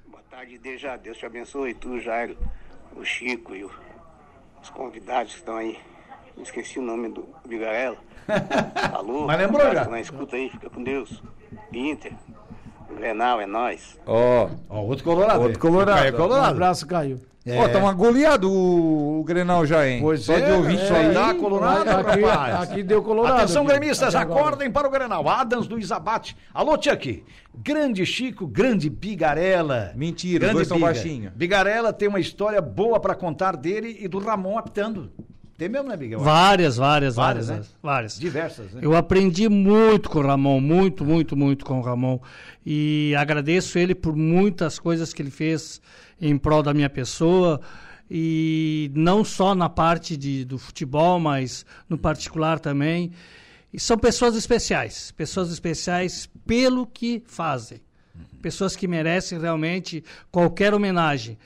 Boa 0.08 0.24
tarde, 0.30 0.58
Deja. 0.58 0.96
Deus 0.98 1.18
te 1.18 1.26
abençoe. 1.26 1.74
Tu, 1.74 2.00
Jairo, 2.00 2.38
o 2.96 3.04
Chico 3.04 3.56
e 3.56 3.64
o- 3.64 3.72
os 4.62 4.70
convidados 4.70 5.34
que 5.34 5.40
estão 5.40 5.58
aí. 5.58 5.80
Me 6.38 6.44
esqueci 6.44 6.78
o 6.80 6.82
nome 6.82 7.10
do 7.10 7.28
Bigarela. 7.48 7.98
Alô? 8.94 9.26
Mas 9.26 9.38
lembrou 9.40 9.74
já? 9.74 9.86
Na 9.86 10.00
escuta 10.00 10.36
aí, 10.36 10.50
fica 10.50 10.70
com 10.70 10.84
Deus. 10.84 11.22
Inter, 11.74 12.14
Grenal, 12.96 13.42
é 13.42 13.46
nós. 13.46 14.00
Ó. 14.06 14.50
Ó, 14.70 14.82
outro 14.82 15.04
colorado. 15.04 15.42
Outro 15.42 15.60
colorado. 15.60 15.98
Caio 16.00 16.14
Um 16.14 16.18
colorado. 16.18 16.52
abraço, 16.52 16.88
Caio. 16.88 17.20
É. 17.44 17.58
Ó, 17.58 17.68
tá 17.68 17.80
uma 17.80 17.92
goleado 17.92 18.52
o, 18.52 19.20
o 19.20 19.24
Grenal 19.24 19.66
já, 19.66 19.88
hein? 19.88 20.00
Pois 20.00 20.22
Só 20.22 20.34
é, 20.34 20.42
de 20.42 20.52
ouvinte 20.52 20.88
só 20.88 20.96
aí. 20.96 21.12
dá 21.12 21.34
colorado, 21.34 21.90
aqui, 21.90 22.22
rapaz. 22.22 22.70
aqui 22.70 22.84
deu 22.84 23.02
colorado. 23.02 23.38
Atenção, 23.40 23.64
aqui. 23.64 23.72
gremistas, 23.72 24.14
agora. 24.14 24.40
acordem 24.42 24.70
para 24.72 24.88
o 24.88 24.92
Grenal. 24.92 25.28
Adams 25.28 25.66
do 25.68 25.80
Isabate. 25.80 26.38
Alô, 26.54 26.80
Chuck. 26.80 27.24
Grande 27.56 28.06
Chico, 28.06 28.46
grande 28.46 28.90
Bigarela. 28.92 29.92
Mentira, 29.96 30.40
grande 30.40 30.54
dois 30.56 30.68
são 30.68 30.80
baixinhos. 30.80 31.34
Bigarela 31.34 31.92
tem 31.92 32.08
uma 32.08 32.20
história 32.20 32.62
boa 32.62 33.00
para 33.00 33.16
contar 33.16 33.58
dele 33.58 33.98
e 34.00 34.08
do 34.08 34.20
Ramon 34.20 34.58
apitando. 34.60 35.12
Tem 35.58 35.70
mesmo, 35.70 35.90
né, 35.90 35.98
Biga? 35.98 36.18
Várias, 36.18 36.78
várias, 36.78 37.16
Várias, 37.16 37.48
várias. 37.48 37.68
né? 37.68 37.76
Várias. 37.84 38.20
Diversas, 38.20 38.74
né? 38.74 38.82
Eu 38.84 38.96
aprendi 38.96 39.48
muito 39.48 40.10
com 40.10 40.18
o 40.20 40.22
Ramon, 40.24 40.60
muito, 40.60 41.06
muito, 41.06 41.36
muito 41.36 41.66
com 41.66 41.80
o 41.80 41.82
Ramon. 41.84 42.20
E 42.66 43.14
agradeço 43.16 43.78
ele 43.78 43.94
por 43.94 44.16
muitas 44.16 44.80
coisas 44.80 45.14
que 45.14 45.22
ele 45.22 45.30
fez 45.30 45.80
em 46.22 46.38
prol 46.38 46.62
da 46.62 46.74
minha 46.74 46.90
pessoa. 46.90 47.60
E 48.10 48.92
não 48.94 49.24
só 49.24 49.56
na 49.56 49.68
parte 49.68 50.16
de, 50.16 50.46
do 50.46 50.58
futebol, 50.58 51.20
mas 51.20 51.66
no 51.90 51.98
particular 51.98 52.60
também. 52.60 53.12
E 53.74 53.80
são 53.80 53.98
pessoas 53.98 54.36
especiais. 54.36 55.12
Pessoas 55.12 55.52
especiais 55.52 56.30
pelo 56.46 56.86
que 56.86 57.24
fazem. 57.26 57.82
Pessoas 58.42 58.76
que 58.76 58.88
merecem 58.88 59.40
realmente 59.40 60.04
qualquer 60.30 60.74
homenagem. 60.74 61.38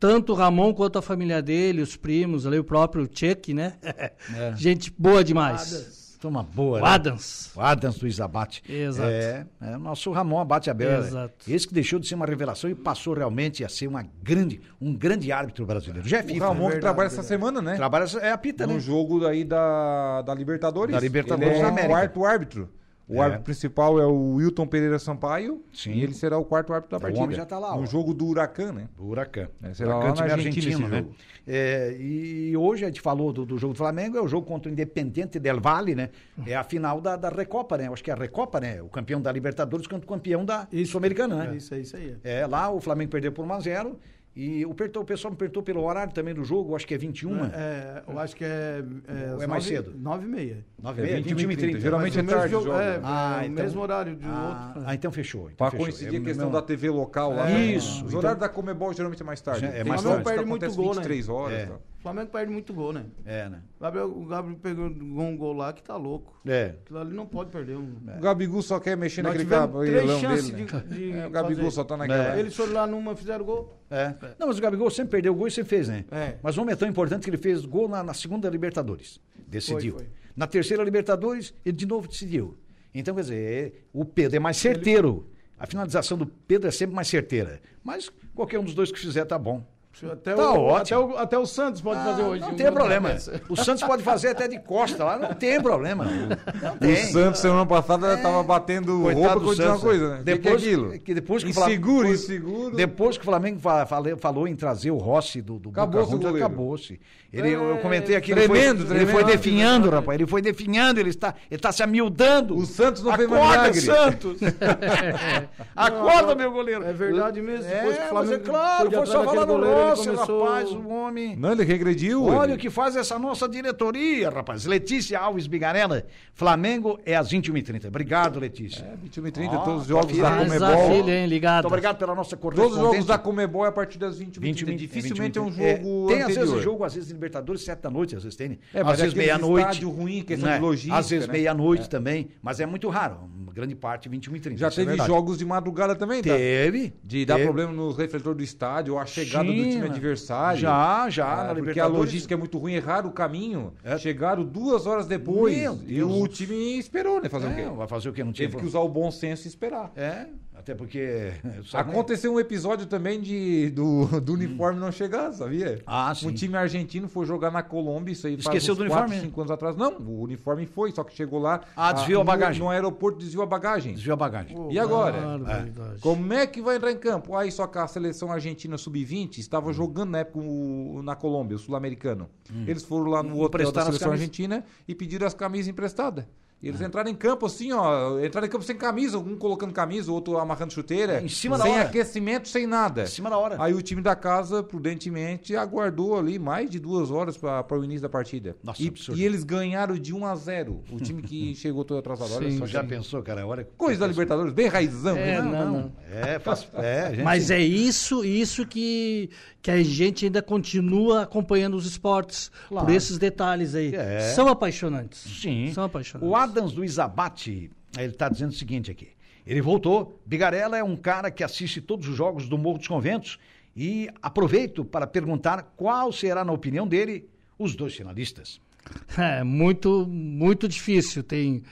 Tanto 0.00 0.32
o 0.32 0.34
Ramon 0.34 0.74
quanto 0.74 0.98
a 0.98 1.02
família 1.02 1.40
dele, 1.40 1.80
os 1.80 1.94
primos, 1.96 2.44
ali 2.44 2.58
o 2.58 2.64
próprio 2.64 3.08
Chuck, 3.12 3.54
né? 3.54 3.74
Gente 4.56 4.92
boa 4.98 5.22
demais. 5.22 6.01
Turma 6.22 6.44
boa, 6.44 6.78
O 6.78 6.82
né? 6.84 6.88
Adams. 6.88 7.50
O 7.56 7.60
Adams 7.60 7.98
do 7.98 8.06
Isabate. 8.06 8.62
Exato. 8.72 9.08
É, 9.10 9.44
é 9.60 9.76
o 9.76 9.78
nosso 9.80 10.12
Ramon 10.12 10.38
Abate 10.38 10.70
Abel. 10.70 11.00
Exato. 11.00 11.50
Esse 11.50 11.66
que 11.66 11.74
deixou 11.74 11.98
de 11.98 12.06
ser 12.06 12.14
uma 12.14 12.24
revelação 12.24 12.70
e 12.70 12.76
passou 12.76 13.12
realmente 13.12 13.64
a 13.64 13.68
ser 13.68 13.88
uma 13.88 14.04
grande, 14.22 14.60
um 14.80 14.94
grande 14.94 15.32
árbitro 15.32 15.66
brasileiro. 15.66 16.08
Já 16.08 16.18
é 16.18 16.22
O 16.22 16.26
FIFA. 16.28 16.46
Ramon 16.46 16.68
né? 16.68 16.74
que 16.76 16.80
trabalha 16.80 17.08
essa 17.08 17.24
semana, 17.24 17.60
né? 17.60 17.74
Trabalha, 17.74 18.04
é 18.20 18.30
a 18.30 18.38
pita, 18.38 18.68
No 18.68 18.74
né? 18.74 18.78
jogo 18.80 19.26
aí 19.26 19.42
da, 19.42 20.22
da 20.22 20.32
Libertadores. 20.32 20.94
Da 20.94 21.00
Libertadores 21.00 21.54
Ele 21.54 21.58
é 21.58 21.62
da 21.62 21.68
o 21.68 21.72
América. 21.72 21.92
quarto 21.92 22.24
árbitro. 22.24 22.70
O 23.08 23.16
É. 23.16 23.20
árbitro 23.24 23.44
principal 23.44 24.00
é 24.00 24.06
o 24.06 24.34
Wilton 24.36 24.66
Pereira 24.66 24.98
Sampaio. 24.98 25.62
Sim. 25.72 25.92
E 25.92 26.02
ele 26.02 26.14
será 26.14 26.38
o 26.38 26.44
quarto 26.44 26.72
árbitro 26.72 26.92
da 26.92 26.96
O 26.98 27.00
partida. 27.00 27.24
homem 27.24 27.36
já 27.36 27.44
tá 27.44 27.58
lá, 27.58 27.74
No 27.76 27.82
ó. 27.82 27.86
jogo 27.86 28.14
do 28.14 28.26
Huracan, 28.26 28.72
né? 28.72 28.88
O 28.98 29.06
Huracan. 29.08 29.48
É, 29.62 29.74
será 29.74 29.96
Huracan, 29.98 30.20
lá 30.20 30.26
na 30.28 30.32
Argentina 30.34 30.66
argentino, 30.76 30.88
né? 30.88 31.04
É, 31.46 31.96
e 31.98 32.56
hoje 32.56 32.84
a 32.84 32.88
gente 32.88 33.00
falou 33.00 33.32
do, 33.32 33.44
do 33.44 33.58
jogo 33.58 33.74
do 33.74 33.76
Flamengo, 33.78 34.16
é 34.16 34.22
o 34.22 34.28
jogo 34.28 34.46
contra 34.46 34.70
o 34.70 34.72
Independente 34.72 35.38
Del 35.38 35.60
Valle, 35.60 35.94
né? 35.94 36.10
É 36.46 36.54
a 36.54 36.62
final 36.64 37.00
da, 37.00 37.16
da 37.16 37.28
Recopa, 37.28 37.76
né? 37.76 37.88
Eu 37.88 37.92
acho 37.92 38.02
que 38.04 38.10
é 38.10 38.14
a 38.14 38.16
Recopa, 38.16 38.60
né? 38.60 38.80
O 38.80 38.88
campeão 38.88 39.20
da 39.20 39.30
Libertadores 39.32 39.86
contra 39.86 40.04
o 40.06 40.08
campeão 40.08 40.44
da 40.44 40.68
Sul-Americana, 40.86 41.34
né? 41.36 41.50
É 41.52 41.56
isso, 41.56 41.74
é 41.74 41.80
isso 41.80 41.96
aí. 41.96 42.16
É, 42.22 42.46
lá 42.46 42.70
o 42.70 42.80
Flamengo 42.80 43.10
perdeu 43.10 43.32
por 43.32 43.44
1 43.44 43.52
a 43.52 43.60
0 43.60 43.98
e 44.34 44.64
o, 44.64 44.72
pessoal 45.04 45.30
me 45.30 45.36
perguntou 45.36 45.62
pelo 45.62 45.84
horário 45.84 46.12
também 46.12 46.32
do 46.32 46.42
jogo, 46.42 46.74
acho 46.74 46.86
que 46.86 46.94
é 46.94 46.98
21. 46.98 47.44
É, 47.46 48.02
eu 48.08 48.18
acho 48.18 48.34
que 48.34 48.44
é. 48.44 48.82
É, 49.06 49.34
Ou 49.34 49.42
é 49.42 49.46
mais 49.46 49.64
cedo? 49.64 49.92
9 49.94 50.24
e 50.24 50.28
meia. 50.28 50.64
9 50.82 51.02
É, 51.02 51.04
e 51.04 51.22
21 51.22 51.36
21 51.36 51.50
e 51.50 51.56
30. 51.56 51.80
Geralmente 51.80 52.18
é 52.18 52.22
Mas 52.22 52.34
tarde 52.34 52.50
jogo- 52.50 52.64
jogo. 52.66 52.78
É, 52.78 53.00
Ah, 53.02 53.38
é 53.38 53.42
o 53.42 53.44
então- 53.52 53.64
mesmo 53.64 53.80
horário 53.82 54.16
de 54.16 54.24
Ah, 54.26 54.68
outro. 54.74 54.82
ah, 54.88 54.94
então 54.94 55.12
fechou. 55.12 55.42
Então 55.42 55.56
Pra 55.56 55.70
fechou. 55.70 55.84
coincidir 55.86 56.14
É 56.14 56.18
a 56.18 56.24
questão 56.24 56.46
não- 56.46 56.52
da 56.52 56.62
TV 56.62 56.88
local 56.88 57.34
lá. 57.34 57.48
É, 57.50 57.54
né? 57.54 57.64
isso, 57.66 57.96
Os 58.02 58.08
então- 58.08 58.18
horários 58.20 58.40
da 58.40 58.48
Comebol 58.48 58.92
geralmente 58.94 59.20
é 59.22 59.24
mais 59.26 59.40
tarde. 59.40 59.66
É, 59.66 59.80
é 59.80 59.84
mais 59.84 60.02
tarde. 60.02 60.18
que 60.18 60.24
Perde 60.30 60.44
muito 60.46 60.62
acontece 60.64 60.76
gol, 60.76 60.86
né? 60.94 61.00
23 61.02 61.28
horas. 61.28 61.58
É. 61.58 61.66
tá? 61.66 61.74
O 62.02 62.04
Flamengo 62.04 62.32
perde 62.32 62.52
muito 62.52 62.74
gol, 62.74 62.92
né? 62.92 63.04
É, 63.24 63.48
né? 63.48 63.62
O 63.78 63.82
Gabriel, 63.84 64.08
o 64.10 64.26
Gabriel 64.26 64.58
pegou 64.60 64.86
um 64.86 65.36
gol 65.36 65.52
lá 65.52 65.72
que 65.72 65.80
tá 65.84 65.96
louco. 65.96 66.36
É. 66.44 66.74
Aquilo 66.82 66.98
ali 66.98 67.14
não 67.14 67.24
pode 67.26 67.50
perder. 67.52 67.76
Um... 67.76 67.94
O 68.18 68.20
Gabigol 68.20 68.60
só 68.60 68.80
quer 68.80 68.96
mexer 68.96 69.22
Nós 69.22 69.34
naquele 69.34 69.48
cabelão 69.48 69.86
três 69.86 70.20
chances 70.20 70.50
dele. 70.50 70.64
de, 70.66 70.72
né? 70.74 70.84
de 70.88 71.12
É, 71.12 71.26
o 71.28 71.30
Gabigol 71.30 71.64
fazer. 71.66 71.70
só 71.76 71.84
tá 71.84 71.96
naquela. 71.96 72.36
Eles 72.40 72.56
foram 72.56 72.72
lá 72.72 72.88
numa, 72.88 73.14
fizeram 73.14 73.44
gol. 73.44 73.80
É. 73.88 74.14
Não, 74.36 74.48
mas 74.48 74.58
o 74.58 74.60
Gabigol 74.60 74.90
sempre 74.90 75.12
perdeu 75.12 75.32
o 75.32 75.36
gol 75.36 75.46
e 75.46 75.50
sempre 75.52 75.70
fez, 75.70 75.86
né? 75.86 76.04
É. 76.10 76.38
Mas 76.42 76.58
o 76.58 76.62
homem 76.62 76.72
é 76.72 76.76
tão 76.76 76.88
importante 76.88 77.22
que 77.22 77.30
ele 77.30 77.36
fez 77.36 77.64
gol 77.64 77.88
na, 77.88 78.02
na 78.02 78.14
segunda 78.14 78.50
Libertadores. 78.50 79.20
Decidiu. 79.46 79.92
Foi, 79.92 80.04
foi. 80.04 80.12
Na 80.34 80.48
terceira 80.48 80.82
Libertadores, 80.82 81.54
ele 81.64 81.76
de 81.76 81.86
novo 81.86 82.08
decidiu. 82.08 82.58
Então, 82.92 83.14
quer 83.14 83.20
dizer, 83.20 83.36
é- 83.36 83.72
o 83.92 84.04
Pedro 84.04 84.38
é 84.38 84.40
mais 84.40 84.56
certeiro. 84.56 85.30
A 85.56 85.68
finalização 85.68 86.18
do 86.18 86.26
Pedro 86.26 86.66
é 86.66 86.72
sempre 86.72 86.96
mais 86.96 87.06
certeira. 87.06 87.60
Mas 87.84 88.10
qualquer 88.34 88.58
um 88.58 88.64
dos 88.64 88.74
dois 88.74 88.90
que 88.90 88.98
fizer 88.98 89.24
tá 89.24 89.38
bom. 89.38 89.64
Até, 90.10 90.34
Tá 90.34 90.50
o, 90.52 90.62
ótimo. 90.64 90.76
até, 90.76 90.98
o, 90.98 91.18
até 91.18 91.38
o 91.38 91.46
Santos 91.46 91.80
pode 91.80 92.02
fazer 92.02 92.22
hoje. 92.22 92.40
Não 92.40 92.54
tem 92.54 92.72
problema. 92.72 93.14
O 93.48 93.54
Santos 93.56 93.82
pode 93.84 94.02
fazer 94.02 94.28
até 94.28 94.48
de 94.48 94.58
costa 94.58 95.04
lá, 95.04 95.18
não 95.18 95.34
tem 95.34 95.60
problema. 95.60 96.04
Não 96.04 96.72
O 96.72 96.76
tem. 96.78 96.96
Santos, 96.96 97.40
semana 97.40 97.66
passada, 97.66 98.16
tava 98.16 98.42
batendo 98.42 99.08
É. 99.10 99.14
Coitado 99.14 99.20
roupa 99.22 99.40
com 99.40 99.46
uma 99.46 99.54
Santos, 99.54 99.82
coisa, 99.82 100.08
né? 100.16 100.22
Depois, 100.24 100.54
que, 100.56 100.60
que 100.62 100.68
é 100.68 100.74
aquilo? 100.74 100.98
que 100.98 101.14
depois 101.14 101.44
que 101.44 101.50
o 101.50 101.54
Flamengo- 101.54 101.72
Inseguro, 101.82 102.02
depois- 102.08 102.22
inseguro. 102.24 102.76
Depois 102.76 103.16
que 103.18 103.22
o 103.22 103.24
Flamengo 103.26 103.60
fa- 103.60 103.86
fale- 103.86 104.16
falou 104.16 104.48
em 104.48 104.56
trazer 104.56 104.90
o 104.90 104.96
Rossi 104.96 105.40
do, 105.42 105.54
do 105.58 105.68
Boca 105.70 105.82
Acabou-se 105.82 106.08
o 106.08 106.10
Juniors, 106.12 106.26
goleiro. 106.32 106.46
acabou-se. 106.46 107.00
Ele, 107.32 107.48
eu, 107.50 107.62
eu 107.62 107.78
comentei 107.78 108.14
aqui, 108.16 108.32
tremendo, 108.34 108.82
ele 108.82 108.88
foi, 108.88 108.96
ele 108.96 109.06
foi 109.06 109.14
tremendo. 109.24 109.26
definhando, 109.26 109.90
rapaz. 109.90 110.18
Ele 110.20 110.26
foi 110.26 110.42
definhando, 110.42 111.00
ele 111.00 111.08
está, 111.10 111.34
ele 111.50 111.58
está 111.58 111.70
se 111.72 111.82
amildando. 111.82 112.54
O 112.56 112.66
Santos 112.66 113.02
não 113.02 113.14
fez 113.14 113.28
mais 113.28 113.42
Acorda, 113.42 113.62
milagre. 113.70 113.80
Santos! 113.80 114.40
Acorda, 115.74 116.34
meu 116.34 116.52
goleiro! 116.52 116.84
É 116.84 116.92
verdade 116.92 117.40
mesmo. 117.40 117.64
É, 117.70 117.74
Depois 117.76 117.96
que 117.96 118.02
o 118.10 118.14
mas 118.14 118.30
é 118.30 118.38
Flamengo 118.38 118.44
claro, 118.50 118.90
foi 118.90 119.06
só 119.06 119.24
falar 119.24 119.46
no 119.46 119.52
goleiro, 119.54 119.76
Nossa, 119.90 120.10
começou... 120.12 120.44
rapaz, 120.44 120.70
o 120.70 120.88
homem. 120.88 121.36
Não, 121.36 121.52
ele 121.52 121.64
regrediu. 121.64 122.24
Olha 122.24 122.48
ele- 122.50 122.54
o 122.54 122.58
que 122.58 122.70
faz 122.70 122.96
essa 122.96 123.18
nossa 123.18 123.48
diretoria, 123.48 124.30
rapaz. 124.30 124.64
Letícia 124.64 125.18
Alves 125.18 125.46
Bigarella, 125.46 126.04
Flamengo 126.34 126.98
é 127.04 127.14
às 127.16 127.30
21h30. 127.30 127.86
Obrigado, 127.88 128.38
Letícia. 128.40 128.82
É, 128.84 128.96
21 128.96 129.26
e 129.26 129.30
30, 129.30 129.54
Ó, 129.56 129.58
todos 129.64 129.82
os 129.82 129.88
jogos 129.88 130.16
da 130.16 130.38
Comebol. 130.38 130.90
filha, 130.90 131.12
hein, 131.20 131.26
ligada. 131.26 131.62
Muito 131.62 131.66
obrigado 131.68 131.98
pela 131.98 132.14
nossa 132.14 132.36
Todos 132.36 132.54
correspondência. 132.56 132.82
os 132.88 132.92
jogos 132.94 133.06
da 133.06 133.18
Comebol 133.18 133.64
é 133.64 133.68
a 133.68 133.72
partir 133.72 133.98
das 133.98 134.18
20 134.18 134.38
h 134.38 134.54
30 134.64 134.72
Dificilmente 134.76 135.38
é 135.38 135.42
um 135.42 135.50
jogo 135.50 135.62
É, 135.62 135.74
Tem 135.76 136.20
às 136.22 136.26
vezes 136.28 136.42
anterior. 136.42 136.62
jogo, 136.62 136.84
às 136.84 136.94
vezes 136.94 137.10
Libertadores, 137.10 137.62
sete 137.62 137.80
da 137.80 137.90
noite, 137.90 138.16
às 138.16 138.22
vezes 138.22 138.36
tem. 138.36 138.48
né? 138.50 138.58
É, 138.74 138.82
mas 138.82 138.94
às 138.94 139.00
vezes 139.00 139.14
meia-noite. 139.14 139.60
estádio 139.68 139.90
ruim, 139.90 140.22
questão 140.22 140.48
né? 140.48 140.56
de 140.56 140.62
logística, 140.62 140.96
Às 140.96 141.10
vezes 141.10 141.26
né? 141.26 141.32
meia-noite 141.32 141.88
também, 141.90 142.28
mas 142.42 142.60
é 142.60 142.66
muito 142.66 142.88
raro. 142.88 143.18
Uma 143.42 143.52
grande 143.52 143.74
parte 143.74 144.08
21 144.08 144.36
e 144.36 144.40
30. 144.40 144.58
Já 144.58 144.68
é 144.68 144.70
teve 144.70 144.96
jogos 145.04 145.38
de 145.38 145.44
madrugada 145.44 145.94
também, 145.94 146.22
tá? 146.22 146.34
Teve. 146.34 146.92
De 147.04 147.24
dar 147.26 147.34
teve. 147.34 147.46
problema 147.46 147.72
no 147.72 147.92
refletor 147.92 148.34
do 148.34 148.42
estádio, 148.42 148.94
ou 148.94 149.00
a 149.00 149.04
chegada 149.06 149.44
do 149.44 149.52
Sim, 149.52 149.70
time 149.70 149.71
né? 149.80 149.86
adversário. 149.86 150.60
Já, 150.60 151.08
já, 151.10 151.32
Ah, 151.50 151.54
na 151.54 151.54
porque 151.62 151.80
a 151.80 151.86
logística 151.86 152.34
é 152.34 152.36
muito 152.36 152.58
ruim, 152.58 152.74
erraram 152.74 153.08
o 153.08 153.12
caminho. 153.12 153.72
É. 153.82 153.96
Chegaram 153.98 154.44
duas 154.44 154.86
horas 154.86 155.06
depois. 155.06 155.56
E 155.86 156.02
o 156.02 156.26
time 156.28 156.78
esperou, 156.78 157.20
né? 157.20 157.28
Fazer 157.28 157.46
o 157.46 157.50
É, 157.50 157.54
quê? 157.54 157.70
vai 157.76 157.88
fazer 157.88 158.08
o 158.08 158.12
quê? 158.12 158.22
Não 158.24 158.32
tinha. 158.32 158.48
Teve 158.48 158.60
que 158.60 158.66
usar 158.66 158.80
o 158.80 158.88
bom 158.88 159.10
senso 159.10 159.46
e 159.46 159.48
esperar. 159.48 159.92
É, 159.96 160.26
até 160.62 160.74
porque. 160.74 161.32
Aconteceu 161.74 162.32
um 162.32 162.40
episódio 162.40 162.86
também 162.86 163.20
de, 163.20 163.70
do, 163.70 164.20
do 164.20 164.32
uniforme 164.34 164.78
não 164.80 164.90
chegar, 164.92 165.32
sabia? 165.32 165.82
Ah, 165.86 166.14
sim. 166.14 166.28
Um 166.28 166.32
time 166.32 166.56
argentino 166.56 167.08
foi 167.08 167.26
jogar 167.26 167.50
na 167.50 167.62
Colômbia, 167.62 168.12
isso 168.12 168.26
aí 168.26 168.34
Esqueceu 168.34 168.74
faz 168.74 168.78
do 168.78 168.84
uns 168.84 168.88
quatro, 168.88 169.04
uniforme? 169.06 169.26
cinco 169.28 169.40
anos 169.40 169.50
atrás. 169.50 169.76
Não, 169.76 169.98
o 169.98 170.22
uniforme 170.22 170.66
foi, 170.66 170.92
só 170.92 171.02
que 171.04 171.14
chegou 171.14 171.40
lá. 171.40 171.60
Ah, 171.76 171.92
desviou 171.92 172.20
a 172.20 172.24
no- 172.24 172.30
bagagem. 172.30 172.62
No, 172.62 172.68
aeroporto 172.70 173.18
desviou 173.18 173.42
a 173.42 173.46
bagagem. 173.46 173.94
Desviou 173.94 174.14
a 174.14 174.16
bagagem. 174.16 174.56
E 174.70 174.78
agora? 174.78 175.20
Barbaridade. 175.20 176.00
Como 176.00 176.32
é 176.32 176.46
que 176.46 176.62
vai 176.62 176.76
entrar 176.76 176.92
em 176.92 176.96
campo? 176.98 177.36
Aí 177.36 177.50
só 177.50 177.66
que 177.66 177.78
a 177.78 177.86
seleção 177.86 178.30
argentina 178.32 178.78
sub-20 178.78 179.38
estava 179.38 179.70
Hum. 179.70 179.72
jogando 179.72 180.10
na 180.10 180.18
época 180.18 180.38
o- 180.38 181.02
na 181.02 181.14
Colômbia, 181.16 181.56
o 181.56 181.58
sul-americano. 181.58 182.28
Eles 182.66 182.84
foram 182.84 183.06
lá 183.10 183.22
no 183.22 183.40
hotel 183.40 183.72
da 183.72 183.84
seleção 183.84 184.12
argentina 184.12 184.64
e 184.86 184.94
pediram 184.94 185.26
as 185.26 185.34
camisas 185.34 185.68
emprestadas. 185.68 186.24
E 186.62 186.68
eles 186.68 186.80
entraram 186.80 187.10
em 187.10 187.14
campo 187.14 187.44
assim, 187.46 187.72
ó. 187.72 188.20
Entraram 188.24 188.46
em 188.46 188.50
campo 188.50 188.64
sem 188.64 188.76
camisa, 188.76 189.18
um 189.18 189.36
colocando 189.36 189.72
camisa, 189.72 190.12
o 190.12 190.14
outro 190.14 190.38
amarrando 190.38 190.72
chuteira. 190.72 191.20
Em 191.20 191.28
cima 191.28 191.58
da 191.58 191.64
sem 191.64 191.72
hora. 191.72 191.82
aquecimento, 191.82 192.48
sem 192.48 192.68
nada. 192.68 193.02
Em 193.02 193.06
cima 193.06 193.28
da 193.28 193.36
hora. 193.36 193.56
Aí 193.58 193.74
o 193.74 193.82
time 193.82 194.00
da 194.00 194.14
casa, 194.14 194.62
prudentemente, 194.62 195.56
aguardou 195.56 196.16
ali 196.16 196.38
mais 196.38 196.70
de 196.70 196.78
duas 196.78 197.10
horas 197.10 197.36
para 197.36 197.66
o 197.76 197.84
início 197.84 198.02
da 198.02 198.08
partida. 198.08 198.56
Nossa, 198.62 198.80
e, 198.80 198.88
absurdo. 198.88 199.20
e 199.20 199.24
eles 199.24 199.42
ganharam 199.42 199.96
de 199.98 200.14
1 200.14 200.24
a 200.24 200.36
0 200.36 200.84
O 200.92 201.00
time 201.00 201.20
que 201.20 201.52
chegou 201.56 201.84
todo 201.84 201.98
atrasado. 201.98 202.32
Olha 202.34 202.48
Sim, 202.48 202.58
só, 202.58 202.66
Já 202.66 202.80
gente. 202.82 202.90
pensou, 202.90 203.20
cara? 203.24 203.44
Olha. 203.44 203.66
Coisa 203.76 203.98
da 203.98 204.06
Libertadores, 204.06 204.52
bem 204.52 204.68
raizão. 204.68 205.16
É, 205.16 205.42
né? 205.42 205.42
não, 205.42 205.72
não. 205.72 205.92
É, 206.12 206.38
faz. 206.38 206.68
É, 206.74 207.10
gente. 207.14 207.24
Mas 207.24 207.50
é 207.50 207.58
isso, 207.58 208.24
isso 208.24 208.64
que, 208.64 209.30
que 209.62 209.70
a 209.70 209.80
gente 209.82 210.24
ainda 210.24 210.42
continua 210.42 211.22
acompanhando 211.22 211.74
os 211.76 211.86
esportes 211.86 212.50
Claro. 212.68 212.84
por 212.86 212.92
esses 212.92 213.16
detalhes 213.16 213.74
aí. 213.76 213.94
É. 213.94 214.20
São 214.34 214.48
apaixonantes. 214.48 215.20
Sim. 215.40 215.70
São 215.72 215.84
apaixonantes. 215.84 216.28
O 216.28 216.34
Adams 216.34 216.72
do 216.72 216.84
Isabate, 216.84 217.70
ele 217.96 218.08
está 218.12 218.28
dizendo 218.28 218.50
o 218.50 218.54
seguinte 218.54 218.90
aqui. 218.90 219.10
Ele 219.46 219.60
voltou. 219.62 220.20
Bigarella 220.26 220.76
é 220.76 220.82
um 220.84 220.96
cara 220.96 221.30
que 221.30 221.44
assiste 221.44 221.80
todos 221.80 222.08
os 222.08 222.16
jogos 222.16 222.48
do 222.48 222.58
Morro 222.58 222.78
dos 222.78 222.88
Conventos 222.88 223.38
e 223.76 224.08
aproveito 224.20 224.84
para 224.84 225.06
perguntar 225.06 225.62
qual 225.76 226.12
será, 226.12 226.44
na 226.44 226.52
opinião 226.52 226.86
dele, 226.86 227.28
os 227.58 227.74
dois 227.76 227.94
finalistas. 227.94 228.60
É 229.16 229.44
muito, 229.44 230.04
muito 230.08 230.66
difícil. 230.66 231.22
Tem 231.22 231.62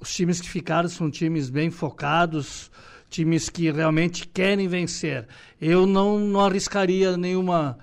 os 0.00 0.12
times 0.12 0.40
que 0.40 0.48
ficaram 0.50 0.88
são 0.88 1.08
times 1.08 1.48
bem 1.50 1.70
focados, 1.70 2.68
times 3.08 3.48
que 3.48 3.70
realmente 3.70 4.26
querem 4.26 4.68
vencer. 4.68 5.26
Eu 5.60 5.86
não, 5.86 6.18
não 6.18 6.40
arriscaria 6.40 7.16
nenhuma 7.16 7.78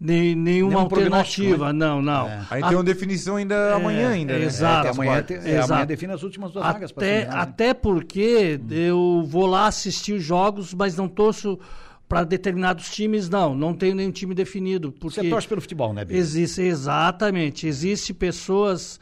nem, 0.00 0.34
nenhuma 0.34 0.80
alternativa, 0.80 1.72
não, 1.72 2.00
não. 2.00 2.28
É. 2.28 2.46
Aí 2.50 2.62
tem 2.62 2.74
uma 2.76 2.84
definição 2.84 3.36
ainda 3.36 3.74
amanhã 3.74 4.10
ainda, 4.10 4.38
né? 4.38 4.44
exato. 4.44 4.86
É, 4.86 4.90
amanhã, 4.90 5.22
te- 5.22 5.34
é, 5.34 5.56
Exato. 5.56 5.72
amanhã 5.72 5.86
define 5.86 6.12
as 6.12 6.22
últimas 6.22 6.52
duas 6.52 6.64
vagas 6.64 6.92
para 6.92 7.02
Até, 7.04 7.28
até 7.28 7.74
porque 7.74 8.60
eu 8.70 9.24
vou 9.26 9.46
lá 9.46 9.66
assistir 9.66 10.12
os 10.12 10.22
jogos, 10.22 10.72
mas 10.72 10.96
não 10.96 11.08
torço 11.08 11.58
para 12.08 12.22
determinados 12.24 12.90
times, 12.90 13.28
não. 13.28 13.54
Não 13.54 13.74
tenho 13.74 13.94
nenhum 13.96 14.12
time 14.12 14.34
definido. 14.34 14.92
Porque 14.92 15.20
Você 15.20 15.28
torce 15.28 15.48
pelo 15.48 15.60
futebol, 15.60 15.92
né, 15.92 16.04
Biga? 16.04 16.18
Existe, 16.18 16.62
exatamente. 16.62 17.66
Existe 17.66 18.14
pessoas 18.14 19.00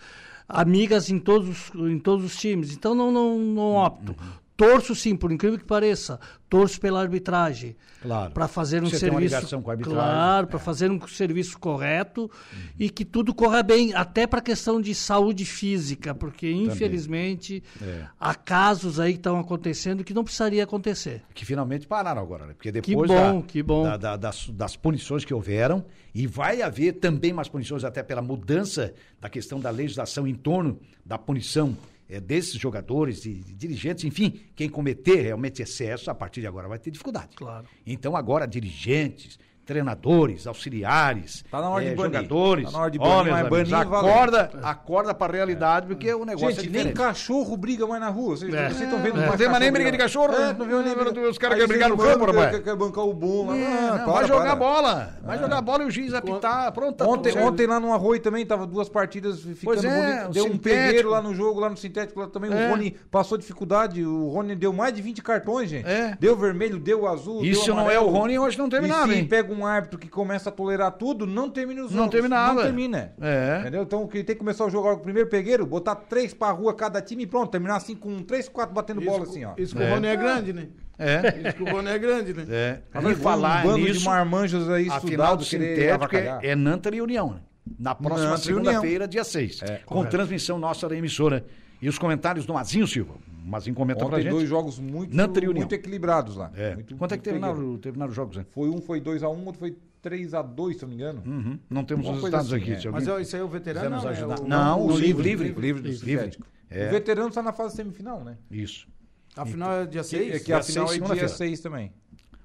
amigas 0.49 1.11
em 1.11 1.19
todos, 1.19 1.71
em 1.75 1.99
todos 1.99 2.25
os 2.25 2.37
times. 2.37 2.73
Então 2.73 2.95
não, 2.95 3.13
não, 3.13 3.39
não 3.39 3.75
opto. 3.75 4.13
Uhum. 4.19 4.46
Torço 4.57 4.95
sim, 4.95 5.15
por 5.15 5.31
incrível 5.31 5.59
que 5.59 5.65
pareça. 5.65 6.19
Torço 6.49 6.81
pela 6.81 7.01
arbitragem. 7.01 7.77
Claro. 8.01 8.33
Para 8.33 8.49
fazer 8.49 8.83
um 8.83 8.87
Você 8.89 9.01
tem 9.01 9.11
uma 9.11 9.17
serviço. 9.21 9.35
ligação 9.37 9.61
com 9.63 9.71
a 9.71 9.75
arbitragem. 9.75 10.01
Claro, 10.01 10.47
para 10.47 10.59
fazer 10.59 10.91
um 10.91 11.07
serviço 11.09 11.59
correto 11.59 12.31
e 12.79 12.89
que 12.89 13.05
tudo 13.05 13.35
corra 13.35 13.63
bem, 13.63 13.93
até 13.95 14.27
para 14.27 14.41
questão 14.41 14.81
de 14.81 14.95
saúde 14.95 15.45
física, 15.45 16.15
porque 16.15 16.51
infelizmente 16.51 17.63
É. 17.83 18.05
há 18.19 18.35
casos 18.35 18.99
aí 19.01 19.13
que 19.13 19.19
estão 19.19 19.39
acontecendo 19.39 20.05
que 20.05 20.15
não 20.15 20.23
precisaria 20.25 20.63
acontecer. 20.65 21.23
que 21.35 21.45
finalmente 21.45 21.87
pararam 21.87 22.23
agora, 22.23 22.47
né? 22.47 22.55
Porque 22.55 22.73
depois 22.73 23.09
bom, 23.11 23.41
da- 23.41 23.47
que 23.47 23.63
bom. 23.63 23.83
da- 23.83 23.97
da- 23.97 24.17
das, 24.17 24.49
das 24.51 24.77
punições 24.77 25.25
que 25.25 25.35
houveram, 25.35 25.85
e 26.15 26.27
vai 26.27 26.63
haver 26.63 26.93
também 26.95 27.33
mais 27.33 27.49
punições, 27.49 27.85
até 27.85 28.03
pela 28.03 28.23
mudança 28.23 28.95
da 29.21 29.29
questão 29.29 29.61
da 29.61 29.69
legislação 29.71 30.27
em 30.27 30.35
torno 30.35 30.79
da 31.05 31.19
punição 31.19 31.77
eh, 32.09 32.21
desses 32.21 32.55
jogadores 32.55 33.25
e 33.27 33.35
dirigentes, 33.35 34.05
enfim, 34.05 34.41
quem 34.55 34.69
cometer 34.69 35.23
realmente 35.23 35.63
excesso, 35.63 36.11
a 36.11 36.15
partir 36.15 36.41
de 36.41 36.47
agora 36.47 36.69
vai 36.69 36.79
ter 36.79 36.91
dificuldade. 36.91 37.37
Claro. 37.37 37.67
Então 37.87 38.17
agora 38.17 38.47
dirigentes, 38.47 39.39
treinadores, 39.67 40.47
auxiliares, 40.47 41.45
Tá 41.51 41.61
na 41.61 41.69
hora 41.69 41.85
de 41.85 41.91
eh, 41.91 41.95
banir. 41.95 42.13
jogadores, 42.15 42.65
Tá 42.67 42.71
na 42.71 42.79
hora 42.79 42.91
de 42.91 42.99
banir, 42.99 43.13
olha, 43.15 43.33
mas 43.33 43.41
amigos, 43.47 43.71
banir 43.71 43.89
valeu. 43.89 44.11
acorda, 44.11 44.51
acorda 44.63 45.15
para 45.15 45.33
a 45.33 45.37
realidade, 45.37 45.87
porque 45.87 46.13
o 46.15 46.25
negócio 46.25 46.49
é 46.49 46.53
Gente, 46.53 46.63
nem 46.71 46.73
diferente. 46.87 46.97
cachorro 46.97 47.57
briga 47.57 47.87
mais 47.87 48.01
na 48.01 48.09
rua. 48.09 48.37
Vocês 48.37 48.55
É. 48.55 48.69
estão 48.69 48.99
vendo 49.03 49.21
É. 49.21 49.27
mais 49.27 49.37
Tem 49.39 49.49
mais 49.49 49.61
nem 49.61 49.73
briga 49.73 49.91
de 49.93 49.99
cachorro. 49.99 50.33
É, 50.35 50.53
não 50.53 50.67
viu 50.67 50.83
nem 50.83 50.95
Não, 50.97 51.05
briga. 51.13 51.29
os 51.29 51.37
caras 51.39 51.57
querem 51.57 51.69
brigar 51.69 51.89
no 51.91 51.97
campo, 51.99 52.25
rapaz. 52.27 52.51
Quer, 52.53 52.63
quer 52.63 52.77
bancar 52.77 53.05
o 53.05 53.13
bom. 53.13 53.53
É, 53.55 53.67
Ah, 53.67 53.97
não, 53.99 54.05
para, 54.05 54.13
vai 54.13 54.25
jogar 54.29 54.45
para. 54.45 54.57
bola. 54.57 55.11
Vai 55.23 55.39
jogar 55.39 55.61
bola 55.61 55.83
e 55.83 55.87
o 55.87 55.91
juiz 55.91 56.15
apitar. 56.15 56.71
Pronto, 56.73 56.97
tá 56.97 57.05
Ontem, 57.05 57.31
tudo 57.31 57.33
certo. 57.41 57.49
ontem 57.53 57.67
lá 57.67 57.81
no 57.81 57.93
Arroio 57.93 58.21
também 58.21 58.47
tava 58.47 58.67
duas 58.67 58.89
partidas 58.89 59.41
ficando 59.41 59.61
Pois 59.65 59.85
é, 59.85 60.19
bonito. 60.21 60.33
Deu 60.33 60.47
um 60.47 60.57
pegueiro 60.57 61.11
lá 61.11 61.21
no 61.21 61.35
jogo, 61.35 61.59
lá 61.61 61.69
no 61.69 61.77
sintético 61.77 62.21
lá 62.21 62.29
também. 62.29 62.53
É. 62.53 62.67
O 62.67 62.71
Rony 62.71 62.93
passou 63.11 63.37
dificuldade. 63.37 64.05
O 64.05 64.29
Rony 64.29 64.55
deu 64.55 64.73
mais 64.73 64.93
de 64.95 65.03
20 65.03 65.23
cartões, 65.23 65.69
gente. 65.71 65.87
É. 65.89 66.17
Deu 66.21 66.37
vermelho, 66.37 66.79
deu 66.79 67.07
azul. 67.07 67.45
Isso 67.45 67.75
não 67.75 67.91
é 67.91 67.99
o 67.99 68.07
Rony, 68.07 68.39
hoje 68.39 68.57
não 68.59 68.67
E 68.67 68.71
terminava, 68.71 69.09
se 69.13 69.19
hein? 69.19 69.27
pega 69.27 69.53
um 69.57 69.67
árbitro 69.67 69.99
que 69.99 70.09
começa 70.09 70.49
a 70.49 70.53
tolerar 70.53 70.93
tudo, 70.93 71.27
não 71.27 71.49
termina 71.51 71.83
os 71.85 71.91
Não 71.91 71.99
jogos. 71.99 72.11
terminava. 72.13 72.55
Não 72.55 72.63
termina. 72.63 73.13
É. 73.21 73.59
Entendeu? 73.61 73.83
Então 73.83 74.07
tem 74.07 74.25
que 74.25 74.35
começar 74.37 74.65
o 74.65 74.71
jogo 74.71 74.85
agora 74.85 74.97
com 74.97 75.03
o 75.03 75.05
primeiro 75.05 75.29
pegueiro, 75.29 75.65
botar 75.67 75.95
três 75.95 76.33
pra 76.35 76.51
rua 76.51 76.75
cada 76.75 77.01
time 77.01 77.23
e 77.25 77.27
pronto. 77.27 77.51
Terminar 77.51 77.77
assim 77.77 77.95
com 77.95 78.23
três, 78.23 78.49
quatro 78.49 78.75
batendo 78.75 79.01
bola 79.01 79.25
assim, 79.25 79.45
ó. 79.45 79.53
Isso 79.57 79.75
que 79.77 79.83
É. 79.83 79.91
o 79.91 79.95
Rony 79.95 80.07
é 80.09 80.17
grande, 80.17 80.53
né? 80.53 80.69
É. 80.99 81.49
Isso 81.49 81.57
que 81.57 81.63
o 81.63 81.71
Rony 81.71 81.89
é 81.91 81.99
grande, 81.99 82.33
né? 82.35 82.47
É. 82.49 82.79
Agora, 82.95 83.13
E 83.13 83.17
falar 83.17 83.61
um 83.65 83.69
bando 83.69 83.79
nisso, 83.85 83.99
de 84.01 84.05
marmanjos 84.05 84.69
aí 84.71 84.89
a 84.89 85.01
final 85.01 85.05
estudado 85.05 85.37
do 85.39 85.45
sintético 85.45 86.17
é, 86.17 86.39
é 86.43 86.57
Nanter 86.57 86.95
e 86.95 87.01
União, 87.03 87.33
né? 87.33 87.41
Na 87.79 87.95
próxima 87.95 88.37
segunda-feira, 88.39 89.09
dia 89.09 89.25
6. 89.25 89.61
É, 89.63 89.81
com 89.85 90.05
transmissão 90.05 90.57
nossa 90.59 90.89
da 90.89 90.97
emissora. 90.97 91.45
E 91.81 91.89
os 91.89 91.99
comentários 91.99 92.47
do 92.47 92.55
Mazinho 92.55 92.87
Silva. 92.87 93.15
O 93.45 93.49
Mazinho 93.49 93.77
comenta 93.77 93.99
pra 93.99 94.09
Ontem 94.09 94.23
gente. 94.23 94.31
dois 94.33 94.49
jogos 94.49 94.79
muito, 94.79 95.15
muito 95.15 95.73
equilibrados 95.75 96.37
lá. 96.37 96.51
É. 96.55 96.75
Muito- 96.75 96.97
Quanto 96.97 97.13
é 97.13 97.19
que 97.19 97.31
muito 97.31 97.79
terminaram, 97.81 98.09
os 98.11 98.15
jogos, 98.17 98.37
né? 98.39 98.47
Foi 98.51 98.69
um 98.69 98.81
foi 98.81 99.01
2x1, 99.01 99.45
outro 99.45 99.59
foi 99.61 99.77
3x2, 100.03 100.75
se 100.79 100.83
eu 100.85 100.89
não 100.89 100.89
me 100.89 100.95
engano. 100.95 101.23
Uhum. 101.27 101.59
Não 101.71 101.85
temos 101.85 102.07
os 102.09 102.15
resultados 102.15 102.53
assim, 102.53 102.73
aqui. 102.73 102.89
é. 102.89 102.91
Mas 102.91 103.07
ó, 103.07 103.19
isso 103.21 103.37
aí 103.37 103.43
é 103.43 103.45
o 103.45 103.49
veterano, 103.49 103.91
não, 103.91 104.09
ajudar. 104.09 104.39
é 104.39 104.41
o- 104.43 104.49
Não, 104.49 104.87
o 104.87 104.99
livre, 104.99 105.23
livre. 105.23 105.49
livre, 105.49 105.61
livre 105.61 105.83
do 105.83 105.89
Livre. 105.89 106.11
sintético. 106.19 106.47
É. 106.71 106.89
O 106.89 106.91
veterano 106.91 107.29
está 107.29 107.43
na 107.43 107.53
fase 107.53 107.77
semifinal, 107.77 108.25
né? 108.25 108.37
Isso. 108.51 108.89
A 109.37 109.45
final 109.47 109.71
é 109.83 109.87
dia 109.87 110.01
Que, 110.03 110.09
6? 110.09 110.43
que 110.43 110.53
a 110.53 110.63
final 110.63 110.63
seis, 110.63 110.79
é 110.79 110.83
dia 110.83 110.93
segunda-feira. 110.95 111.29
6 111.29 111.61
também. 111.61 111.93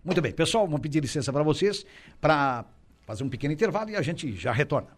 Muito 0.03 0.21
bem, 0.21 0.31
pessoal, 0.33 0.65
vamos 0.65 0.81
pedir 0.81 0.99
licença 0.99 1.31
para 1.31 1.41
vocês 1.41 1.85
para 2.19 2.65
fazer 3.07 3.23
um 3.23 3.29
pequeno 3.29 3.53
intervalo 3.53 3.89
e 3.91 3.95
a 3.95 4.01
gente 4.01 4.35
já 4.35 4.51
retorna. 4.51 4.89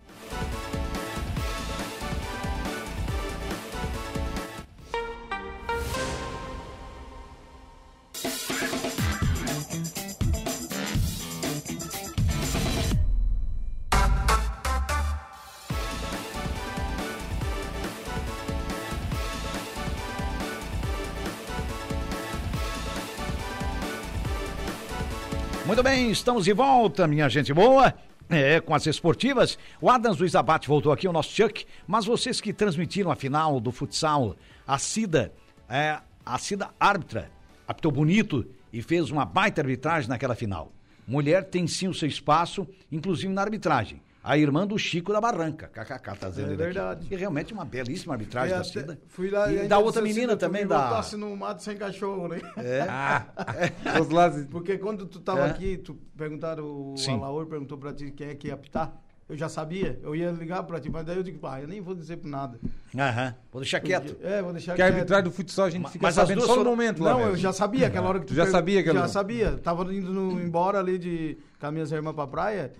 Muito 25.65 25.81
bem, 25.81 26.11
estamos 26.11 26.43
de 26.43 26.51
volta, 26.51 27.07
minha 27.07 27.29
gente 27.29 27.53
boa. 27.53 27.93
É, 28.29 28.59
com 28.59 28.75
as 28.75 28.85
esportivas. 28.85 29.57
O 29.79 29.89
Adams 29.89 30.19
Luiz 30.19 30.35
Abate 30.35 30.67
voltou 30.67 30.91
aqui, 30.91 31.07
o 31.07 31.13
nosso 31.13 31.33
Chuck. 31.33 31.65
Mas 31.87 32.05
vocês 32.05 32.41
que 32.41 32.51
transmitiram 32.51 33.09
a 33.09 33.15
final 33.15 33.61
do 33.61 33.71
futsal, 33.71 34.35
a 34.67 34.77
Cida, 34.77 35.33
é, 35.69 35.99
a 36.25 36.37
Cida 36.37 36.69
árbitra, 36.77 37.31
apitou 37.65 37.93
bonito 37.93 38.45
e 38.73 38.81
fez 38.81 39.09
uma 39.09 39.23
baita 39.23 39.61
arbitragem 39.61 40.09
naquela 40.09 40.35
final. 40.35 40.73
Mulher 41.07 41.45
tem 41.45 41.65
sim 41.65 41.87
o 41.87 41.93
seu 41.93 42.09
espaço, 42.09 42.67
inclusive 42.91 43.31
na 43.31 43.41
arbitragem. 43.41 44.01
A 44.23 44.37
irmã 44.37 44.65
do 44.65 44.77
Chico 44.77 45.11
da 45.11 45.19
Barranca, 45.19 45.67
KKK, 45.67 46.15
tá 46.17 46.29
dizendo 46.29 46.51
É 46.51 46.53
ele 46.53 46.63
aqui. 46.63 46.63
verdade. 46.73 47.07
E 47.11 47.15
realmente 47.15 47.53
uma 47.53 47.65
belíssima 47.65 48.13
arbitragem 48.13 48.57
da 48.57 48.63
Cida. 48.63 48.97
Fui 49.09 49.29
lá 49.29 49.51
e 49.51 49.67
da 49.67 49.77
outra 49.79 50.01
assim, 50.01 50.13
menina 50.13 50.37
tu 50.37 50.39
também, 50.39 50.61
me 50.63 50.69
da... 50.69 50.77
botasse 50.81 51.17
no 51.17 51.35
mato 51.35 51.61
sem 51.61 51.75
cachorro, 51.75 52.29
né? 52.29 52.39
É. 52.55 52.85
Lados- 54.13 54.45
Porque 54.45 54.77
quando 54.77 55.05
tu 55.05 55.19
tava 55.19 55.41
É. 55.41 55.49
aqui, 55.49 55.77
tu 55.77 55.95
perguntaram, 56.17 56.63
o 56.93 56.97
Sim. 56.97 57.15
Alaor 57.15 57.45
perguntou 57.47 57.77
pra 57.77 57.91
ti 57.93 58.11
quem 58.11 58.29
é 58.29 58.35
que 58.35 58.47
ia 58.47 58.53
apitar. 58.53 58.95
Eu 59.27 59.37
já 59.37 59.47
sabia, 59.47 59.99
eu 60.03 60.13
ia 60.15 60.29
ligar 60.31 60.63
pra 60.63 60.79
ti, 60.81 60.89
mas 60.91 61.05
daí 61.05 61.15
eu 61.15 61.23
digo, 61.23 61.39
pá, 61.39 61.59
eu 61.61 61.67
nem 61.67 61.79
vou 61.81 61.95
dizer 61.95 62.17
por 62.17 62.27
nada. 62.27 62.59
Aham, 62.95 63.33
vou 63.51 63.61
deixar 63.61 63.79
quieto. 63.79 64.17
É, 64.21 64.41
vou 64.41 64.51
deixar 64.51 64.75
Que 64.75 64.81
a 64.81 64.85
quieto. 64.85 64.95
arbitragem 64.95 65.23
do 65.23 65.31
futsal 65.31 65.65
a 65.65 65.69
gente 65.69 65.89
fica 65.89 66.03
mas 66.05 66.17
as 66.17 66.27
sabendo 66.27 66.41
só 66.41 66.47
no 66.49 66.53
foram- 66.55 66.69
momento 66.71 67.01
lá 67.01 67.11
Não, 67.13 67.19
eu 67.21 67.25
mesmo. 67.27 67.37
já 67.39 67.53
sabia 67.53 67.87
aquela 67.87 68.07
hora 68.09 68.19
que 68.19 68.25
tu 68.25 68.29
Tu 68.29 68.35
já 68.35 68.43
pergun- 68.43 68.57
sabia 68.57 68.79
aquela- 68.81 68.99
Já 69.01 69.07
sabia. 69.07 69.57
Tava 69.57 69.83
indo 69.93 70.11
no- 70.13 70.39
embora 70.41 70.77
ali 70.79 70.97
de 70.99 71.37
com 71.59 71.65
as 71.67 71.73
minhas 71.73 71.91
irmãs 71.91 72.13
pra 72.13 72.27
praia. 72.27 72.73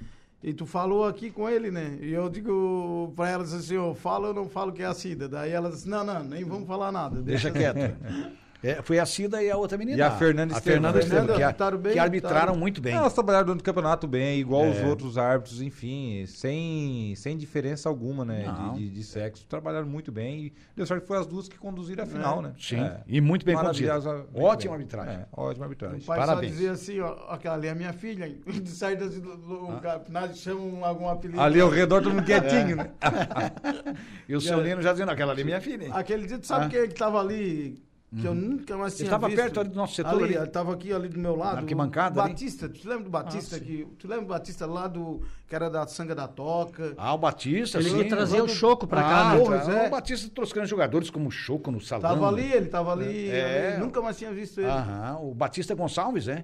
E 0.44 0.54
tu 0.54 0.66
falou 0.66 1.06
aqui 1.06 1.32
com 1.32 1.50
ele, 1.50 1.72
né? 1.72 1.98
E 2.02 2.12
eu 2.12 2.28
digo 2.28 3.14
pra 3.16 3.30
elas 3.30 3.54
assim, 3.54 3.76
eu 3.76 3.96
falo 3.96 4.28
ou 4.28 4.34
não 4.34 4.50
falo 4.50 4.74
que 4.74 4.84
é 4.84 4.86
a 4.86 4.94
Cida? 4.94 5.30
Daí 5.30 5.52
elas 5.52 5.76
disse, 5.76 5.90
não, 5.90 6.04
não, 6.04 6.22
nem 6.22 6.44
vamos 6.44 6.68
falar 6.68 6.92
nada. 6.92 7.22
Deixa 7.22 7.50
quieto. 7.50 7.78
É, 8.64 8.82
foi 8.82 8.98
a 8.98 9.06
Cida 9.06 9.44
e 9.44 9.52
a 9.52 9.58
outra 9.58 9.78
menina. 9.78 9.98
E 9.98 10.02
a 10.02 10.10
Fernanda 10.12 10.56
A 10.56 10.58
Estevam. 10.58 10.74
Fernanda 10.82 11.00
Estevam, 11.00 11.36
que, 11.36 11.44
a- 11.44 11.52
bem, 11.78 11.94
que 11.94 12.00
arbitraram 12.00 12.04
arbitraram. 12.38 12.56
muito 12.56 12.82
bem. 12.82 12.96
Elas 12.96 13.14
trabalharam 13.14 13.46
dentro 13.48 13.58
do 13.62 13.64
campeonato 13.64 14.08
bem, 14.08 14.40
igual 14.40 14.68
os 14.70 14.78
É. 14.78 14.86
outros 14.86 15.18
árbitros, 15.18 15.62
enfim, 15.62 16.26
sem, 16.28 17.14
sem 17.18 17.36
diferença 17.38 17.90
alguma, 17.90 18.24
né? 18.24 18.46
De, 18.74 18.80
de, 18.80 18.90
de 18.90 19.04
sexo. 19.04 19.46
Trabalharam 19.48 19.86
muito 19.86 20.12
bem 20.12 20.46
e 20.46 20.54
deu 20.76 20.86
sorte 20.86 21.02
que 21.02 21.08
foi 21.08 21.18
as 21.18 21.28
duas 21.28 21.50
que 21.50 21.58
conduziram 21.58 22.04
a 22.06 22.08
final, 22.08 22.42
né? 22.42 22.54
Sim, 22.58 22.80
É. 22.80 23.02
e 23.06 23.20
muito 23.20 23.46
bem 23.46 23.56
conduzida. 23.56 23.90
Maravilhosa- 24.00 24.26
Ótima 24.34 24.74
arbitragem. 24.76 25.14
É, 25.16 25.26
ótima 25.36 25.66
arbitragem. 25.66 26.00
O 26.00 26.04
pai 26.06 26.20
Parabéns. 26.20 26.52
só 26.54 26.56
dizia 26.58 26.72
assim, 26.72 27.00
ó, 27.02 27.16
aquela 27.30 27.56
ali 27.56 27.68
é 27.68 27.76
minha 27.76 27.92
filha. 27.94 28.34
De 28.64 28.70
certo, 28.70 29.04
assim, 29.04 29.20
do- 29.20 29.36
do- 29.36 29.70
o 29.76 29.80
campeonato 29.82 30.38
chamam 30.38 30.86
algum 30.86 31.10
apelido. 31.10 31.42
Ali 31.42 31.60
ao 31.60 31.70
redor 31.70 32.02
todo 32.02 32.14
mundo 32.14 32.24
quietinho, 32.26 32.78
né? 32.78 32.92
E 34.28 34.36
o 34.36 34.42
seu 34.42 34.64
Nino 34.64 34.82
já 34.82 34.92
dizendo, 34.94 35.12
aquela 35.12 35.32
ali 35.34 35.42
é 35.42 35.46
minha 35.46 35.62
filha. 35.62 35.86
hein? 35.86 35.92
Aquele 35.94 36.26
dia, 36.26 36.38
tu 36.40 36.48
sabe 36.48 36.66
Ah. 36.66 36.70
quem 36.70 36.80
é 36.80 36.88
que 36.88 36.94
tava 36.96 37.20
ali? 37.20 37.82
Que 38.20 38.28
eu 38.28 38.36
nunca 38.36 38.78
mais 38.78 38.96
tinha 38.96 39.10
tava 39.10 39.28
visto. 39.28 39.42
perto 39.42 39.60
ali 39.60 39.70
do 39.70 39.76
nosso 39.76 39.96
setor 39.96 40.14
Ali, 40.14 40.24
ali. 40.24 40.36
ele 40.36 40.48
tava 40.48 40.74
aqui 40.74 40.94
ali 40.94 41.08
do 41.10 41.20
meu 41.20 41.36
lado. 41.36 41.56
Na 41.56 41.62
arquibancada 41.62 42.20
o 42.20 42.24
ali. 42.24 42.32
Batista, 42.32 42.70
tu 42.70 42.88
lembra 42.88 43.04
do 43.04 43.10
Batista? 43.10 43.56
Ah, 43.56 43.60
que, 43.60 43.88
tu 43.98 44.08
lembra 44.08 44.26
do 44.26 44.30
Batista 44.30 44.66
lá 44.66 44.88
do... 44.88 45.22
Que 45.48 45.56
era 45.56 45.70
da 45.70 45.86
Sanga 45.88 46.16
da 46.16 46.28
Toca? 46.28 46.94
Ah, 46.98 47.14
o 47.14 47.18
Batista, 47.18 47.78
Ele 47.80 47.90
sim. 47.90 47.98
ia 47.98 48.08
trazer 48.08 48.42
o 48.42 48.48
Choco 48.48 48.88
pra 48.88 49.02
ah, 49.02 49.04
cá, 49.04 49.34
né? 49.34 49.40
Porra, 49.40 49.60
tá. 49.60 49.74
é. 49.84 49.88
O 49.88 49.92
Batista 49.92 50.32
trouxe 50.34 50.54
grandes 50.54 50.70
jogadores 50.70 51.10
como 51.10 51.28
o 51.28 51.32
Choco 51.32 51.70
no 51.72 51.80
salão. 51.82 52.02
Tava 52.10 52.28
ali, 52.28 52.52
ele 52.54 52.66
tava 52.68 52.92
ali. 52.92 53.30
É. 53.30 53.74
ali, 53.74 53.84
nunca 53.84 54.02
mais 54.02 54.18
tinha 54.18 54.32
visto 54.32 54.60
ele. 54.60 54.70
Aham, 54.70 55.20
o 55.22 55.34
Batista 55.34 55.76
Gonçalves, 55.76 56.28
é? 56.28 56.44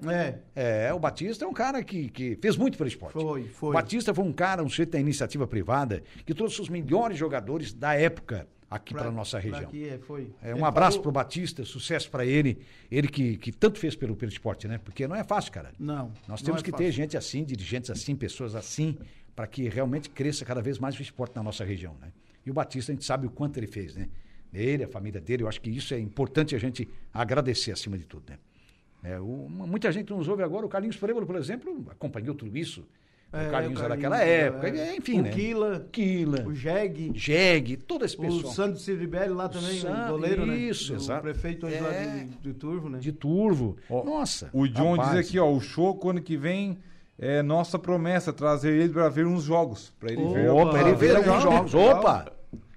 É, 0.55 0.87
É, 0.87 0.93
o 0.93 0.99
Batista 0.99 1.45
é 1.45 1.47
um 1.47 1.53
cara 1.53 1.83
que, 1.83 2.09
que 2.09 2.37
fez 2.41 2.55
muito 2.57 2.77
pelo 2.77 2.87
esporte. 2.87 3.13
Foi, 3.13 3.43
foi. 3.45 3.69
O 3.69 3.73
Batista 3.73 4.13
foi 4.13 4.25
um 4.25 4.33
cara, 4.33 4.63
um 4.63 4.69
sujeito 4.69 4.91
da 4.91 4.99
iniciativa 4.99 5.47
privada, 5.47 6.03
que 6.25 6.33
trouxe 6.33 6.61
os 6.61 6.69
melhores 6.69 7.17
jogadores 7.17 7.73
da 7.73 7.93
época 7.93 8.47
aqui 8.69 8.93
para 8.93 9.07
a 9.07 9.11
nossa 9.11 9.39
região. 9.39 9.61
Aqui, 9.69 9.87
é, 9.89 9.97
foi. 9.97 10.31
É, 10.41 10.53
um 10.53 10.63
abraço 10.65 10.97
falou- 10.97 11.03
pro 11.03 11.11
Batista, 11.11 11.63
sucesso 11.65 12.09
para 12.09 12.25
ele. 12.25 12.59
Ele 12.91 13.07
que, 13.07 13.37
que 13.37 13.51
tanto 13.51 13.79
fez 13.79 13.95
pelo, 13.95 14.15
pelo 14.15 14.31
esporte, 14.31 14.67
né? 14.67 14.77
Porque 14.77 15.07
não 15.07 15.15
é 15.15 15.23
fácil, 15.23 15.51
cara. 15.51 15.71
Não. 15.79 16.11
Nós 16.27 16.41
não 16.41 16.45
temos 16.45 16.61
é 16.61 16.63
que 16.63 16.71
fácil. 16.71 16.85
ter 16.85 16.91
gente 16.91 17.17
assim, 17.17 17.43
dirigentes 17.43 17.89
assim, 17.89 18.15
pessoas 18.15 18.55
assim, 18.55 18.97
para 19.35 19.47
que 19.47 19.67
realmente 19.69 20.09
cresça 20.09 20.43
cada 20.45 20.61
vez 20.61 20.77
mais 20.79 20.97
o 20.99 21.01
esporte 21.01 21.35
na 21.35 21.41
nossa 21.43 21.63
região, 21.63 21.95
né? 22.01 22.11
E 22.45 22.51
o 22.51 22.53
Batista, 22.53 22.91
a 22.91 22.95
gente 22.95 23.05
sabe 23.05 23.25
o 23.27 23.29
quanto 23.29 23.57
ele 23.57 23.67
fez, 23.67 23.95
né? 23.95 24.07
Ele, 24.53 24.83
a 24.83 24.87
família 24.87 25.21
dele, 25.21 25.43
eu 25.43 25.47
acho 25.47 25.61
que 25.61 25.69
isso 25.69 25.93
é 25.93 25.99
importante 25.99 26.55
a 26.55 26.59
gente 26.59 26.87
agradecer 27.13 27.71
acima 27.71 27.97
de 27.97 28.05
tudo, 28.05 28.23
né? 28.29 28.39
É, 29.03 29.19
o- 29.19 29.47
muita 29.49 29.91
gente 29.91 30.11
nos 30.11 30.27
ouve 30.27 30.43
agora, 30.43 30.65
o 30.65 30.69
Carlinhos 30.69 30.97
Pereira, 30.97 31.25
por 31.25 31.35
exemplo, 31.35 31.85
acompanhou 31.89 32.35
tudo 32.35 32.57
isso. 32.57 32.85
É, 33.31 33.47
o 33.47 33.51
Carlinhos 33.51 33.79
o 33.79 33.83
era 33.83 33.95
Carlinhos, 33.97 34.11
daquela 34.11 34.23
época, 34.23 34.67
é. 34.69 34.95
enfim, 34.95 35.19
O 35.19 35.23
né? 35.23 35.29
Quila, 35.29 35.87
Quila, 35.91 36.47
O 36.47 36.55
Jeg. 36.55 37.11
Jeg, 37.15 37.77
todo 37.77 38.03
esse 38.03 38.15
O 38.17 38.21
pessoal. 38.21 38.53
Sandro 38.53 38.79
Ciribelli 38.79 39.29
lá 39.33 39.47
também, 39.47 39.79
Sa- 39.79 40.07
o 40.07 40.11
goleiro, 40.13 40.45
né? 40.47 40.57
isso, 40.57 40.93
O 40.93 40.95
exato. 40.95 41.21
prefeito 41.21 41.67
hoje 41.67 41.79
lá 41.79 41.93
É. 41.93 42.23
de, 42.23 42.25
de 42.41 42.53
Turvo, 42.53 42.89
né? 42.89 42.97
De 42.97 43.11
Turvo. 43.11 43.77
Ó, 43.89 44.03
Nossa. 44.03 44.49
O 44.51 44.67
John 44.67 44.95
rapaz. 44.95 45.11
diz 45.19 45.27
aqui, 45.27 45.37
ó, 45.39 45.51
o 45.51 45.59
show 45.61 45.99
ano 46.09 46.21
que 46.21 46.35
vem 46.35 46.79
é 47.19 47.43
nossa 47.43 47.77
promessa, 47.77 48.33
trazer 48.33 48.71
ele 48.71 48.93
para 48.93 49.07
ver 49.09 49.27
uns 49.27 49.43
jogos. 49.43 49.93
Para 49.99 50.11
ele 50.11 50.25
ver. 50.33 50.49
Opa, 50.49 50.79
ele 50.79 50.93
vê 50.93 51.13
Legal, 51.13 51.35
alguns 51.35 51.43
jogos. 51.43 51.73
Opa! 51.75 52.31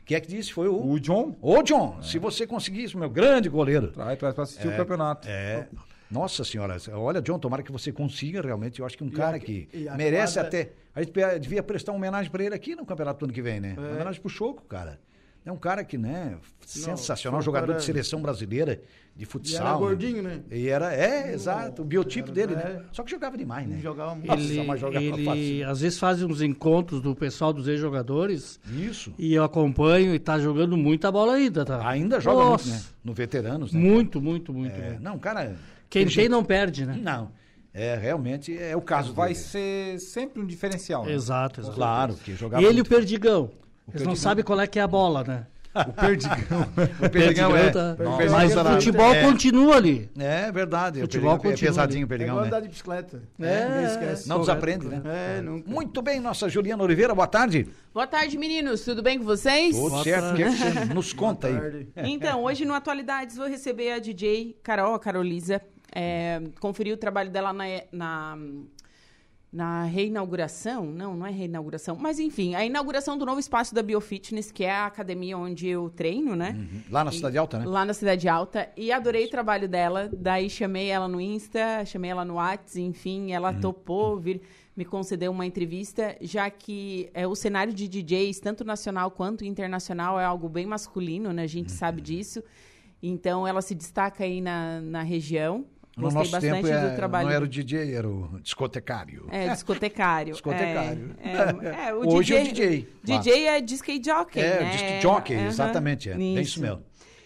Quem 0.04 0.16
é 0.16 0.20
que 0.20 0.28
disse? 0.28 0.52
Foi 0.52 0.68
o. 0.68 0.84
O 0.90 1.00
John 1.00 1.34
Ô, 1.40 1.62
John, 1.62 2.02
se 2.02 2.18
você 2.18 2.46
conseguir 2.46 2.82
isso, 2.82 2.98
meu 2.98 3.08
grande 3.08 3.48
goleiro. 3.48 3.88
traz, 3.92 4.18
traz 4.18 4.34
para 4.34 4.44
assistir 4.44 4.68
o 4.68 4.76
campeonato. 4.76 5.26
É. 5.28 5.66
Nossa 6.12 6.44
senhora, 6.44 6.76
olha, 6.92 7.22
John, 7.22 7.38
tomara 7.38 7.62
que 7.62 7.72
você 7.72 7.90
consiga 7.90 8.40
realmente. 8.42 8.80
Eu 8.80 8.86
acho 8.86 8.96
que 8.98 9.02
um 9.04 9.10
cara 9.10 9.36
a- 9.36 9.40
que 9.40 9.68
e 9.72 9.88
a 9.88 9.94
merece 9.96 10.34
quadra- 10.34 10.48
até. 10.48 10.72
A 10.94 11.02
gente 11.02 11.12
devia 11.40 11.62
prestar 11.62 11.92
uma 11.92 11.98
homenagem 11.98 12.30
pra 12.30 12.44
ele 12.44 12.54
aqui 12.54 12.76
no 12.76 12.84
campeonato 12.84 13.20
do 13.20 13.24
ano 13.24 13.32
que 13.32 13.40
vem, 13.42 13.60
né? 13.60 13.74
Uma 13.78 13.88
homenagem 13.92 14.20
pro 14.20 14.28
Choco, 14.30 14.62
cara. 14.64 15.00
É 15.44 15.50
um 15.50 15.56
cara 15.56 15.82
que, 15.82 15.98
né, 15.98 16.36
sensacional, 16.64 17.40
Choco 17.40 17.44
jogador 17.46 17.74
de 17.76 17.82
seleção 17.82 18.22
brasileira 18.22 18.80
de 19.16 19.24
E 19.24 19.26
futsal. 19.26 19.60
era 19.66 19.72
né? 19.72 19.78
gordinho, 19.80 20.22
né? 20.22 20.40
E 20.50 20.68
era, 20.68 20.94
é, 20.94 21.32
exato, 21.34 21.82
o 21.82 21.84
biotipo 21.84 22.28
Era- 22.30 22.34
dele, 22.34 22.52
é. 22.52 22.56
né? 22.56 22.84
Só 22.92 23.02
que 23.02 23.10
jogava 23.10 23.36
demais, 23.36 23.66
né? 23.66 23.80
Jogava 23.80 24.14
muito. 24.14 24.28
Nossa, 24.28 24.40
Ele, 24.40 24.62
mas 24.64 24.80
jogava 24.80 25.04
ele 25.04 25.24
fácil. 25.24 25.68
às 25.70 25.80
vezes 25.80 25.98
faz 25.98 26.22
uns 26.22 26.40
encontros 26.42 27.00
do 27.00 27.12
pessoal 27.16 27.52
dos 27.52 27.66
ex-jogadores 27.66 28.60
Isso. 28.72 29.12
e 29.18 29.34
eu 29.34 29.42
acompanho 29.42 30.14
e 30.14 30.18
tá 30.20 30.38
jogando 30.38 30.76
muita 30.76 31.10
bola 31.10 31.34
ainda, 31.34 31.64
tá? 31.64 31.88
Ainda 31.88 32.20
joga 32.20 32.44
Nossa, 32.44 32.68
muito, 32.68 32.80
né? 32.80 32.88
No 33.02 33.12
veteranos, 33.12 33.72
né? 33.72 33.80
Muito, 33.80 34.20
muito, 34.20 34.52
muito. 34.52 34.76
É, 34.80 34.90
muito. 34.90 35.02
não, 35.02 35.18
cara. 35.18 35.56
Quem 35.92 36.06
tem 36.08 36.28
não 36.28 36.42
perde, 36.42 36.86
né? 36.86 36.98
Não. 37.00 37.30
É, 37.74 37.94
realmente 37.96 38.56
é 38.56 38.76
o 38.76 38.80
caso 38.82 39.12
Vai 39.14 39.28
dele. 39.32 39.40
ser 39.40 39.98
sempre 39.98 40.42
um 40.42 40.46
diferencial. 40.46 41.04
né? 41.06 41.12
Exato, 41.12 41.60
exato. 41.60 41.74
Claro, 41.76 42.14
que 42.14 42.34
jogava 42.34 42.62
E 42.62 42.66
ele 42.66 42.78
e 42.78 42.80
o 42.80 42.84
muito. 42.84 42.88
Perdigão. 42.88 43.44
Eles 43.44 43.84
Perdigão. 43.86 44.08
não 44.12 44.16
sabem 44.16 44.44
qual 44.44 44.60
é 44.60 44.66
que 44.66 44.78
é 44.78 44.82
a 44.82 44.86
bola, 44.88 45.22
né? 45.24 45.46
O 45.88 45.92
Perdigão. 45.94 46.66
O 47.06 47.08
Perdigão 47.10 47.56
é. 47.56 47.70
tá- 47.70 47.92
o 47.94 47.96
Perdigão 47.96 48.30
Mas 48.30 48.52
é 48.54 48.60
o 48.60 48.64
futebol 48.74 49.14
é. 49.14 49.22
continua 49.22 49.76
ali. 49.76 50.10
É 50.18 50.52
verdade. 50.52 50.98
o 50.98 51.02
Futebol 51.02 51.30
Perdigão 51.38 51.50
é 51.50 51.52
continua 51.54 51.70
pesadinho 51.70 52.02
o 52.02 52.04
É 52.04 52.08
Perdigão, 52.08 52.34
igual 52.34 52.42
né? 52.42 52.48
andar 52.48 52.60
de 52.60 52.68
bicicleta. 52.68 53.22
É, 53.40 53.68
Ninguém 53.68 53.84
esquece. 53.84 54.28
Não 54.28 54.40
desaprende, 54.40 54.86
né? 54.86 55.02
É, 55.06 55.40
nunca. 55.40 55.70
Muito 55.70 56.02
bem, 56.02 56.20
nossa 56.20 56.46
Juliana 56.50 56.82
Oliveira, 56.84 57.14
boa 57.14 57.26
tarde. 57.26 57.66
Boa 57.94 58.06
tarde, 58.06 58.36
meninos. 58.36 58.82
Tudo 58.84 59.02
bem 59.02 59.18
com 59.18 59.24
vocês? 59.24 59.74
Tudo 59.74 60.02
certo, 60.02 60.32
o 60.32 60.34
que, 60.36 60.42
é 60.42 60.50
você 60.50 60.84
nos 60.92 61.14
conta 61.14 61.46
aí? 61.48 61.88
Então, 62.04 62.42
hoje 62.44 62.66
no 62.66 62.74
Atualidades 62.74 63.36
vou 63.36 63.48
receber 63.48 63.92
a 63.92 63.98
DJ 63.98 64.58
Carol, 64.62 64.94
a 64.94 65.00
Carolisa. 65.00 65.58
É, 65.94 66.40
conferir 66.60 66.94
o 66.94 66.96
trabalho 66.96 67.30
dela 67.30 67.52
na, 67.52 67.64
na, 67.92 68.38
na 69.52 69.84
reinauguração. 69.84 70.86
Não, 70.86 71.16
não 71.16 71.26
é 71.26 71.30
reinauguração. 71.30 71.96
Mas 71.96 72.18
enfim, 72.18 72.54
a 72.54 72.64
inauguração 72.64 73.18
do 73.18 73.26
novo 73.26 73.38
espaço 73.38 73.74
da 73.74 73.82
Biofitness, 73.82 74.50
que 74.50 74.64
é 74.64 74.72
a 74.72 74.86
academia 74.86 75.36
onde 75.36 75.68
eu 75.68 75.90
treino, 75.90 76.34
né? 76.34 76.66
Lá 76.90 77.04
na 77.04 77.12
Cidade 77.12 77.36
Alta, 77.36 77.58
né? 77.58 77.66
Lá 77.66 77.84
na 77.84 77.92
Cidade 77.92 78.28
Alta. 78.28 78.70
E 78.76 78.90
adorei 78.90 79.26
o 79.26 79.30
trabalho 79.30 79.68
dela. 79.68 80.10
Daí 80.12 80.48
chamei 80.48 80.88
ela 80.88 81.06
no 81.06 81.20
Insta, 81.20 81.84
chamei 81.84 82.10
ela 82.10 82.24
no 82.24 82.34
Whats, 82.34 82.76
enfim, 82.76 83.32
ela 83.32 83.52
topou 83.52 84.18
vir 84.18 84.40
me 84.74 84.84
conceder 84.84 85.28
uma 85.28 85.44
entrevista, 85.44 86.16
já 86.20 86.48
que 86.48 87.10
é, 87.12 87.26
o 87.26 87.34
cenário 87.34 87.74
de 87.74 87.86
DJs, 87.86 88.40
tanto 88.40 88.64
nacional 88.64 89.10
quanto 89.10 89.44
internacional, 89.44 90.18
é 90.18 90.24
algo 90.24 90.48
bem 90.48 90.64
masculino, 90.64 91.32
né? 91.32 91.42
A 91.42 91.46
gente 91.46 91.70
sabe 91.70 92.00
disso. 92.00 92.42
Então, 93.02 93.46
ela 93.46 93.60
se 93.60 93.74
destaca 93.74 94.24
aí 94.24 94.40
na, 94.40 94.80
na 94.80 95.02
região. 95.02 95.66
No 95.96 96.04
Gostei 96.04 96.22
nosso 96.22 96.40
tempo 96.40 96.66
é, 96.66 96.90
do 96.90 96.96
trabalho. 96.96 97.28
não 97.28 97.34
era 97.34 97.44
o 97.44 97.48
DJ, 97.48 97.94
era 97.94 98.08
o 98.08 98.40
discotecário. 98.40 99.26
É, 99.30 99.48
discotecário. 99.48 100.32
Discotecário. 100.32 101.14
É, 101.20 101.84
é, 101.84 101.88
é, 101.88 101.94
o 101.94 102.08
Hoje 102.14 102.32
DJ, 102.34 102.38
é 102.38 102.40
o 102.40 102.44
DJ, 102.54 102.88
DJ 103.02 103.46
é 103.48 103.60
disc 103.60 103.86
jockey, 104.02 104.40
É, 104.40 104.60
né? 104.60 104.70
disc 104.70 105.02
jockey, 105.02 105.34
exatamente, 105.34 106.08
é. 106.10 106.16
Isso 106.18 106.60
mesmo. 106.60 106.82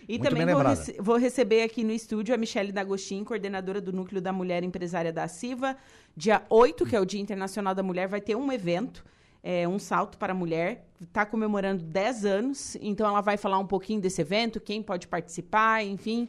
E 0.08 0.18
Muito 0.18 0.30
também 0.30 0.46
vou, 0.46 0.62
rece- 0.62 0.96
vou 1.00 1.16
receber 1.16 1.62
aqui 1.62 1.82
no 1.82 1.92
estúdio 1.92 2.34
a 2.34 2.38
Michele 2.38 2.70
D'Agostin, 2.72 3.24
coordenadora 3.24 3.80
do 3.80 3.92
Núcleo 3.92 4.20
da 4.20 4.32
Mulher 4.32 4.62
Empresária 4.62 5.12
da 5.12 5.26
CIVA. 5.26 5.76
Dia 6.16 6.42
8, 6.48 6.86
que 6.86 6.94
é 6.94 7.00
o 7.00 7.04
Dia 7.04 7.20
Internacional 7.20 7.74
da 7.74 7.82
Mulher, 7.82 8.06
vai 8.08 8.20
ter 8.20 8.36
um 8.36 8.52
evento, 8.52 9.04
é, 9.42 9.66
um 9.66 9.78
salto 9.80 10.16
para 10.16 10.32
a 10.32 10.36
mulher. 10.36 10.86
Está 11.02 11.26
comemorando 11.26 11.82
10 11.82 12.24
anos, 12.24 12.76
então 12.80 13.06
ela 13.06 13.20
vai 13.20 13.36
falar 13.36 13.58
um 13.58 13.66
pouquinho 13.66 14.00
desse 14.00 14.20
evento, 14.20 14.60
quem 14.60 14.80
pode 14.82 15.08
participar, 15.08 15.84
enfim. 15.84 16.28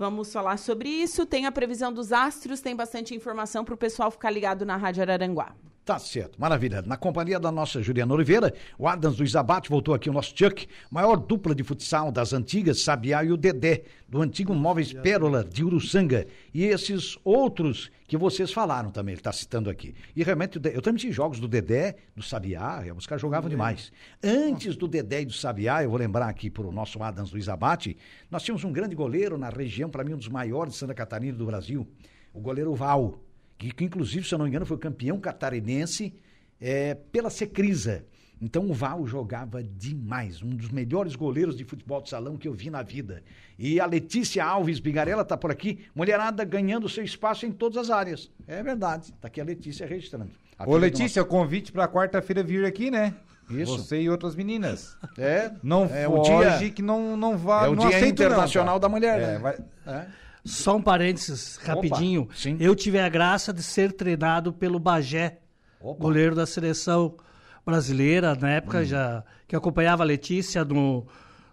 Vamos 0.00 0.32
falar 0.32 0.56
sobre 0.56 0.88
isso. 0.88 1.26
Tem 1.26 1.44
a 1.44 1.52
previsão 1.52 1.92
dos 1.92 2.10
astros, 2.10 2.62
tem 2.62 2.74
bastante 2.74 3.14
informação 3.14 3.66
para 3.66 3.74
o 3.74 3.76
pessoal 3.76 4.10
ficar 4.10 4.30
ligado 4.30 4.64
na 4.64 4.74
Rádio 4.74 5.02
Araranguá. 5.02 5.54
Tá 5.90 5.98
certo, 5.98 6.40
maravilha. 6.40 6.82
Na 6.82 6.96
companhia 6.96 7.40
da 7.40 7.50
nossa 7.50 7.82
Juliana 7.82 8.14
Oliveira, 8.14 8.54
o 8.78 8.86
Adams 8.86 9.16
do 9.16 9.24
Isabate 9.24 9.68
voltou 9.68 9.92
aqui 9.92 10.08
o 10.08 10.12
nosso 10.12 10.32
Chuck, 10.36 10.68
maior 10.88 11.16
dupla 11.16 11.52
de 11.52 11.64
futsal 11.64 12.12
das 12.12 12.32
antigas, 12.32 12.82
Sabiá 12.82 13.24
e 13.24 13.32
o 13.32 13.36
Dedé, 13.36 13.82
do 14.08 14.22
antigo 14.22 14.54
Móveis 14.54 14.92
Pérola 14.92 15.42
de 15.42 15.64
Uruçanga. 15.64 16.28
E 16.54 16.62
esses 16.62 17.18
outros 17.24 17.90
que 18.06 18.16
vocês 18.16 18.52
falaram 18.52 18.92
também, 18.92 19.14
ele 19.14 19.20
está 19.20 19.32
citando 19.32 19.68
aqui. 19.68 19.92
E 20.14 20.22
realmente, 20.22 20.60
eu 20.72 20.80
transmiti 20.80 21.10
jogos 21.10 21.40
do 21.40 21.48
Dedé, 21.48 21.96
do 22.14 22.22
Sabiá, 22.22 22.84
e 22.86 22.92
os 22.92 23.04
caras 23.04 23.20
jogavam 23.20 23.50
demais. 23.50 23.90
Antes 24.22 24.76
do 24.76 24.86
Dedé 24.86 25.22
e 25.22 25.26
do 25.26 25.32
Sabiá, 25.32 25.82
eu 25.82 25.90
vou 25.90 25.98
lembrar 25.98 26.28
aqui 26.28 26.48
para 26.48 26.68
o 26.68 26.70
nosso 26.70 27.02
Adams 27.02 27.32
do 27.32 27.36
Isabate, 27.36 27.96
nós 28.30 28.44
tínhamos 28.44 28.62
um 28.62 28.70
grande 28.70 28.94
goleiro 28.94 29.36
na 29.36 29.48
região, 29.48 29.90
para 29.90 30.04
mim 30.04 30.14
um 30.14 30.18
dos 30.18 30.28
maiores 30.28 30.74
de 30.74 30.78
Santa 30.78 30.94
Catarina 30.94 31.36
do 31.36 31.46
Brasil, 31.46 31.84
o 32.32 32.38
goleiro 32.38 32.72
Val 32.76 33.18
que, 33.60 33.70
que 33.72 33.84
inclusive, 33.84 34.26
se 34.26 34.34
eu 34.34 34.38
não 34.38 34.44
me 34.46 34.50
engano, 34.50 34.64
foi 34.66 34.78
campeão 34.78 35.20
catarinense 35.20 36.14
é, 36.60 36.94
pela 36.94 37.28
Secrisa. 37.30 38.04
Então 38.42 38.70
o 38.70 38.72
Val 38.72 39.06
jogava 39.06 39.62
demais, 39.62 40.42
um 40.42 40.48
dos 40.48 40.70
melhores 40.70 41.14
goleiros 41.14 41.54
de 41.54 41.62
futebol 41.62 42.00
de 42.00 42.08
salão 42.08 42.38
que 42.38 42.48
eu 42.48 42.54
vi 42.54 42.70
na 42.70 42.82
vida. 42.82 43.22
E 43.58 43.78
a 43.78 43.84
Letícia 43.84 44.42
Alves 44.42 44.80
Bigarella 44.80 45.20
está 45.20 45.36
por 45.36 45.50
aqui, 45.50 45.80
mulherada 45.94 46.42
ganhando 46.42 46.88
seu 46.88 47.04
espaço 47.04 47.44
em 47.44 47.52
todas 47.52 47.76
as 47.76 47.90
áreas. 47.90 48.30
É 48.48 48.62
verdade, 48.62 49.12
está 49.12 49.28
aqui 49.28 49.42
a 49.42 49.44
Letícia 49.44 49.86
registrando. 49.86 50.30
A 50.58 50.66
Ô, 50.68 50.76
Letícia, 50.78 51.22
convite 51.22 51.70
pra 51.70 51.86
quarta-feira 51.86 52.42
vir 52.42 52.64
aqui, 52.64 52.90
né? 52.90 53.14
Isso. 53.50 53.76
Você 53.78 54.00
e 54.00 54.08
outras 54.08 54.34
meninas. 54.34 54.96
nosso- 55.02 55.20
É, 55.20 55.52
Não 55.62 55.84
é 55.84 56.08
o 56.08 56.24
foge 56.24 56.58
dia, 56.60 56.70
que 56.70 56.80
não, 56.80 57.16
não 57.18 57.36
vá. 57.36 57.66
é 57.66 57.68
o 57.68 57.74
não 57.74 57.88
dia 57.88 58.00
não, 58.00 58.06
internacional 58.08 58.80
tá? 58.80 58.86
da 58.86 58.88
mulher, 58.88 59.20
É, 59.20 59.26
né? 59.26 59.38
vai- 59.38 59.58
É. 59.86 60.06
Só 60.50 60.76
um 60.76 60.82
parênteses, 60.82 61.56
rapidinho. 61.56 62.28
sim. 62.34 62.56
Eu 62.60 62.74
tive 62.74 62.98
a 62.98 63.08
graça 63.08 63.52
de 63.52 63.62
ser 63.62 63.92
treinado 63.92 64.52
pelo 64.52 64.78
Bagé, 64.78 65.38
Opa. 65.80 66.00
goleiro 66.00 66.34
da 66.34 66.46
seleção 66.46 67.16
brasileira, 67.64 68.34
na 68.34 68.50
época 68.50 68.84
já 68.84 69.24
que 69.46 69.54
acompanhava 69.54 70.02
a 70.02 70.06
Letícia 70.06 70.64
no, 70.64 71.06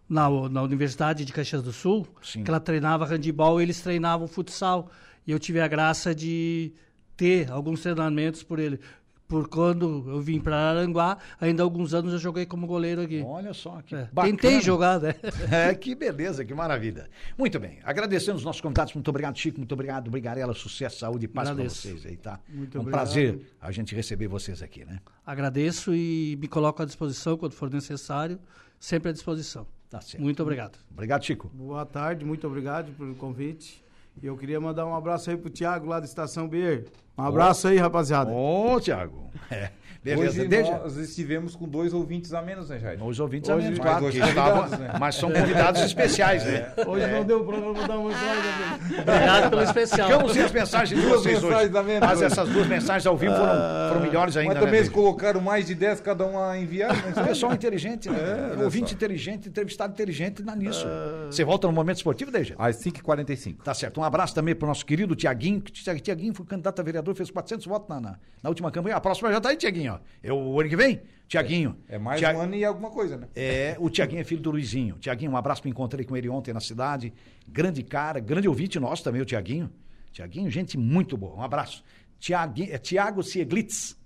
na, 0.10 0.30
na 0.50 0.62
Universidade 0.62 1.26
de 1.26 1.34
Caxias 1.34 1.62
do 1.62 1.72
Sul, 1.72 2.08
Sim. 2.22 2.44
que 2.44 2.50
ela 2.50 2.60
treinava 2.60 3.06
handebol 3.06 3.60
e 3.60 3.64
eles 3.64 3.82
treinavam 3.82 4.28
futsal. 4.28 4.90
E 5.26 5.32
eu 5.32 5.40
tive 5.40 5.60
a 5.60 5.68
graça 5.68 6.16
de 6.16 6.74
ter 7.18 7.52
alguns 7.52 7.82
treinamentos 7.82 8.44
por 8.44 8.60
ele. 8.60 8.80
Por 9.28 9.50
quando 9.50 10.06
eu 10.08 10.22
vim 10.22 10.40
para 10.40 10.56
Aranguá, 10.56 11.18
ainda 11.40 11.62
há 11.62 11.66
alguns 11.66 11.94
anos 11.94 12.14
eu 12.14 12.20
joguei 12.20 12.46
como 12.46 12.66
goleiro 12.66 13.02
aqui. 13.02 13.22
Olha 13.26 13.54
só 13.54 13.82
que 13.82 13.94
É, 13.94 14.08
bacana. 14.12 14.38
Tentei 14.38 14.62
jogar, 14.62 15.02
né? 15.02 15.16
É, 15.52 15.74
que 15.76 15.94
beleza, 15.96 16.46
que 16.46 16.54
maravilha. 16.54 17.10
Muito 17.38 17.60
bem, 17.60 17.80
agradecendo 17.84 18.38
os 18.38 18.44
nossos 18.46 18.62
contatos, 18.62 18.94
muito 18.94 19.10
obrigado, 19.10 19.38
Chico, 19.38 19.58
muito 19.58 19.74
obrigado, 19.74 20.10
Brigarela, 20.10 20.54
sucesso, 20.54 21.00
saúde 21.00 21.26
e 21.26 21.28
paz 21.28 21.50
para 21.50 21.64
vocês 21.64 22.06
aí, 22.06 22.16
tá? 22.16 22.40
Muito 22.48 22.78
é 22.78 22.80
um 22.80 22.84
obrigado. 22.84 23.02
prazer 23.04 23.40
a 23.60 23.72
gente 23.72 23.94
receber 23.94 24.28
vocês 24.28 24.62
aqui, 24.62 24.86
né? 24.86 25.00
Agradeço 25.26 25.94
e 25.94 26.38
me 26.40 26.48
coloco 26.48 26.82
à 26.82 26.86
disposição 26.86 27.38
quando 27.38 27.52
for 27.54 27.70
necessário, 27.70 28.40
sempre 28.80 29.10
à 29.10 29.14
disposição. 29.14 29.68
Tá 29.90 30.00
certo. 30.00 30.24
Muito 30.24 30.42
obrigado. 30.42 30.78
Obrigado, 30.92 31.24
Chico. 31.26 31.50
Boa 31.54 31.86
tarde, 31.86 32.24
muito 32.24 32.48
obrigado 32.48 32.92
pelo 32.98 33.14
convite. 33.16 33.84
E 34.22 34.26
eu 34.26 34.36
queria 34.38 34.60
mandar 34.60 34.86
um 34.86 34.96
abraço 34.96 35.30
aí 35.30 35.38
pro 35.38 35.50
Thiago 35.50 35.86
lá 35.88 36.00
da 36.00 36.06
Estação 36.06 36.48
Beer. 36.48 36.86
Um 37.18 37.24
abraço 37.24 37.68
aí, 37.68 37.78
rapaziada. 37.78 38.32
Ô, 38.32 38.80
Tiago. 38.80 39.28
É, 40.10 40.16
beleza, 40.16 40.40
Hoje 40.40 40.48
deixa. 40.48 40.72
nós 40.78 40.96
estivemos 40.96 41.54
com 41.54 41.68
dois 41.68 41.94
ouvintes 41.94 42.34
a 42.34 42.42
menos, 42.42 42.70
né, 42.70 42.80
Jair? 42.80 43.04
Os 43.04 43.20
ouvintes 43.20 43.50
Hoje 43.50 43.60
a 43.60 43.64
menos, 43.72 43.80
mais 43.80 43.92
claro, 43.98 44.10
que 44.14 44.20
estavam, 44.20 44.80
né? 44.80 44.94
mas 44.98 45.16
são 45.16 45.30
convidados 45.30 45.82
especiais, 45.82 46.46
né? 46.46 46.72
Hoje 46.86 47.08
não 47.08 47.26
deu 47.26 47.44
pra 47.44 47.58
mandar 47.58 47.98
uma 47.98 48.10
mensagem. 48.10 48.42
Obrigado 49.02 49.50
pelo 49.50 49.62
especial. 49.64 50.10
Ficamos 50.10 50.32
sem 50.32 50.44
as 50.44 50.52
mensagens 50.54 51.02
de 51.02 51.06
Duas 51.06 51.22
vocês 51.22 51.38
hoje. 51.38 51.46
mensagens 51.48 51.76
a 51.76 51.84
menos 51.84 52.00
Mas 52.08 52.18
hoje. 52.20 52.26
essas 52.26 52.50
duas 52.50 52.68
mensagens 52.68 53.06
ao 53.06 53.18
vivo 53.18 53.36
foram, 53.36 53.90
foram 53.90 54.02
melhores 54.02 54.38
ainda, 54.38 54.54
Mas 54.54 54.60
também 54.60 54.74
né? 54.74 54.78
eles 54.80 54.90
colocaram 54.90 55.42
mais 55.42 55.66
de 55.66 55.76
10 55.76 56.00
cada 56.00 56.26
um 56.26 56.40
a 56.40 56.58
enviar. 56.58 56.96
Mas 57.04 57.28
Pessoal 57.28 57.54
inteligente, 57.54 58.10
né? 58.10 58.56
É, 58.60 58.64
Ouvinte 58.64 58.92
só. 58.92 58.96
inteligente, 58.96 59.50
entrevistado 59.50 59.92
inteligente, 59.92 60.42
dá 60.42 60.56
nisso. 60.56 60.88
Você 61.30 61.44
volta 61.44 61.68
no 61.68 61.74
momento 61.74 61.98
esportivo, 61.98 62.32
Deja? 62.32 62.56
Às 62.58 62.78
5h45. 62.78 63.58
Tá 63.62 63.74
certo. 63.74 64.00
Um 64.00 64.04
abraço 64.06 64.34
também 64.34 64.56
pro 64.56 64.68
nosso 64.68 64.86
querido 64.86 65.16
Tiaguinho, 65.16 65.60
Tiaguinho 65.60 66.34
foi 66.34 66.46
candidato 66.46 66.80
a 66.80 66.84
vereador, 66.84 67.07
fez 67.16 67.30
400 67.32 67.66
votos 67.66 67.88
na, 67.90 68.00
na, 68.00 68.20
na 68.42 68.50
última 68.50 68.72
campanha. 68.72 68.96
A 68.96 69.02
próxima 69.02 69.32
já 69.32 69.40
tá 69.42 69.50
aí, 69.50 69.58
Tiaguinho, 69.58 69.94
ó. 69.94 70.00
É 70.24 70.32
o 70.34 70.60
ano 70.60 70.70
que 70.70 70.76
vem? 70.76 71.02
Tiaguinho. 71.28 71.78
É 71.88 71.98
mais 71.98 72.20
Tia- 72.20 72.36
um 72.36 72.42
ano 72.42 72.56
e 72.56 72.64
alguma 72.64 72.90
coisa, 72.90 73.18
né? 73.18 73.28
É, 73.36 73.76
o 73.80 73.90
Tiaguinho 73.90 74.22
é 74.22 74.24
filho 74.24 74.42
do 74.42 74.52
Luizinho. 74.52 74.96
Tiaguinho, 75.00 75.32
um 75.32 75.38
abraço, 75.38 75.62
me 75.66 75.70
encontrei 75.72 76.06
com 76.06 76.16
ele 76.16 76.30
ontem 76.30 76.54
na 76.54 76.60
cidade. 76.62 77.14
Grande 77.48 77.84
cara, 77.84 78.20
grande 78.20 78.48
ouvinte 78.48 78.80
nosso 78.80 79.04
também, 79.04 79.22
o 79.22 79.26
Tiaguinho. 79.26 79.70
Tiaguinho, 80.12 80.50
gente 80.50 80.78
muito 80.78 81.18
boa. 81.18 81.36
Um 81.36 81.42
abraço. 81.44 81.84
Tiaguinho, 82.20 82.74
é 82.74 82.78
Tiago 82.78 83.22
Sieglitz. 83.22 83.98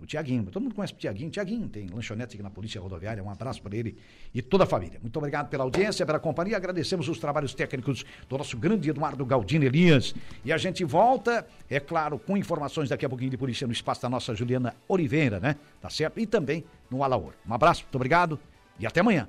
O 0.00 0.06
Tiaguinho, 0.06 0.44
todo 0.44 0.62
mundo 0.62 0.74
conhece 0.74 0.94
o 0.94 0.96
Tiaguinho. 0.96 1.30
Tiaguinho 1.30 1.68
tem 1.68 1.86
lanchonete 1.88 2.34
aqui 2.34 2.42
na 2.42 2.50
Polícia 2.50 2.80
Rodoviária. 2.80 3.22
Um 3.22 3.30
abraço 3.30 3.60
para 3.62 3.76
ele 3.76 3.96
e 4.34 4.40
toda 4.40 4.64
a 4.64 4.66
família. 4.66 4.98
Muito 5.00 5.16
obrigado 5.18 5.48
pela 5.48 5.64
audiência, 5.64 6.06
pela 6.06 6.18
companhia. 6.18 6.56
Agradecemos 6.56 7.08
os 7.08 7.18
trabalhos 7.18 7.54
técnicos 7.54 8.04
do 8.28 8.38
nosso 8.38 8.56
grande 8.56 8.88
Eduardo 8.88 9.24
Galdino 9.26 9.64
Elias. 9.64 10.14
E 10.44 10.52
a 10.52 10.56
gente 10.56 10.84
volta, 10.84 11.46
é 11.68 11.78
claro, 11.78 12.18
com 12.18 12.36
informações 12.36 12.88
daqui 12.88 13.04
a 13.04 13.08
pouquinho 13.08 13.30
de 13.30 13.36
polícia 13.36 13.66
no 13.66 13.72
espaço 13.72 14.00
da 14.00 14.08
nossa 14.08 14.34
Juliana 14.34 14.74
Oliveira, 14.88 15.38
né? 15.38 15.56
Tá 15.80 15.90
certo? 15.90 16.18
E 16.18 16.26
também 16.26 16.64
no 16.90 17.04
Alaor. 17.04 17.34
Um 17.46 17.52
abraço, 17.52 17.82
muito 17.82 17.96
obrigado 17.96 18.38
e 18.78 18.86
até 18.86 19.00
amanhã. 19.00 19.28